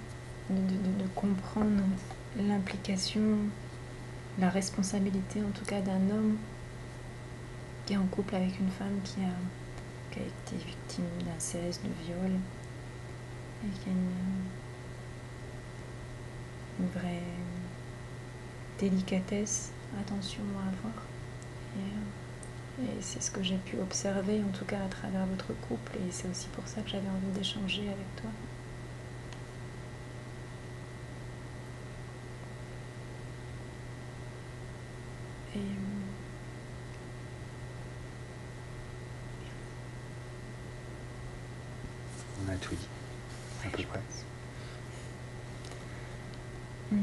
de 0.50 1.06
comprendre 1.14 1.82
l'implication, 2.36 3.38
la 4.38 4.50
responsabilité 4.50 5.40
en 5.40 5.50
tout 5.50 5.64
cas 5.64 5.80
d'un 5.80 6.10
homme 6.10 6.36
qui 7.86 7.94
est 7.94 7.96
en 7.96 8.06
couple 8.06 8.34
avec 8.34 8.58
une 8.58 8.70
femme 8.70 8.98
qui 9.04 9.20
a, 9.20 9.30
qui 10.10 10.18
a 10.20 10.22
été 10.22 10.56
victime 10.64 11.04
d'inceste, 11.24 11.82
de 11.84 11.90
viol, 12.04 12.32
et 13.64 13.68
qui 13.80 13.88
a 13.88 13.92
une, 13.92 14.10
vraie 16.94 17.22
délicatesse, 18.78 19.72
attention 20.00 20.42
à 20.58 20.68
avoir. 20.68 20.94
Et, 21.76 22.84
et 22.84 23.00
c'est 23.00 23.22
ce 23.22 23.30
que 23.30 23.42
j'ai 23.42 23.56
pu 23.56 23.78
observer, 23.78 24.42
en 24.42 24.50
tout 24.56 24.64
cas 24.64 24.80
à 24.84 24.88
travers 24.88 25.26
votre 25.26 25.52
couple, 25.68 25.92
et 25.96 26.10
c'est 26.10 26.28
aussi 26.28 26.48
pour 26.48 26.66
ça 26.66 26.80
que 26.82 26.90
j'avais 26.90 27.08
envie 27.08 27.38
d'échanger 27.38 27.82
avec 27.82 28.16
toi. 28.16 28.30
Et 35.56 35.60
On 42.46 42.52
a 42.52 42.56
tout 42.56 42.74
dit, 42.74 42.88
à 43.64 43.68
peu 43.70 43.82
près. 43.84 44.00
Hmm. 46.90 46.98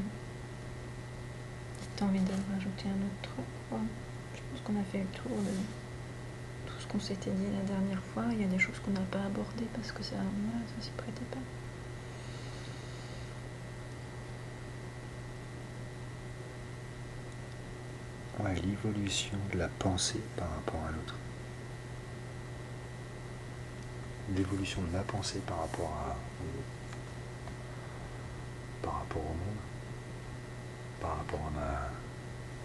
T'as 1.96 2.06
envie 2.06 2.20
de 2.20 2.32
rajouter 2.54 2.90
un 2.90 3.02
autre 3.06 3.22
truc 3.24 3.46
Je 4.36 4.42
pense 4.52 4.62
qu'on 4.64 4.80
a 4.80 4.84
fait 4.84 5.00
le 5.00 5.06
tour 5.06 5.32
de 5.38 5.52
tout 6.68 6.80
ce 6.80 6.86
qu'on 6.88 7.00
s'était 7.00 7.32
dit 7.32 7.46
la 7.58 7.64
dernière 7.64 8.04
fois. 8.04 8.26
Il 8.32 8.42
y 8.42 8.44
a 8.44 8.48
des 8.48 8.60
choses 8.60 8.78
qu'on 8.80 8.92
n'a 8.92 9.02
pas 9.02 9.24
abordées 9.26 9.61
parce 9.74 9.92
que 9.92 10.04
ça, 10.04 10.16
voilà, 10.16 10.66
ça 10.68 10.84
s'y 10.84 10.92
prêtait 10.92 11.26
pas. 11.32 11.38
Ouais, 18.44 18.56
l'évolution 18.56 19.38
de 19.54 19.58
la 19.60 19.68
pensée 19.68 20.22
par 20.38 20.50
rapport 20.50 20.82
à 20.88 20.92
l'autre. 20.92 21.16
l'évolution 24.36 24.82
de 24.82 24.88
ma 24.88 25.02
pensée 25.02 25.40
par 25.46 25.60
rapport 25.60 25.92
à 26.08 26.16
par 28.82 29.00
rapport 29.00 29.22
au 29.22 29.34
monde 29.34 29.58
par 31.02 31.18
rapport 31.18 31.40
à 31.48 31.50
ma, 31.60 31.90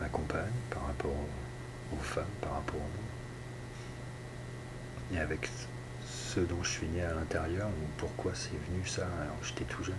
ma 0.01 0.09
compagne, 0.11 0.53
par 0.71 0.87
rapport 0.87 1.11
aux, 1.11 2.03
femmes, 2.03 2.25
par 2.43 2.53
rapport 2.53 2.77
au 2.77 2.81
monde. 2.81 2.91
Et 5.15 5.19
avec 5.19 5.49
ce 6.37 6.41
dont 6.43 6.63
je 6.63 6.69
suis 6.69 6.87
né 6.89 7.01
à 7.01 7.15
l'intérieur, 7.15 7.67
ou 7.69 7.87
pourquoi 7.97 8.33
c'est 8.35 8.51
venu 8.51 8.85
ça 8.87 9.07
alors 9.23 9.41
que 9.41 9.47
j'étais 9.47 9.65
tout 9.65 9.83
jeune. 9.83 9.95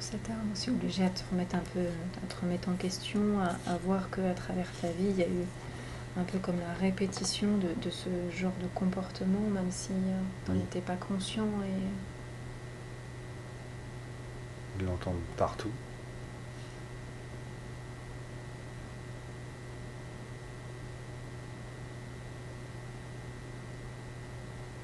ça 0.00 0.16
t'a 0.24 0.32
aussi 0.50 0.70
obligé 0.70 1.04
à 1.04 1.10
te 1.10 1.20
remettre 1.30 1.56
un 1.56 1.62
peu, 1.74 1.80
à 1.80 2.32
te 2.32 2.40
remettre 2.40 2.70
en 2.70 2.74
question, 2.74 3.20
à, 3.40 3.76
voir 3.84 4.08
qu'à 4.08 4.32
travers 4.32 4.70
ta 4.80 4.86
vie, 4.86 5.10
il 5.10 5.18
y 5.18 5.22
a 5.22 5.26
eu 5.26 5.44
un 6.16 6.22
peu 6.22 6.38
comme 6.38 6.58
la 6.60 6.72
répétition 6.80 7.48
de, 7.58 7.90
ce 7.90 8.08
genre 8.34 8.54
de 8.62 8.68
comportement, 8.74 9.50
même 9.52 9.70
si 9.70 9.90
euh, 9.90 10.22
tu 10.46 10.52
n'étais 10.52 10.80
pas 10.80 10.96
conscient 10.96 11.48
et. 11.62 12.17
De 14.78 14.86
l'entendre 14.86 15.18
partout. 15.36 15.72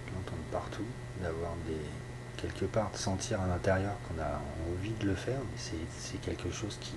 De 0.06 0.12
l'entendre 0.14 0.42
partout, 0.50 0.82
d'avoir 1.20 1.52
des 1.66 1.76
quelque 2.44 2.66
part 2.66 2.90
de 2.90 2.96
sentir 2.96 3.40
à 3.40 3.46
l'intérieur 3.46 3.94
qu'on 4.06 4.20
a 4.20 4.40
envie 4.70 4.92
de 5.00 5.06
le 5.06 5.14
faire, 5.14 5.40
c'est 5.56 6.20
quelque 6.20 6.50
chose 6.50 6.76
qui. 6.80 6.94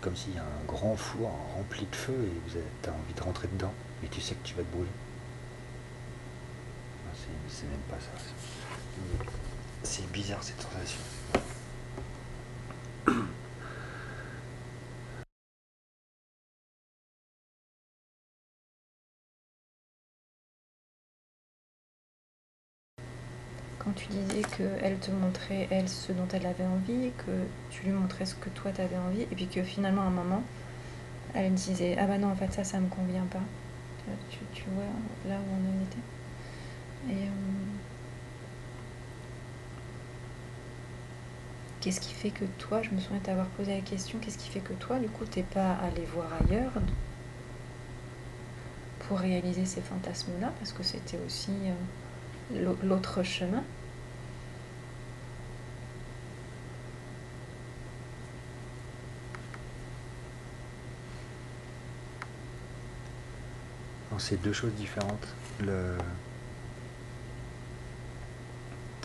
Comme 0.00 0.14
s'il 0.14 0.34
y 0.34 0.38
a 0.38 0.42
un 0.42 0.64
grand 0.66 0.96
four 0.96 1.28
rempli 1.56 1.86
de 1.90 1.96
feu 1.96 2.14
et 2.14 2.48
vous 2.48 2.56
as 2.56 2.92
envie 2.92 3.14
de 3.14 3.20
rentrer 3.20 3.48
dedans, 3.48 3.72
mais 4.00 4.08
tu 4.08 4.20
sais 4.20 4.36
que 4.36 4.46
tu 4.46 4.54
vas 4.54 4.62
te 4.62 4.72
brûler. 4.72 4.88
C'est 7.48 7.66
même 7.66 7.80
pas 7.90 7.98
ça. 7.98 8.10
C'est 9.90 10.12
bizarre 10.12 10.42
cette 10.42 10.60
sensation. 10.60 11.00
tu 23.98 24.06
disais 24.08 24.42
qu'elle 24.56 24.98
te 24.98 25.10
montrait, 25.10 25.66
elle, 25.70 25.88
ce 25.88 26.12
dont 26.12 26.28
elle 26.32 26.46
avait 26.46 26.64
envie, 26.64 27.10
que 27.18 27.46
tu 27.70 27.84
lui 27.84 27.92
montrais 27.92 28.26
ce 28.26 28.34
que 28.34 28.48
toi, 28.50 28.70
tu 28.72 28.80
avais 28.80 28.96
envie, 28.96 29.22
et 29.22 29.34
puis 29.34 29.46
que 29.46 29.62
finalement, 29.62 30.02
à 30.02 30.06
un 30.06 30.10
moment, 30.10 30.42
elle 31.34 31.54
disait 31.54 31.96
Ah 31.98 32.06
bah 32.06 32.18
non, 32.18 32.28
en 32.28 32.36
fait, 32.36 32.52
ça, 32.52 32.64
ça 32.64 32.78
me 32.80 32.88
convient 32.88 33.26
pas. 33.30 33.42
Tu, 34.54 34.64
vois 34.74 34.84
là 35.28 35.36
où 35.36 35.52
on 35.52 35.68
en 35.68 35.82
était. 35.84 37.24
Euh, 37.24 37.28
qu'est-ce 41.88 42.00
qui 42.00 42.12
fait 42.12 42.30
que 42.30 42.44
toi, 42.58 42.82
je 42.82 42.90
me 42.90 43.00
souviens 43.00 43.18
t'avoir 43.18 43.46
posé 43.46 43.74
la 43.74 43.80
question, 43.80 44.18
qu'est-ce 44.18 44.36
qui 44.36 44.50
fait 44.50 44.60
que 44.60 44.74
toi, 44.74 44.98
du 44.98 45.08
coup, 45.08 45.24
t'es 45.24 45.42
pas 45.42 45.72
allé 45.72 46.04
voir 46.04 46.26
ailleurs 46.44 46.72
pour 48.98 49.18
réaliser 49.18 49.64
ces 49.64 49.80
fantasmes-là? 49.80 50.52
Parce 50.58 50.72
que 50.72 50.82
c'était 50.82 51.18
aussi 51.24 51.50
euh, 52.52 52.74
l'autre 52.82 53.22
chemin. 53.22 53.64
c'est 64.18 64.42
deux 64.42 64.52
choses 64.52 64.72
différentes. 64.72 65.28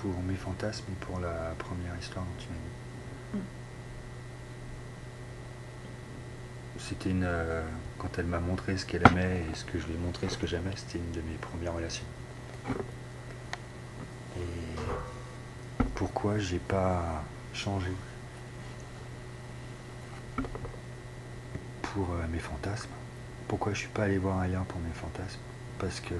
Pour 0.03 0.21
mes 0.23 0.35
fantasmes 0.35 0.91
et 0.91 1.05
pour 1.05 1.17
la 1.21 1.55
première 1.57 1.97
histoire 1.97 2.25
dont 2.25 2.35
tu 2.37 2.49
m'as 2.49 3.39
dit. 3.39 3.43
C'était 6.77 7.09
une. 7.11 7.23
Euh, 7.23 7.63
quand 7.97 8.19
elle 8.19 8.25
m'a 8.25 8.41
montré 8.41 8.77
ce 8.77 8.85
qu'elle 8.85 9.07
aimait 9.07 9.45
et 9.49 9.55
ce 9.55 9.63
que 9.63 9.79
je 9.79 9.87
lui 9.87 9.93
ai 9.93 9.97
montré 9.97 10.27
ce 10.27 10.37
que 10.37 10.45
j'aimais, 10.45 10.73
c'était 10.75 10.97
une 10.97 11.11
de 11.11 11.21
mes 11.21 11.37
premières 11.37 11.73
relations. 11.73 12.03
Et 14.35 14.75
pourquoi 15.95 16.37
j'ai 16.37 16.59
pas 16.59 17.23
changé 17.53 17.91
pour 21.81 22.11
euh, 22.11 22.27
mes 22.29 22.39
fantasmes? 22.39 22.89
Pourquoi 23.47 23.71
je 23.71 23.79
suis 23.79 23.87
pas 23.87 24.03
allé 24.03 24.17
voir 24.17 24.39
ailleurs 24.39 24.65
pour 24.65 24.81
mes 24.81 24.93
fantasmes? 24.93 25.39
Parce 25.79 26.01
que. 26.01 26.15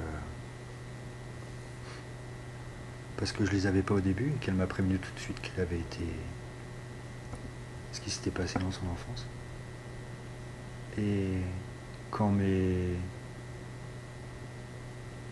Parce 3.24 3.32
que 3.32 3.45
je 3.45 3.51
les 3.51 3.67
avais 3.67 3.84
pas 3.84 3.93
au 3.93 4.01
début 4.01 4.34
et 4.36 4.39
qu'elle 4.41 4.55
m'a 4.55 4.67
prévenu 4.67 4.99
tout 4.99 5.13
de 5.15 5.19
suite 5.21 5.39
qu'elle 5.39 5.61
avait 5.61 5.80
été. 5.80 6.03
ce 7.93 8.01
qui 8.01 8.09
s'était 8.09 8.32
passé 8.32 8.59
dans 8.59 8.69
son 8.69 8.86
enfance. 8.88 9.26
Et 10.97 11.38
quand 12.11 12.32
mes. 12.32 12.97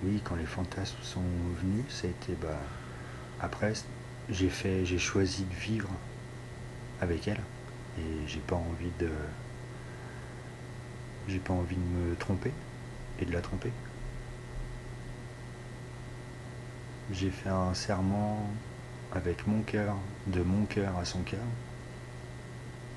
Oui, 0.06 0.22
quand 0.24 0.36
les 0.38 0.46
fantasmes 0.46 0.96
sont 1.02 1.20
venus, 1.62 1.84
ça 1.90 2.08
a 2.08 2.12
été. 2.12 2.34
Bah, 2.42 2.62
après, 3.42 3.74
j'ai 4.30 4.48
fait. 4.48 4.86
j'ai 4.86 4.98
choisi 4.98 5.44
de 5.44 5.54
vivre 5.54 5.90
avec 7.02 7.28
elle. 7.28 7.42
Et 7.98 8.26
j'ai 8.26 8.40
pas 8.40 8.56
envie 8.56 8.92
de 9.02 9.10
j'ai 11.28 11.40
pas 11.40 11.54
envie 11.54 11.76
de 11.76 11.82
me 11.82 12.16
tromper 12.16 12.54
et 13.20 13.26
de 13.26 13.34
la 13.34 13.42
tromper. 13.42 13.74
J'ai 17.12 17.30
fait 17.30 17.50
un 17.50 17.74
serment 17.74 18.50
avec 19.14 19.46
mon 19.46 19.62
cœur, 19.62 19.96
de 20.28 20.42
mon 20.42 20.66
cœur 20.66 20.98
à 20.98 21.06
son 21.06 21.22
cœur, 21.22 21.44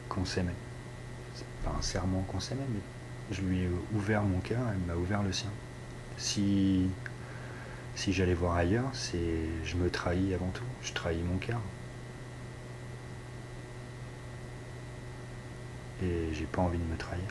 qu'on 0.09 0.25
s'aimait. 0.25 0.55
C'est 1.35 1.47
pas 1.65 1.75
un 1.77 1.83
serment 1.83 2.23
qu'on 2.23 2.41
s'aimait, 2.41 2.67
mais 2.73 2.81
je 3.33 3.43
lui 3.43 3.63
ai 3.63 3.71
ouvert 3.95 4.23
mon 4.23 4.39
cœur, 4.39 4.61
elle 4.71 4.79
m'a 4.87 4.95
ouvert 4.95 5.23
le 5.23 5.33
sien. 5.33 5.51
Si, 6.17 6.89
si 7.97 8.13
j'allais 8.13 8.35
voir 8.35 8.57
ailleurs, 8.57 8.91
c'est 8.93 9.49
je 9.65 9.77
me 9.77 9.91
trahis 9.91 10.33
avant 10.33 10.51
tout, 10.51 10.65
je 10.83 10.93
trahis 10.93 11.23
mon 11.23 11.39
cœur. 11.39 11.61
Et 16.03 16.33
j'ai 16.33 16.47
pas 16.47 16.63
envie 16.63 16.79
de 16.79 16.85
me 16.85 16.97
trahir. 16.97 17.25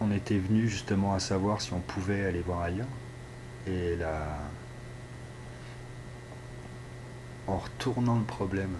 on 0.00 0.12
était 0.12 0.38
venu 0.38 0.68
justement 0.68 1.14
à 1.14 1.20
savoir 1.20 1.60
si 1.60 1.72
on 1.72 1.80
pouvait 1.80 2.24
aller 2.24 2.40
voir 2.40 2.62
ailleurs. 2.62 2.86
Et 3.66 3.96
là, 3.96 4.38
en 7.46 7.58
retournant 7.58 8.18
le 8.18 8.24
problème 8.24 8.76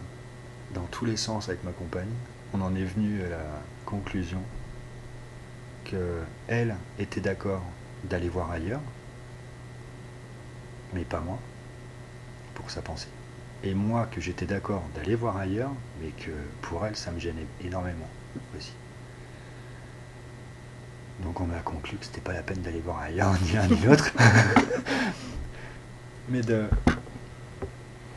dans 0.72 0.84
tous 0.86 1.04
les 1.04 1.16
sens 1.16 1.48
avec 1.48 1.64
ma 1.64 1.72
compagne, 1.72 2.12
on 2.52 2.60
en 2.60 2.74
est 2.74 2.84
venu 2.84 3.22
à 3.24 3.28
la 3.28 3.44
conclusion 3.84 4.42
que 5.84 6.20
elle 6.46 6.76
était 6.98 7.20
d'accord 7.20 7.64
d'aller 8.04 8.28
voir 8.28 8.50
ailleurs, 8.50 8.82
mais 10.92 11.04
pas 11.04 11.20
moi, 11.20 11.38
pour 12.54 12.70
sa 12.70 12.82
pensée. 12.82 13.08
Et 13.64 13.74
moi 13.74 14.06
que 14.06 14.20
j'étais 14.20 14.46
d'accord 14.46 14.84
d'aller 14.94 15.14
voir 15.14 15.36
ailleurs, 15.36 15.72
mais 16.00 16.10
que 16.10 16.30
pour 16.62 16.86
elle 16.86 16.96
ça 16.96 17.10
me 17.10 17.18
gênait 17.18 17.46
énormément 17.60 18.08
aussi. 18.56 18.72
Donc 21.22 21.40
on 21.40 21.50
a 21.50 21.58
conclu 21.60 21.96
que 21.96 22.04
c'était 22.04 22.20
pas 22.20 22.32
la 22.32 22.42
peine 22.42 22.62
d'aller 22.62 22.80
voir 22.80 23.00
ailleurs, 23.00 23.34
ni 23.42 23.52
l'un 23.52 23.66
ni 23.66 23.80
l'autre. 23.80 24.12
Mais 26.28 26.42
de. 26.42 26.66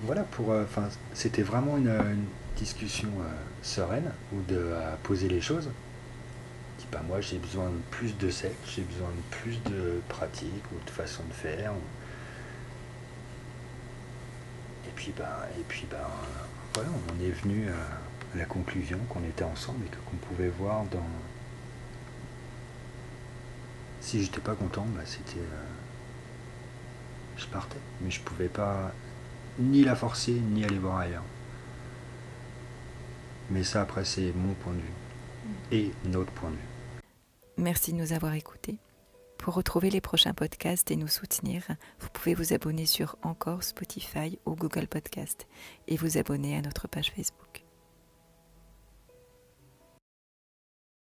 Voilà, 0.03 0.23
pour. 0.23 0.51
Euh, 0.51 0.63
enfin, 0.63 0.89
c'était 1.13 1.43
vraiment 1.43 1.77
une, 1.77 2.25
discussion 2.57 3.09
euh, 3.21 3.31
sereine, 3.63 4.11
ou 4.33 4.41
de 4.47 4.71
poser 5.01 5.27
les 5.27 5.41
choses. 5.41 5.69
Dis 6.77 6.85
pas, 6.91 7.01
moi 7.07 7.19
j'ai 7.19 7.37
besoin 7.37 7.65
de 7.65 7.79
plus 7.89 8.15
de 8.17 8.29
sexe, 8.29 8.55
j'ai 8.75 8.83
besoin 8.83 9.07
de 9.07 9.35
plus 9.35 9.57
de 9.71 9.99
pratique, 10.09 10.63
ou 10.71 10.85
de 10.85 10.91
façon 10.91 11.23
de 11.27 11.33
faire. 11.33 11.71
Et 14.87 14.91
puis, 14.93 15.11
bah, 15.17 15.47
et 15.59 15.63
puis 15.67 15.87
bah, 15.89 16.07
voilà, 16.75 16.89
on 16.89 17.13
en 17.13 17.25
est 17.25 17.31
venu 17.31 17.67
à 17.69 18.37
la 18.37 18.45
conclusion 18.45 18.99
qu'on 19.09 19.23
était 19.23 19.43
ensemble 19.43 19.85
et 19.85 19.89
qu'on 19.89 20.17
pouvait 20.17 20.49
voir 20.49 20.83
dans 20.91 20.99
si 24.01 24.23
j'étais 24.23 24.41
pas 24.41 24.55
content, 24.55 24.85
bah 24.95 25.01
c'était. 25.05 25.39
Euh, 25.39 25.65
je 27.37 27.45
partais. 27.47 27.79
Mais 28.01 28.11
je 28.11 28.19
pouvais 28.21 28.49
pas 28.49 28.91
ni 29.59 29.83
la 29.83 29.95
forcer, 29.95 30.33
ni 30.33 30.65
aller 30.65 30.77
voir 30.77 30.97
ailleurs. 30.97 31.23
Mais 33.49 33.63
ça, 33.63 33.81
après, 33.81 34.05
c'est 34.05 34.33
mon 34.33 34.53
point 34.53 34.73
de 34.73 34.79
vue. 34.79 34.93
Et 35.71 35.91
notre 36.05 36.31
point 36.31 36.49
de 36.49 36.55
vue. 36.55 36.61
Merci 37.57 37.93
de 37.93 37.97
nous 37.97 38.13
avoir 38.13 38.33
écoutés. 38.33 38.77
Pour 39.37 39.55
retrouver 39.55 39.89
les 39.89 40.01
prochains 40.01 40.33
podcasts 40.33 40.91
et 40.91 40.95
nous 40.95 41.07
soutenir, 41.07 41.63
vous 41.99 42.09
pouvez 42.13 42.35
vous 42.35 42.53
abonner 42.53 42.85
sur 42.85 43.17
encore 43.23 43.63
Spotify 43.63 44.37
ou 44.45 44.55
Google 44.55 44.87
Podcast 44.87 45.47
et 45.87 45.97
vous 45.97 46.17
abonner 46.17 46.55
à 46.55 46.61
notre 46.61 46.87
page 46.87 47.11
Facebook. 47.11 47.40